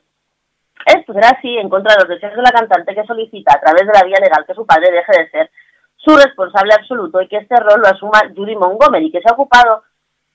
Esto 0.86 1.14
será 1.14 1.30
así 1.30 1.58
en 1.58 1.70
contra 1.70 1.94
de 1.94 2.02
los 2.02 2.10
deseos 2.10 2.36
de 2.36 2.42
la 2.42 2.52
cantante 2.52 2.96
que 2.96 3.06
solicita 3.06 3.56
a 3.56 3.60
través 3.60 3.86
de 3.86 3.94
la 3.94 4.04
vía 4.04 4.20
legal 4.20 4.46
que 4.46 4.54
su 4.54 4.66
padre 4.66 4.92
deje 4.92 5.24
de 5.24 5.30
ser 5.30 5.52
su 5.96 6.16
responsable 6.16 6.74
absoluto 6.74 7.22
y 7.22 7.28
que 7.28 7.38
este 7.38 7.56
rol 7.58 7.82
lo 7.82 7.88
asuma 7.88 8.22
Judy 8.36 8.56
Montgomery, 8.56 9.12
que 9.12 9.22
se 9.22 9.30
ha 9.30 9.34
ocupado 9.34 9.84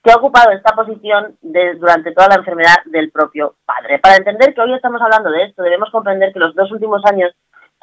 que 0.02 0.12
ha 0.12 0.16
ocupado 0.18 0.52
esta 0.52 0.72
posición 0.72 1.36
durante 1.42 2.12
toda 2.12 2.28
la 2.28 2.36
enfermedad 2.36 2.76
del 2.84 3.10
propio 3.10 3.56
padre. 3.66 3.98
Para 3.98 4.14
entender 4.14 4.54
que 4.54 4.60
hoy 4.60 4.72
estamos 4.72 5.02
hablando 5.02 5.30
de 5.30 5.42
esto, 5.42 5.64
debemos 5.64 5.90
comprender 5.90 6.32
que 6.32 6.38
los 6.38 6.54
dos 6.54 6.70
últimos 6.70 7.04
años 7.06 7.32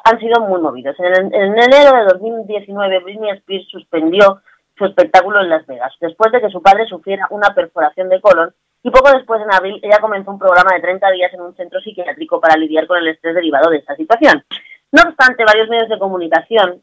han 0.04 0.20
sido 0.20 0.40
muy 0.42 0.60
movidos. 0.60 0.96
En, 0.98 1.34
en 1.34 1.58
enero 1.58 1.96
de 1.96 2.04
2019, 2.04 3.00
Britney 3.00 3.30
Spears 3.30 3.68
suspendió 3.70 4.42
su 4.76 4.84
espectáculo 4.86 5.40
en 5.40 5.48
Las 5.48 5.66
Vegas, 5.66 5.94
después 6.00 6.32
de 6.32 6.40
que 6.40 6.50
su 6.50 6.60
padre 6.60 6.86
sufriera 6.86 7.26
una 7.30 7.54
perforación 7.54 8.08
de 8.08 8.20
colon 8.20 8.52
y 8.86 8.90
poco 8.90 9.10
después, 9.10 9.40
en 9.40 9.52
abril, 9.52 9.80
ella 9.82 9.98
comenzó 9.98 10.30
un 10.30 10.38
programa 10.38 10.74
de 10.74 10.82
30 10.82 11.10
días 11.12 11.32
en 11.32 11.40
un 11.40 11.56
centro 11.56 11.80
psiquiátrico 11.80 12.38
para 12.38 12.58
lidiar 12.58 12.86
con 12.86 12.98
el 12.98 13.08
estrés 13.08 13.34
derivado 13.34 13.70
de 13.70 13.78
esta 13.78 13.96
situación. 13.96 14.44
No 14.92 15.08
obstante, 15.08 15.42
varios 15.42 15.70
medios 15.70 15.88
de 15.88 15.98
comunicación 15.98 16.82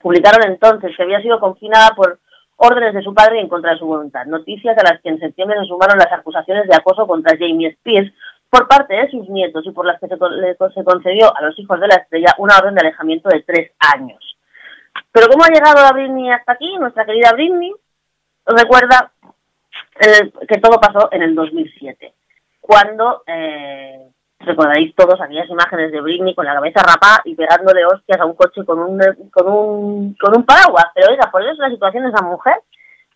publicaron 0.00 0.42
entonces 0.44 0.90
que 0.96 1.02
había 1.04 1.22
sido 1.22 1.38
confinada 1.38 1.90
por 1.94 2.18
órdenes 2.56 2.94
de 2.94 3.02
su 3.02 3.14
padre 3.14 3.36
y 3.36 3.42
en 3.42 3.48
contra 3.48 3.72
de 3.72 3.78
su 3.78 3.86
voluntad. 3.86 4.26
Noticias 4.26 4.76
a 4.76 4.82
las 4.82 5.00
que 5.00 5.08
en 5.08 5.20
septiembre 5.20 5.56
se 5.60 5.66
sumaron 5.66 5.98
las 5.98 6.12
acusaciones 6.12 6.66
de 6.66 6.74
acoso 6.74 7.06
contra 7.06 7.38
Jamie 7.38 7.68
Spears 7.68 8.12
por 8.54 8.68
parte 8.68 8.94
de 8.94 9.10
sus 9.10 9.28
nietos 9.28 9.66
y 9.66 9.72
por 9.72 9.84
las 9.84 9.98
que 9.98 10.06
se, 10.06 10.14
se 10.16 10.84
concedió 10.84 11.36
a 11.36 11.42
los 11.42 11.58
hijos 11.58 11.80
de 11.80 11.88
la 11.88 11.96
estrella 11.96 12.36
una 12.38 12.56
orden 12.56 12.76
de 12.76 12.82
alejamiento 12.82 13.28
de 13.28 13.42
tres 13.42 13.72
años. 13.80 14.36
Pero 15.10 15.26
¿cómo 15.26 15.42
ha 15.42 15.48
llegado 15.48 15.82
la 15.82 15.90
Britney 15.90 16.30
hasta 16.30 16.52
aquí? 16.52 16.76
Nuestra 16.78 17.04
querida 17.04 17.32
Britney 17.32 17.74
recuerda 18.46 19.10
que 19.98 20.58
todo 20.58 20.78
pasó 20.80 21.08
en 21.10 21.22
el 21.22 21.34
2007, 21.34 22.14
cuando, 22.60 23.24
eh, 23.26 24.06
recordaréis 24.38 24.94
todos 24.94 25.20
aquellas 25.20 25.50
imágenes 25.50 25.90
de 25.90 26.00
Britney 26.00 26.32
con 26.32 26.46
la 26.46 26.54
cabeza 26.54 26.80
rapada 26.80 27.22
y 27.24 27.34
pegándole 27.34 27.84
hostias 27.84 28.20
a 28.20 28.24
un 28.24 28.34
coche 28.34 28.64
con 28.64 28.78
un, 28.78 29.00
con 29.32 29.48
un, 29.48 30.14
con 30.14 30.36
un 30.36 30.44
paraguas. 30.44 30.86
Pero 30.94 31.10
oiga, 31.10 31.28
por 31.32 31.42
eso 31.42 31.52
es 31.52 31.58
la 31.58 31.70
situación 31.70 32.04
de 32.04 32.10
esa 32.10 32.22
mujer. 32.22 32.54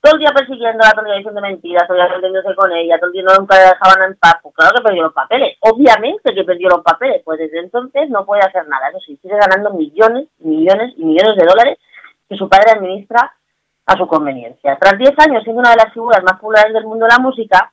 Todo 0.09 0.17
el 0.17 0.25
día 0.25 0.33
persiguiéndola, 0.33 0.93
todo 0.93 1.03
el 1.03 1.07
día 1.09 1.17
diciendo 1.17 1.41
mentiras, 1.43 1.87
todo 1.87 1.99
el 1.99 2.03
día 2.03 2.17
entendiéndose 2.17 2.57
con 2.57 2.73
ella, 2.73 2.97
todo 2.97 3.09
el 3.09 3.13
día 3.13 3.25
nunca 3.39 3.59
la 3.59 3.77
dejaban 3.77 4.09
en 4.09 4.17
paz. 4.17 4.37
Pues 4.43 4.55
claro 4.55 4.73
que 4.75 4.83
perdió 4.83 5.03
los 5.03 5.13
papeles. 5.13 5.59
Obviamente 5.61 6.35
que 6.35 6.45
perdió 6.45 6.71
los 6.71 6.81
papeles. 6.81 7.21
Pues 7.23 7.39
desde 7.39 7.59
entonces 7.59 8.09
no 8.09 8.25
puede 8.25 8.41
hacer 8.41 8.67
nada. 8.69 8.89
Eso 8.89 9.01
sí, 9.01 9.19
sigue 9.21 9.37
ganando 9.37 9.71
millones, 9.75 10.29
millones 10.39 10.95
y 10.97 11.05
millones 11.05 11.37
de 11.37 11.45
dólares 11.45 11.79
que 12.27 12.39
su 12.39 12.49
padre 12.49 12.73
administra 12.73 13.35
a 13.85 13.97
su 13.99 14.07
conveniencia. 14.07 14.79
Tras 14.81 14.97
10 14.97 15.13
años 15.29 15.45
siendo 15.45 15.61
una 15.61 15.73
de 15.73 15.85
las 15.85 15.93
figuras 15.93 16.23
más 16.23 16.41
populares 16.41 16.73
del 16.73 16.85
mundo 16.85 17.05
de 17.05 17.13
la 17.13 17.23
música, 17.23 17.71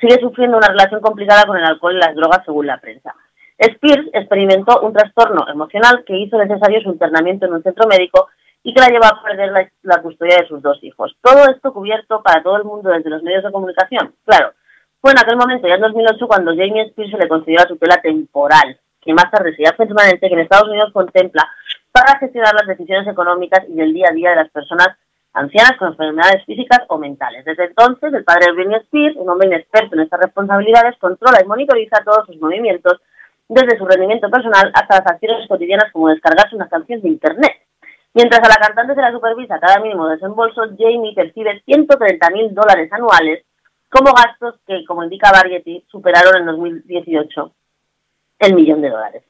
sigue 0.00 0.18
sufriendo 0.18 0.56
una 0.56 0.68
relación 0.68 1.02
complicada 1.02 1.44
con 1.44 1.58
el 1.58 1.64
alcohol 1.66 1.96
y 1.96 2.00
las 2.00 2.14
drogas 2.14 2.46
según 2.46 2.66
la 2.66 2.78
prensa. 2.78 3.14
Spears 3.58 4.08
experimentó 4.14 4.80
un 4.80 4.94
trastorno 4.94 5.46
emocional 5.50 6.02
que 6.06 6.16
hizo 6.16 6.38
necesario 6.38 6.80
su 6.80 6.88
internamiento 6.88 7.44
en 7.44 7.52
un 7.52 7.62
centro 7.62 7.86
médico 7.86 8.28
y 8.66 8.74
que 8.74 8.80
la 8.80 8.88
llevó 8.88 9.04
a 9.04 9.22
perder 9.22 9.70
la, 9.82 10.02
custodia 10.02 10.38
de 10.38 10.48
sus 10.48 10.60
dos 10.60 10.82
hijos. 10.82 11.16
Todo 11.22 11.44
esto 11.54 11.72
cubierto 11.72 12.20
para 12.20 12.42
todo 12.42 12.56
el 12.56 12.64
mundo 12.64 12.90
desde 12.90 13.10
los 13.10 13.22
medios 13.22 13.44
de 13.44 13.52
comunicación. 13.52 14.12
Claro, 14.24 14.54
fue 15.00 15.12
en 15.12 15.20
aquel 15.20 15.36
momento, 15.36 15.68
ya 15.68 15.76
en 15.76 15.82
2008, 15.82 16.26
cuando 16.26 16.50
Jamie 16.50 16.82
Spears 16.88 17.12
se 17.12 17.16
le 17.16 17.28
concedió 17.28 17.60
la 17.60 17.68
tutela 17.68 18.00
temporal, 18.02 18.76
que 19.00 19.14
más 19.14 19.30
tarde 19.30 19.54
sería 19.54 19.70
permanente, 19.70 20.26
que 20.26 20.34
en 20.34 20.40
Estados 20.40 20.68
Unidos 20.68 20.90
contempla 20.92 21.48
para 21.92 22.18
gestionar 22.18 22.54
las 22.54 22.66
decisiones 22.66 23.06
económicas 23.06 23.60
y 23.68 23.80
el 23.80 23.94
día 23.94 24.08
a 24.10 24.14
día 24.14 24.30
de 24.30 24.36
las 24.42 24.50
personas 24.50 24.88
ancianas 25.32 25.76
con 25.78 25.92
enfermedades 25.92 26.44
físicas 26.44 26.80
o 26.88 26.98
mentales. 26.98 27.44
Desde 27.44 27.66
entonces, 27.66 28.12
el 28.14 28.24
padre 28.24 28.46
de 28.46 28.52
Britney 28.52 28.80
Spears, 28.80 29.14
un 29.14 29.30
hombre 29.30 29.46
inexperto 29.46 29.94
en 29.94 30.00
estas 30.00 30.18
responsabilidades, 30.18 30.98
controla 30.98 31.38
y 31.40 31.46
monitoriza 31.46 32.02
todos 32.04 32.26
sus 32.26 32.40
movimientos, 32.40 33.00
desde 33.48 33.78
su 33.78 33.86
rendimiento 33.86 34.28
personal 34.28 34.72
hasta 34.74 34.96
las 34.96 35.06
acciones 35.06 35.46
cotidianas 35.46 35.92
como 35.92 36.08
descargarse 36.08 36.56
una 36.56 36.68
canción 36.68 37.00
de 37.00 37.10
Internet. 37.10 37.65
Mientras 38.16 38.40
a 38.42 38.48
la 38.48 38.66
cantante 38.66 38.94
se 38.94 39.02
la 39.02 39.12
supervisa 39.12 39.60
cada 39.60 39.78
mínimo 39.78 40.08
desembolso, 40.08 40.62
Jamie 40.78 41.14
percibe 41.14 41.60
130 41.66 42.30
mil 42.30 42.54
dólares 42.54 42.90
anuales 42.90 43.44
como 43.90 44.10
gastos 44.14 44.54
que, 44.66 44.86
como 44.86 45.04
indica 45.04 45.30
Variety, 45.30 45.84
superaron 45.86 46.34
en 46.40 46.46
2018 46.46 47.52
el 48.38 48.54
millón 48.54 48.80
de 48.80 48.88
dólares. 48.88 49.22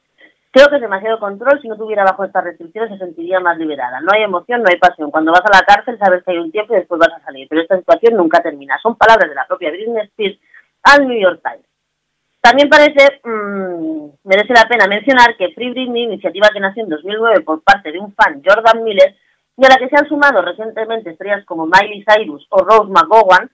Creo 0.51 0.69
que 0.69 0.75
es 0.77 0.81
demasiado 0.81 1.19
control. 1.19 1.61
Si 1.61 1.67
no 1.67 1.75
tuviera 1.75 2.05
bajo 2.05 2.23
estas 2.23 2.45
restricciones, 2.45 2.91
se 2.91 3.03
sentiría 3.03 3.41
más 3.41 3.57
liberada. 3.57 3.99
No 3.99 4.07
hay 4.15 4.23
emoción, 4.23 4.61
no 4.61 4.69
hay 4.71 4.79
pasión. 4.79 5.11
Cuando 5.11 5.33
vas 5.33 5.43
a 5.43 5.57
la 5.57 5.65
cárcel, 5.65 5.99
sabes 5.99 6.23
que 6.23 6.31
hay 6.31 6.37
un 6.37 6.53
tiempo 6.53 6.73
y 6.73 6.77
después 6.77 6.97
vas 6.97 7.11
a 7.11 7.25
salir. 7.25 7.45
Pero 7.49 7.63
esta 7.63 7.77
situación 7.77 8.15
nunca 8.15 8.41
termina. 8.41 8.79
Son 8.81 8.95
palabras 8.95 9.27
de 9.27 9.35
la 9.35 9.45
propia 9.47 9.69
Britney 9.69 10.05
Spears 10.05 10.39
al 10.83 11.05
New 11.09 11.19
York 11.19 11.41
Times. 11.43 11.67
También 12.47 12.69
parece, 12.69 13.19
mmm, 13.25 14.07
merece 14.23 14.53
la 14.53 14.69
pena 14.69 14.87
mencionar 14.87 15.35
que 15.35 15.51
Free 15.51 15.69
Britney, 15.71 16.03
iniciativa 16.03 16.47
que 16.47 16.61
nació 16.61 16.83
en 16.83 16.89
2009 16.89 17.41
por 17.41 17.61
parte 17.61 17.91
de 17.91 17.99
un 17.99 18.13
fan, 18.13 18.41
Jordan 18.41 18.85
Miller, 18.85 19.17
y 19.57 19.65
a 19.65 19.69
la 19.69 19.75
que 19.75 19.89
se 19.89 19.97
han 19.97 20.07
sumado 20.07 20.41
recientemente 20.41 21.09
estrellas 21.09 21.43
como 21.43 21.65
Miley 21.65 22.05
Cyrus 22.07 22.47
o 22.51 22.59
Rose 22.63 22.89
McGowan, 22.89 23.51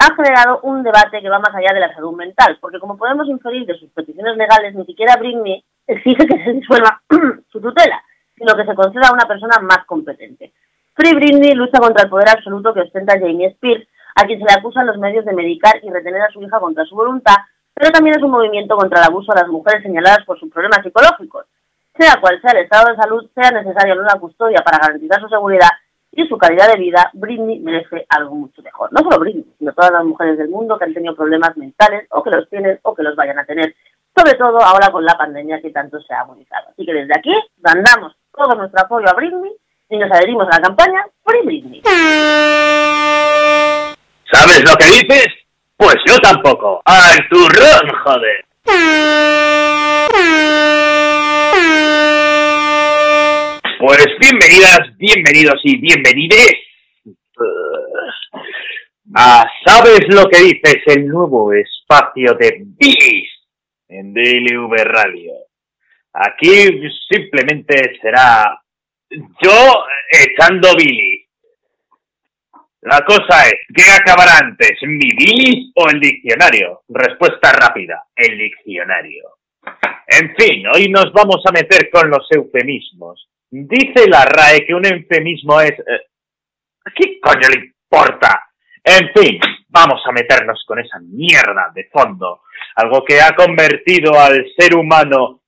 ha 0.00 0.14
generado 0.16 0.58
un 0.64 0.82
debate 0.82 1.22
que 1.22 1.28
va 1.28 1.38
más 1.38 1.54
allá 1.54 1.72
de 1.72 1.78
la 1.78 1.94
salud 1.94 2.16
mental, 2.16 2.58
porque 2.60 2.80
como 2.80 2.98
podemos 2.98 3.28
inferir 3.28 3.64
de 3.64 3.78
sus 3.78 3.90
peticiones 3.90 4.36
legales, 4.36 4.74
ni 4.74 4.84
siquiera 4.86 5.14
Britney 5.20 5.62
exige 5.86 6.26
que 6.26 6.42
se 6.42 6.52
disuelva 6.52 7.00
su 7.52 7.60
tutela, 7.60 8.02
sino 8.36 8.56
que 8.56 8.64
se 8.64 8.74
conceda 8.74 9.06
a 9.06 9.14
una 9.14 9.28
persona 9.28 9.60
más 9.60 9.84
competente. 9.86 10.52
Free 10.94 11.14
Britney 11.14 11.54
lucha 11.54 11.78
contra 11.78 12.02
el 12.02 12.10
poder 12.10 12.30
absoluto 12.30 12.74
que 12.74 12.80
ostenta 12.80 13.20
Jamie 13.20 13.52
Spears, 13.52 13.86
a 14.16 14.26
quien 14.26 14.40
se 14.40 14.46
le 14.46 14.58
acusan 14.58 14.84
los 14.84 14.98
medios 14.98 15.24
de 15.24 15.32
medicar 15.32 15.78
y 15.80 15.90
retener 15.90 16.22
a 16.22 16.30
su 16.30 16.42
hija 16.42 16.58
contra 16.58 16.84
su 16.86 16.96
voluntad, 16.96 17.36
pero 17.76 17.90
también 17.90 18.16
es 18.16 18.22
un 18.22 18.30
movimiento 18.30 18.74
contra 18.74 19.00
el 19.00 19.06
abuso 19.06 19.32
a 19.32 19.40
las 19.42 19.48
mujeres 19.48 19.82
señaladas 19.82 20.24
por 20.24 20.40
sus 20.40 20.50
problemas 20.50 20.82
psicológicos. 20.82 21.44
Sea 21.98 22.18
cual 22.20 22.40
sea 22.40 22.52
el 22.52 22.64
estado 22.64 22.90
de 22.90 22.96
salud, 22.96 23.30
sea 23.34 23.50
necesaria 23.50 23.94
una 23.94 24.18
custodia 24.18 24.64
para 24.64 24.78
garantizar 24.78 25.20
su 25.20 25.28
seguridad 25.28 25.68
y 26.12 26.26
su 26.26 26.38
calidad 26.38 26.72
de 26.72 26.80
vida, 26.80 27.10
Britney 27.12 27.60
merece 27.60 28.06
algo 28.08 28.34
mucho 28.34 28.62
mejor. 28.62 28.90
No 28.92 29.00
solo 29.00 29.18
Britney, 29.18 29.44
sino 29.58 29.72
todas 29.74 29.92
las 29.92 30.04
mujeres 30.04 30.38
del 30.38 30.48
mundo 30.48 30.78
que 30.78 30.84
han 30.84 30.94
tenido 30.94 31.14
problemas 31.14 31.54
mentales 31.58 32.06
o 32.10 32.22
que 32.22 32.30
los 32.30 32.48
tienen 32.48 32.78
o 32.82 32.94
que 32.94 33.02
los 33.02 33.14
vayan 33.14 33.38
a 33.38 33.44
tener 33.44 33.74
sobre 34.16 34.34
todo 34.34 34.58
ahora 34.62 34.90
con 34.90 35.04
la 35.04 35.18
pandemia 35.18 35.60
que 35.60 35.70
tanto 35.70 36.00
se 36.00 36.14
ha 36.14 36.20
agonizado. 36.20 36.68
Así 36.70 36.86
que 36.86 36.94
desde 36.94 37.12
aquí 37.14 37.34
mandamos 37.62 38.14
todo 38.34 38.54
nuestro 38.54 38.80
apoyo 38.80 39.06
a 39.10 39.12
Britney 39.12 39.52
y 39.90 39.98
nos 39.98 40.10
adherimos 40.10 40.48
a 40.48 40.56
la 40.56 40.62
campaña 40.62 41.06
Free 41.22 41.44
Britney. 41.44 41.82
¿Sabes 44.32 44.64
lo 44.64 44.74
que 44.78 44.86
dices? 44.86 45.45
Pues 45.76 45.96
yo 46.06 46.16
tampoco. 46.18 46.80
¡Al 46.84 47.28
turrón, 47.28 47.90
joder! 48.02 48.44
Pues 53.78 54.06
bienvenidas, 54.18 54.96
bienvenidos 54.96 55.60
y 55.64 55.78
bienvenides 55.78 56.54
a 59.14 59.44
¿Sabes 59.64 60.00
lo 60.08 60.28
que 60.28 60.40
dices? 60.40 60.82
El 60.86 61.06
nuevo 61.06 61.52
espacio 61.52 62.34
de 62.34 62.62
Billy 62.64 63.28
en 63.88 64.14
DLV 64.14 64.72
Radio. 64.84 65.32
Aquí 66.12 66.80
simplemente 67.08 67.98
será 68.00 68.60
yo 69.10 69.84
echando 70.10 70.74
Billy. 70.74 71.25
La 72.86 73.04
cosa 73.04 73.48
es, 73.48 73.56
¿qué 73.74 73.82
acabará 73.90 74.38
antes, 74.38 74.78
mi 74.82 75.10
Billy 75.10 75.72
o 75.74 75.88
el 75.90 75.98
diccionario? 75.98 76.82
Respuesta 76.88 77.50
rápida, 77.50 78.04
el 78.14 78.38
diccionario. 78.38 79.24
En 80.06 80.32
fin, 80.36 80.64
hoy 80.68 80.88
nos 80.88 81.12
vamos 81.12 81.42
a 81.46 81.50
meter 81.50 81.90
con 81.90 82.08
los 82.08 82.28
eufemismos. 82.30 83.28
Dice 83.50 84.08
la 84.08 84.24
RAE 84.24 84.64
que 84.64 84.72
un 84.72 84.86
eufemismo 84.86 85.60
es... 85.60 85.72
Eh, 85.72 86.06
¿Qué 86.94 87.18
coño 87.20 87.48
le 87.48 87.66
importa? 87.66 88.50
En 88.84 89.10
fin, 89.12 89.40
vamos 89.68 90.00
a 90.06 90.12
meternos 90.12 90.62
con 90.64 90.78
esa 90.78 91.00
mierda 91.00 91.72
de 91.74 91.88
fondo 91.92 92.42
algo 92.76 93.04
que 93.04 93.20
ha 93.20 93.34
convertido 93.34 94.16
al 94.16 94.46
ser 94.56 94.76
humano 94.76 95.40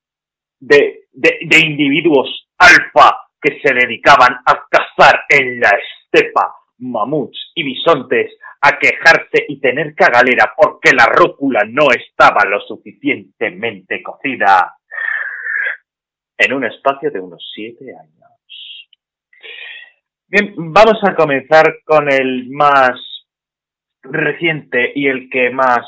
de, 0.59 1.03
de, 1.13 1.59
individuos 1.59 2.49
alfa 2.57 3.29
que 3.41 3.61
se 3.61 3.73
dedicaban 3.73 4.41
a 4.45 4.67
cazar 4.69 5.23
en 5.29 5.61
la 5.61 5.69
estepa 5.69 6.58
mamuts 6.79 7.51
y 7.55 7.63
bisontes, 7.63 8.31
a 8.61 8.77
quejarse 8.77 9.45
y 9.47 9.59
tener 9.59 9.95
cagalera 9.95 10.53
porque 10.55 10.91
la 10.93 11.05
rúcula 11.05 11.61
no 11.67 11.87
estaba 11.91 12.43
lo 12.45 12.59
suficientemente 12.61 14.03
cocida 14.03 14.75
en 16.37 16.53
un 16.53 16.65
espacio 16.65 17.11
de 17.11 17.19
unos 17.19 17.49
siete 17.53 17.85
años. 17.95 18.89
Bien, 20.27 20.53
vamos 20.57 20.99
a 21.03 21.15
comenzar 21.15 21.79
con 21.85 22.11
el 22.11 22.49
más 22.49 22.91
reciente 24.03 24.91
y 24.93 25.07
el 25.07 25.29
que 25.29 25.49
más 25.49 25.85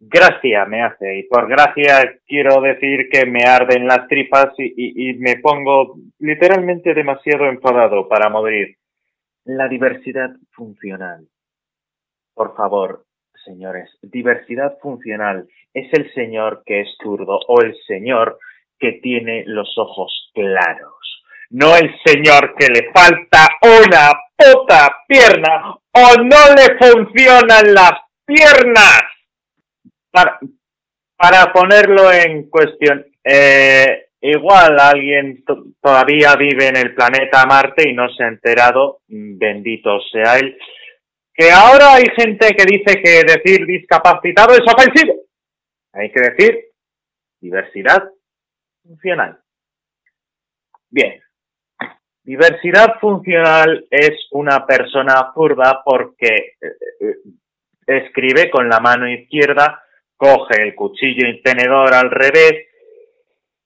gracia 0.00 0.64
me 0.66 0.82
hace. 0.82 1.18
Y 1.18 1.22
por 1.24 1.48
gracia 1.48 2.18
quiero 2.26 2.60
decir 2.60 3.08
que 3.10 3.26
me 3.26 3.44
arden 3.44 3.86
las 3.86 4.08
tripas 4.08 4.52
y, 4.58 5.14
me 5.14 5.36
pongo 5.36 5.96
literalmente 6.18 6.94
demasiado 6.94 7.46
enfadado 7.46 8.08
para 8.08 8.28
morir. 8.28 8.76
La 9.48 9.66
diversidad 9.66 10.28
funcional. 10.52 11.26
Por 12.34 12.54
favor, 12.54 13.06
señores, 13.46 13.88
diversidad 14.02 14.76
funcional 14.78 15.48
es 15.72 15.90
el 15.94 16.12
señor 16.12 16.62
que 16.66 16.82
es 16.82 16.88
zurdo 17.02 17.40
o 17.48 17.62
el 17.62 17.74
señor 17.86 18.38
que 18.78 19.00
tiene 19.02 19.44
los 19.46 19.72
ojos 19.78 20.30
claros. 20.34 21.24
No 21.48 21.74
el 21.76 21.90
señor 22.04 22.56
que 22.58 22.66
le 22.66 22.92
falta 22.92 23.48
una 23.62 24.12
puta 24.36 24.94
pierna 25.08 25.76
o 25.92 26.22
no 26.22 26.54
le 26.54 26.76
funcionan 26.78 27.72
las 27.72 27.92
piernas 28.26 29.00
para, 30.10 30.38
para 31.16 31.50
ponerlo 31.54 32.12
en 32.12 32.50
cuestión, 32.50 33.06
eh, 33.24 34.07
igual 34.20 34.78
alguien 34.80 35.44
todavía 35.80 36.34
vive 36.36 36.68
en 36.68 36.76
el 36.76 36.94
planeta 36.94 37.46
Marte 37.46 37.88
y 37.88 37.94
no 37.94 38.08
se 38.10 38.24
ha 38.24 38.28
enterado, 38.28 39.00
bendito 39.06 40.00
sea 40.12 40.38
él, 40.38 40.58
que 41.34 41.50
ahora 41.50 41.94
hay 41.94 42.04
gente 42.16 42.48
que 42.54 42.64
dice 42.64 43.00
que 43.00 43.22
decir 43.24 43.64
discapacitado 43.64 44.54
es 44.54 44.62
ofensivo. 44.72 45.14
Hay 45.92 46.10
que 46.10 46.20
decir 46.20 46.64
diversidad 47.40 48.10
funcional. 48.82 49.38
Bien. 50.90 51.22
Diversidad 52.24 52.98
funcional 53.00 53.86
es 53.90 54.26
una 54.32 54.66
persona 54.66 55.32
zurda 55.32 55.82
porque 55.84 56.56
eh, 56.60 56.66
eh, 57.00 57.14
escribe 57.86 58.50
con 58.50 58.68
la 58.68 58.80
mano 58.80 59.08
izquierda 59.08 59.82
coge 60.18 60.62
el 60.62 60.74
cuchillo 60.74 61.28
y 61.28 61.40
tenedor 61.42 61.94
al 61.94 62.10
revés 62.10 62.67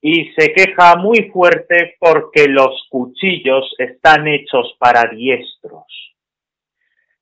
y 0.05 0.33
se 0.33 0.53
queja 0.53 0.97
muy 0.97 1.31
fuerte 1.33 1.95
porque 2.01 2.49
los 2.49 2.87
cuchillos 2.91 3.73
están 3.79 4.27
hechos 4.27 4.75
para 4.79 5.09
diestros. 5.09 5.85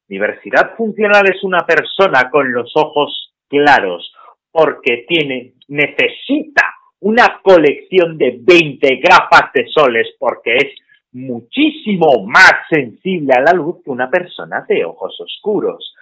Diversidad 0.09 0.75
funcional 0.77 1.29
es 1.29 1.45
una 1.45 1.67
persona 1.67 2.31
con 2.31 2.51
los 2.53 2.73
ojos 2.75 3.35
claros 3.49 4.11
porque 4.51 5.05
tiene, 5.07 5.53
necesita 5.69 6.75
una 7.01 7.41
colección 7.43 8.17
de 8.17 8.39
20 8.41 8.97
gafas 8.97 9.53
de 9.53 9.67
soles 9.69 10.09
porque 10.19 10.57
es 10.57 10.75
muchísimo 11.13 12.25
más 12.27 12.55
sensible 12.71 13.35
a 13.35 13.43
la 13.43 13.53
luz 13.53 13.77
que 13.85 13.91
una 13.91 14.11
persona 14.11 14.65
de 14.67 14.87
ojos 14.87 15.21
oscuros. 15.21 15.95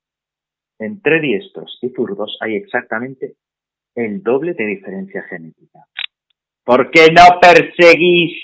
entre 0.78 1.20
diestros 1.20 1.78
y 1.82 1.90
zurdos 1.90 2.36
hay 2.40 2.56
exactamente 2.56 3.36
el 3.94 4.20
doble 4.22 4.54
de 4.54 4.66
diferencia 4.66 5.22
genética. 5.22 5.86
¿Por 6.66 6.90
qué 6.90 7.12
no 7.12 7.38
perseguís 7.40 8.42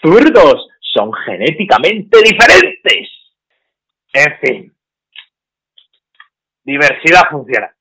zurdos? 0.00 0.68
Son 0.78 1.12
genéticamente 1.12 2.18
diferentes. 2.22 3.08
En 4.12 4.38
fin. 4.40 4.72
Diversidad 6.62 7.22
funcional. 7.28 7.72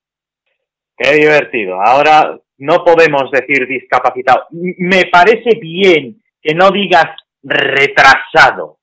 Qué 0.98 1.14
divertido. 1.14 1.80
Ahora 1.80 2.40
no 2.58 2.84
podemos 2.84 3.30
decir 3.30 3.68
discapacitado. 3.68 4.48
Me 4.50 5.06
parece 5.12 5.60
bien 5.60 6.20
que 6.42 6.56
no 6.56 6.72
digas 6.72 7.16
retrasado. 7.44 8.80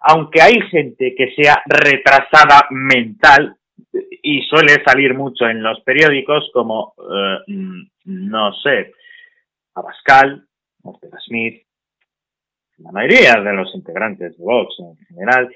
Aunque 0.00 0.42
hay 0.42 0.60
gente 0.72 1.14
que 1.16 1.32
sea 1.36 1.62
retrasada 1.66 2.66
mental 2.70 3.56
y 4.22 4.42
suele 4.42 4.82
salir 4.84 5.14
mucho 5.14 5.46
en 5.46 5.62
los 5.62 5.80
periódicos 5.82 6.50
como, 6.52 6.94
eh, 6.98 7.52
no 8.06 8.52
sé, 8.54 8.92
Abascal, 9.74 10.46
Ortega 10.82 11.18
Smith, 11.26 11.62
la 12.78 12.92
mayoría 12.92 13.40
de 13.40 13.52
los 13.52 13.74
integrantes 13.74 14.36
de 14.36 14.44
Vox 14.44 14.74
en 14.78 14.96
general, 15.06 15.54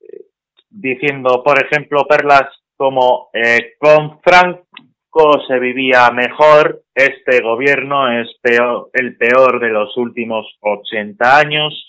eh, 0.00 0.24
diciendo, 0.68 1.42
por 1.44 1.62
ejemplo, 1.64 2.06
perlas 2.06 2.48
como 2.76 3.30
eh, 3.32 3.74
con 3.78 4.20
Franco 4.22 5.42
se 5.46 5.58
vivía 5.58 6.10
mejor, 6.10 6.84
este 6.94 7.40
gobierno 7.42 8.10
es 8.20 8.28
peor, 8.40 8.90
el 8.92 9.16
peor 9.16 9.60
de 9.60 9.68
los 9.68 9.96
últimos 9.96 10.46
80 10.60 11.38
años, 11.38 11.86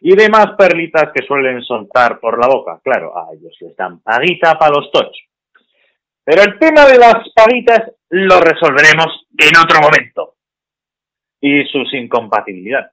y 0.00 0.14
demás 0.14 0.48
perlitas 0.58 1.12
que 1.14 1.24
suelen 1.24 1.62
soltar 1.62 2.20
por 2.20 2.38
la 2.38 2.46
boca. 2.46 2.78
Claro, 2.84 3.16
a 3.16 3.32
ellos 3.32 3.56
les 3.60 3.74
dan 3.74 4.00
paguita 4.00 4.58
para 4.58 4.74
los 4.74 4.90
tochos. 4.92 5.16
Pero 6.22 6.42
el 6.42 6.58
tema 6.58 6.84
de 6.84 6.98
las 6.98 7.14
paguitas 7.34 7.90
lo 8.10 8.38
resolveremos 8.38 9.23
en 9.38 9.56
otro 9.62 9.80
momento. 9.80 10.36
Y 11.40 11.64
sus 11.66 11.92
incompatibilidades. 11.94 12.92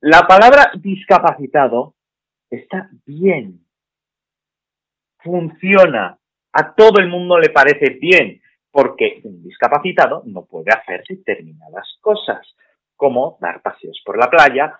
La 0.00 0.22
palabra 0.26 0.70
discapacitado 0.76 1.94
está 2.50 2.88
bien. 3.06 3.66
Funciona. 5.18 6.18
A 6.52 6.74
todo 6.74 7.00
el 7.00 7.08
mundo 7.08 7.38
le 7.38 7.50
parece 7.50 7.90
bien. 7.90 8.40
Porque 8.70 9.20
un 9.24 9.42
discapacitado 9.42 10.22
no 10.26 10.44
puede 10.44 10.72
hacer 10.72 11.04
determinadas 11.08 11.98
cosas. 12.00 12.46
Como 12.96 13.38
dar 13.40 13.62
paseos 13.62 14.00
por 14.04 14.18
la 14.18 14.30
playa, 14.30 14.78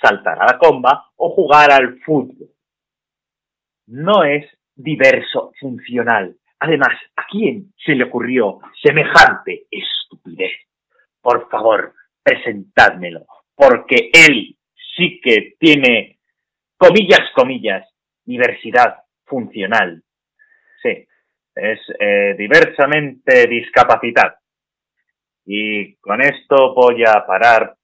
saltar 0.00 0.40
a 0.40 0.46
la 0.46 0.58
comba 0.58 1.10
o 1.16 1.30
jugar 1.30 1.70
al 1.70 1.98
fútbol. 2.00 2.48
No 3.86 4.24
es 4.24 4.46
diverso 4.74 5.52
funcional. 5.60 6.36
Además, 6.60 6.90
¿a 7.16 7.26
quién 7.26 7.72
se 7.84 7.94
le 7.94 8.04
ocurrió 8.04 8.60
semejante 8.82 9.66
estupidez? 9.70 10.52
Por 11.22 11.48
favor, 11.48 11.94
presentádmelo, 12.22 13.26
porque 13.54 14.10
él 14.12 14.56
sí 14.96 15.20
que 15.22 15.54
tiene, 15.58 16.18
comillas, 16.76 17.30
comillas, 17.34 17.88
diversidad 18.24 18.98
funcional. 19.24 20.02
Sí, 20.82 21.06
es 21.54 21.80
eh, 21.98 22.34
diversamente 22.36 23.46
discapacitado. 23.46 24.34
Y 25.46 25.96
con 25.96 26.20
esto 26.20 26.74
voy 26.74 27.04
a 27.04 27.24
parar 27.26 27.74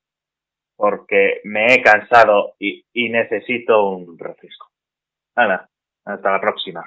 porque 0.76 1.40
me 1.44 1.72
he 1.72 1.82
cansado 1.82 2.54
y, 2.58 2.84
y 2.92 3.08
necesito 3.08 3.88
un 3.88 4.18
refresco. 4.18 4.70
Nada, 5.34 5.68
hasta 6.04 6.30
la 6.30 6.40
próxima. 6.40 6.86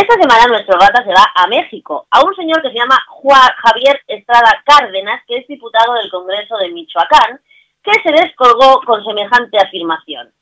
Esta 0.00 0.14
semana 0.14 0.46
nuestro 0.46 0.78
rata 0.78 1.04
se 1.04 1.10
va 1.10 1.26
a 1.34 1.46
México, 1.46 2.06
a 2.10 2.24
un 2.24 2.34
señor 2.34 2.62
que 2.62 2.70
se 2.70 2.78
llama 2.78 2.98
Javier 3.62 4.00
Estrada 4.06 4.62
Cárdenas, 4.64 5.20
que 5.28 5.36
es 5.36 5.46
diputado 5.46 5.92
del 5.92 6.10
Congreso 6.10 6.56
de 6.56 6.70
Michoacán, 6.70 7.38
que 7.82 7.92
se 8.02 8.10
descolgó 8.10 8.80
con 8.86 9.04
semejante 9.04 9.58
afirmación. 9.58 10.32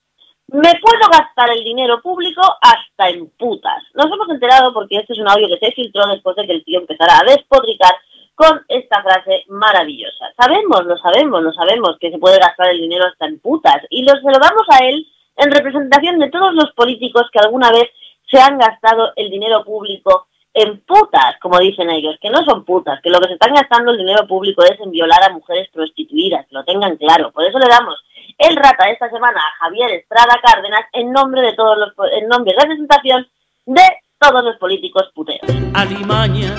Me 0.47 0.79
puedo 0.81 1.11
gastar 1.11 1.51
el 1.51 1.65
dinero 1.65 2.01
público 2.01 2.41
hasta 2.63 3.09
en 3.09 3.31
putas. 3.31 3.83
Nos 3.95 4.07
hemos 4.07 4.29
enterado 4.31 4.73
porque 4.73 4.99
este 4.99 5.15
es 5.15 5.19
un 5.19 5.29
audio 5.29 5.49
que 5.49 5.67
se 5.67 5.73
filtró 5.73 6.07
después 6.07 6.37
de 6.37 6.47
que 6.47 6.53
el 6.53 6.65
tío 6.65 6.79
empezara 6.79 7.19
a 7.19 7.25
despotricar 7.25 7.97
con 8.37 8.65
esta 8.69 9.03
frase 9.03 9.43
maravillosa. 9.49 10.27
Sabemos, 10.37 10.85
lo 10.85 10.97
sabemos, 10.99 11.43
lo 11.43 11.53
sabemos 11.53 11.97
que 11.99 12.13
se 12.13 12.19
puede 12.19 12.39
gastar 12.39 12.69
el 12.71 12.79
dinero 12.79 13.07
hasta 13.07 13.27
en 13.27 13.41
putas 13.41 13.83
y 13.91 14.05
lo 14.05 14.13
saludamos 14.23 14.69
a 14.71 14.87
él 14.87 15.05
en 15.35 15.51
representación 15.51 16.21
de 16.21 16.31
todos 16.31 16.55
los 16.55 16.73
políticos 16.75 17.25
que 17.33 17.41
alguna 17.41 17.73
vez 17.73 17.91
se 18.31 18.39
han 18.41 18.59
gastado 18.59 19.13
el 19.17 19.31
dinero 19.31 19.65
público 19.65 20.27
en 20.55 20.81
putas, 20.81 21.37
como 21.41 21.59
dicen 21.59 21.91
ellos, 21.91 22.17
que 22.21 22.31
no 22.31 22.45
son 22.45 22.65
putas, 22.65 23.01
que 23.03 23.11
lo 23.11 23.21
que 23.21 23.29
se 23.29 23.35
están 23.35 23.55
gastando 23.55 23.93
el 23.93 23.99
dinero 23.99 24.27
público 24.27 24.63
es 24.65 24.79
en 24.81 24.91
violar 24.91 25.23
a 25.23 25.33
mujeres 25.33 25.69
prostituidas, 25.73 26.47
lo 26.51 26.65
tengan 26.65 26.97
claro. 26.97 27.31
Por 27.31 27.45
eso 27.45 27.59
le 27.59 27.69
damos 27.69 27.97
el 28.39 28.57
rata 28.57 28.91
esta 28.91 29.09
semana 29.11 29.41
a 29.41 29.65
Javier 29.65 29.91
Estrada 29.93 30.41
Cárdenas 30.43 30.85
en 30.93 31.13
nombre 31.13 31.43
de 31.43 31.53
todos 31.53 31.77
los 31.79 31.93
en 32.13 32.29
nombre 32.29 32.55
de 32.55 32.61
representación 32.61 33.29
de 33.67 33.83
todos 34.19 34.45
los 34.45 34.57
políticos 34.57 35.11
puteros. 35.15 35.49
Alimaña, 35.75 36.55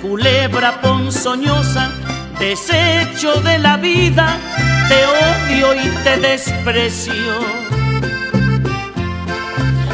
culebra 0.00 0.80
ponzoñosa, 0.80 1.90
desecho 2.38 3.40
de 3.42 3.58
la 3.58 3.76
vida, 3.76 4.38
te 4.88 5.04
odio 5.04 5.74
y 5.74 6.04
te 6.04 6.16
desprecio. 6.18 7.73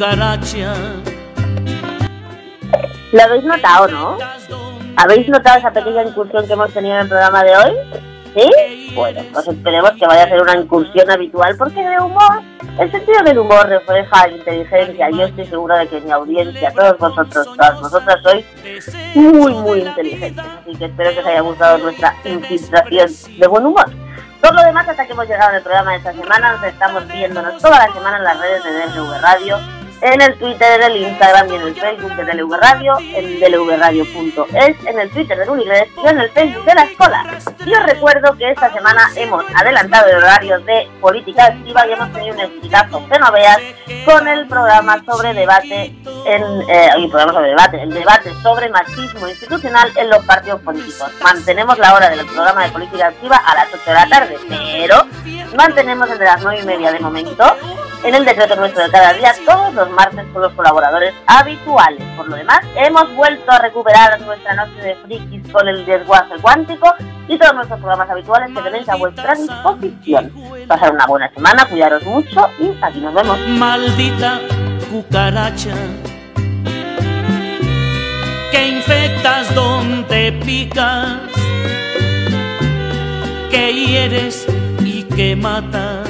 cucaracha. 0.00 0.74
¿Lo 3.12 3.22
habéis 3.22 3.44
notado, 3.44 3.88
no? 3.88 4.18
¿Habéis 4.96 5.28
notado 5.28 5.58
esa 5.58 5.70
pequeña 5.70 6.04
incursión 6.04 6.46
que 6.46 6.52
hemos 6.54 6.72
tenido 6.72 6.94
en 6.94 7.02
el 7.02 7.08
programa 7.08 7.44
de 7.44 7.56
hoy? 7.56 7.72
¿Sí? 8.34 8.92
Bueno, 8.94 9.20
pues 9.32 9.48
esperemos 9.48 9.90
que 9.92 10.06
vaya 10.06 10.24
a 10.24 10.28
ser 10.28 10.40
una 10.40 10.56
incursión 10.56 11.10
habitual 11.10 11.54
porque 11.58 11.82
de 11.82 11.98
humor, 11.98 12.40
el 12.78 12.90
sentido 12.90 13.22
del 13.24 13.38
humor 13.40 13.68
refleja 13.68 14.28
inteligencia. 14.28 15.10
Yo 15.10 15.24
estoy 15.24 15.46
segura 15.46 15.78
de 15.78 15.88
que 15.88 16.00
mi 16.00 16.10
audiencia, 16.10 16.72
todos 16.72 16.96
vosotros, 16.96 17.44
todas 17.44 17.80
vosotras 17.80 18.16
sois 18.22 18.46
muy, 19.14 19.52
muy 19.52 19.80
inteligentes. 19.80 20.44
Así 20.62 20.76
que 20.76 20.84
espero 20.86 21.12
que 21.12 21.20
os 21.20 21.26
haya 21.26 21.40
gustado 21.40 21.78
nuestra 21.78 22.14
infiltración 22.24 23.10
de 23.38 23.46
buen 23.48 23.66
humor. 23.66 23.90
Por 24.40 24.54
lo 24.54 24.62
demás, 24.62 24.88
hasta 24.88 25.06
que 25.06 25.12
hemos 25.12 25.28
llegado 25.28 25.54
el 25.56 25.62
programa 25.62 25.90
de 25.90 25.98
esta 25.98 26.12
semana, 26.14 26.52
nos 26.52 26.64
estamos 26.64 27.06
viéndonos 27.08 27.60
toda 27.60 27.86
la 27.86 27.92
semana 27.92 28.16
en 28.16 28.24
las 28.24 28.40
redes 28.40 28.64
de 28.64 28.72
DLV 28.72 29.20
Radio, 29.20 29.58
en 30.02 30.20
el 30.20 30.38
Twitter, 30.38 30.80
en 30.80 30.92
el 30.92 30.96
Instagram 30.96 31.50
y 31.50 31.56
en 31.56 31.62
el 31.62 31.74
Facebook 31.74 32.14
de 32.16 32.24
DLV 32.24 32.56
Radio, 32.56 32.98
en 32.98 33.40
dlvradio.es, 33.40 34.86
en 34.86 34.98
el 34.98 35.10
Twitter 35.10 35.38
de 35.38 35.50
Unigres 35.50 35.88
y 36.02 36.08
en 36.08 36.20
el 36.20 36.30
Facebook 36.30 36.64
de 36.64 36.74
la 36.74 36.82
Escuela. 36.82 37.38
Y 37.66 37.74
os 37.74 37.82
recuerdo 37.84 38.36
que 38.36 38.50
esta 38.50 38.72
semana 38.72 39.10
hemos 39.16 39.44
adelantado 39.54 40.08
el 40.08 40.16
horario 40.16 40.58
de 40.60 40.88
Política 41.00 41.46
Activa 41.46 41.86
y 41.86 41.92
hemos 41.92 42.12
tenido 42.12 42.34
un 42.34 42.40
exitazo 42.40 43.06
que 43.08 43.18
no 43.18 43.32
veas 43.32 43.58
con 44.04 44.26
el 44.26 44.46
programa 44.48 45.02
sobre 45.04 45.34
debate, 45.34 45.94
en, 46.24 46.42
eh, 46.68 46.90
el 46.96 47.10
sobre 47.10 47.48
debate, 47.48 47.82
el 47.82 47.90
debate 47.90 48.32
sobre 48.42 48.68
machismo 48.70 49.28
institucional 49.28 49.92
en 49.96 50.08
los 50.08 50.24
partidos 50.24 50.60
políticos. 50.62 51.10
Mantenemos 51.22 51.78
la 51.78 51.94
hora 51.94 52.10
del 52.10 52.24
programa 52.26 52.64
de 52.64 52.70
Política 52.70 53.08
Activa 53.08 53.36
a 53.36 53.54
las 53.54 53.66
8 53.72 53.82
de 53.86 53.94
la 53.94 54.06
tarde, 54.08 54.38
pero 54.48 55.06
mantenemos 55.56 56.08
de 56.08 56.24
las 56.24 56.40
9 56.42 56.60
y 56.62 56.66
media 56.66 56.92
de 56.92 57.00
momento 57.00 57.56
en 58.04 58.14
el 58.14 58.24
decreto 58.24 58.56
nuestro 58.56 58.84
de 58.84 58.90
cada 58.90 59.12
día 59.12 59.34
todos 59.44 59.89
los 59.90 59.96
martes 59.96 60.24
con 60.32 60.42
los 60.42 60.52
colaboradores 60.52 61.14
habituales. 61.26 62.02
Por 62.16 62.28
lo 62.28 62.36
demás, 62.36 62.60
hemos 62.76 63.14
vuelto 63.14 63.50
a 63.50 63.58
recuperar 63.58 64.20
nuestra 64.22 64.54
noche 64.54 64.80
de 64.80 64.94
frikis 64.96 65.52
con 65.52 65.68
el 65.68 65.84
desguace 65.84 66.34
cuántico 66.40 66.94
y 67.28 67.38
todos 67.38 67.54
nuestros 67.54 67.78
programas 67.80 68.10
habituales 68.10 68.50
que 68.54 68.62
tenéis 68.62 68.88
a 68.88 68.96
vuestra 68.96 69.34
disposición. 69.34 70.32
Pasar 70.66 70.92
una 70.92 71.06
buena 71.06 71.30
semana, 71.32 71.64
cuidaros 71.66 72.02
mucho 72.04 72.48
y 72.58 72.72
aquí 72.82 73.00
nos 73.00 73.14
vemos. 73.14 73.38
Maldita 73.48 74.40
cucaracha 74.90 75.74
que 78.50 78.68
infectas 78.68 79.54
donde 79.54 80.32
picas, 80.44 81.20
que 83.50 83.72
hieres 83.72 84.46
y 84.84 85.04
que 85.04 85.36
matas. 85.36 86.09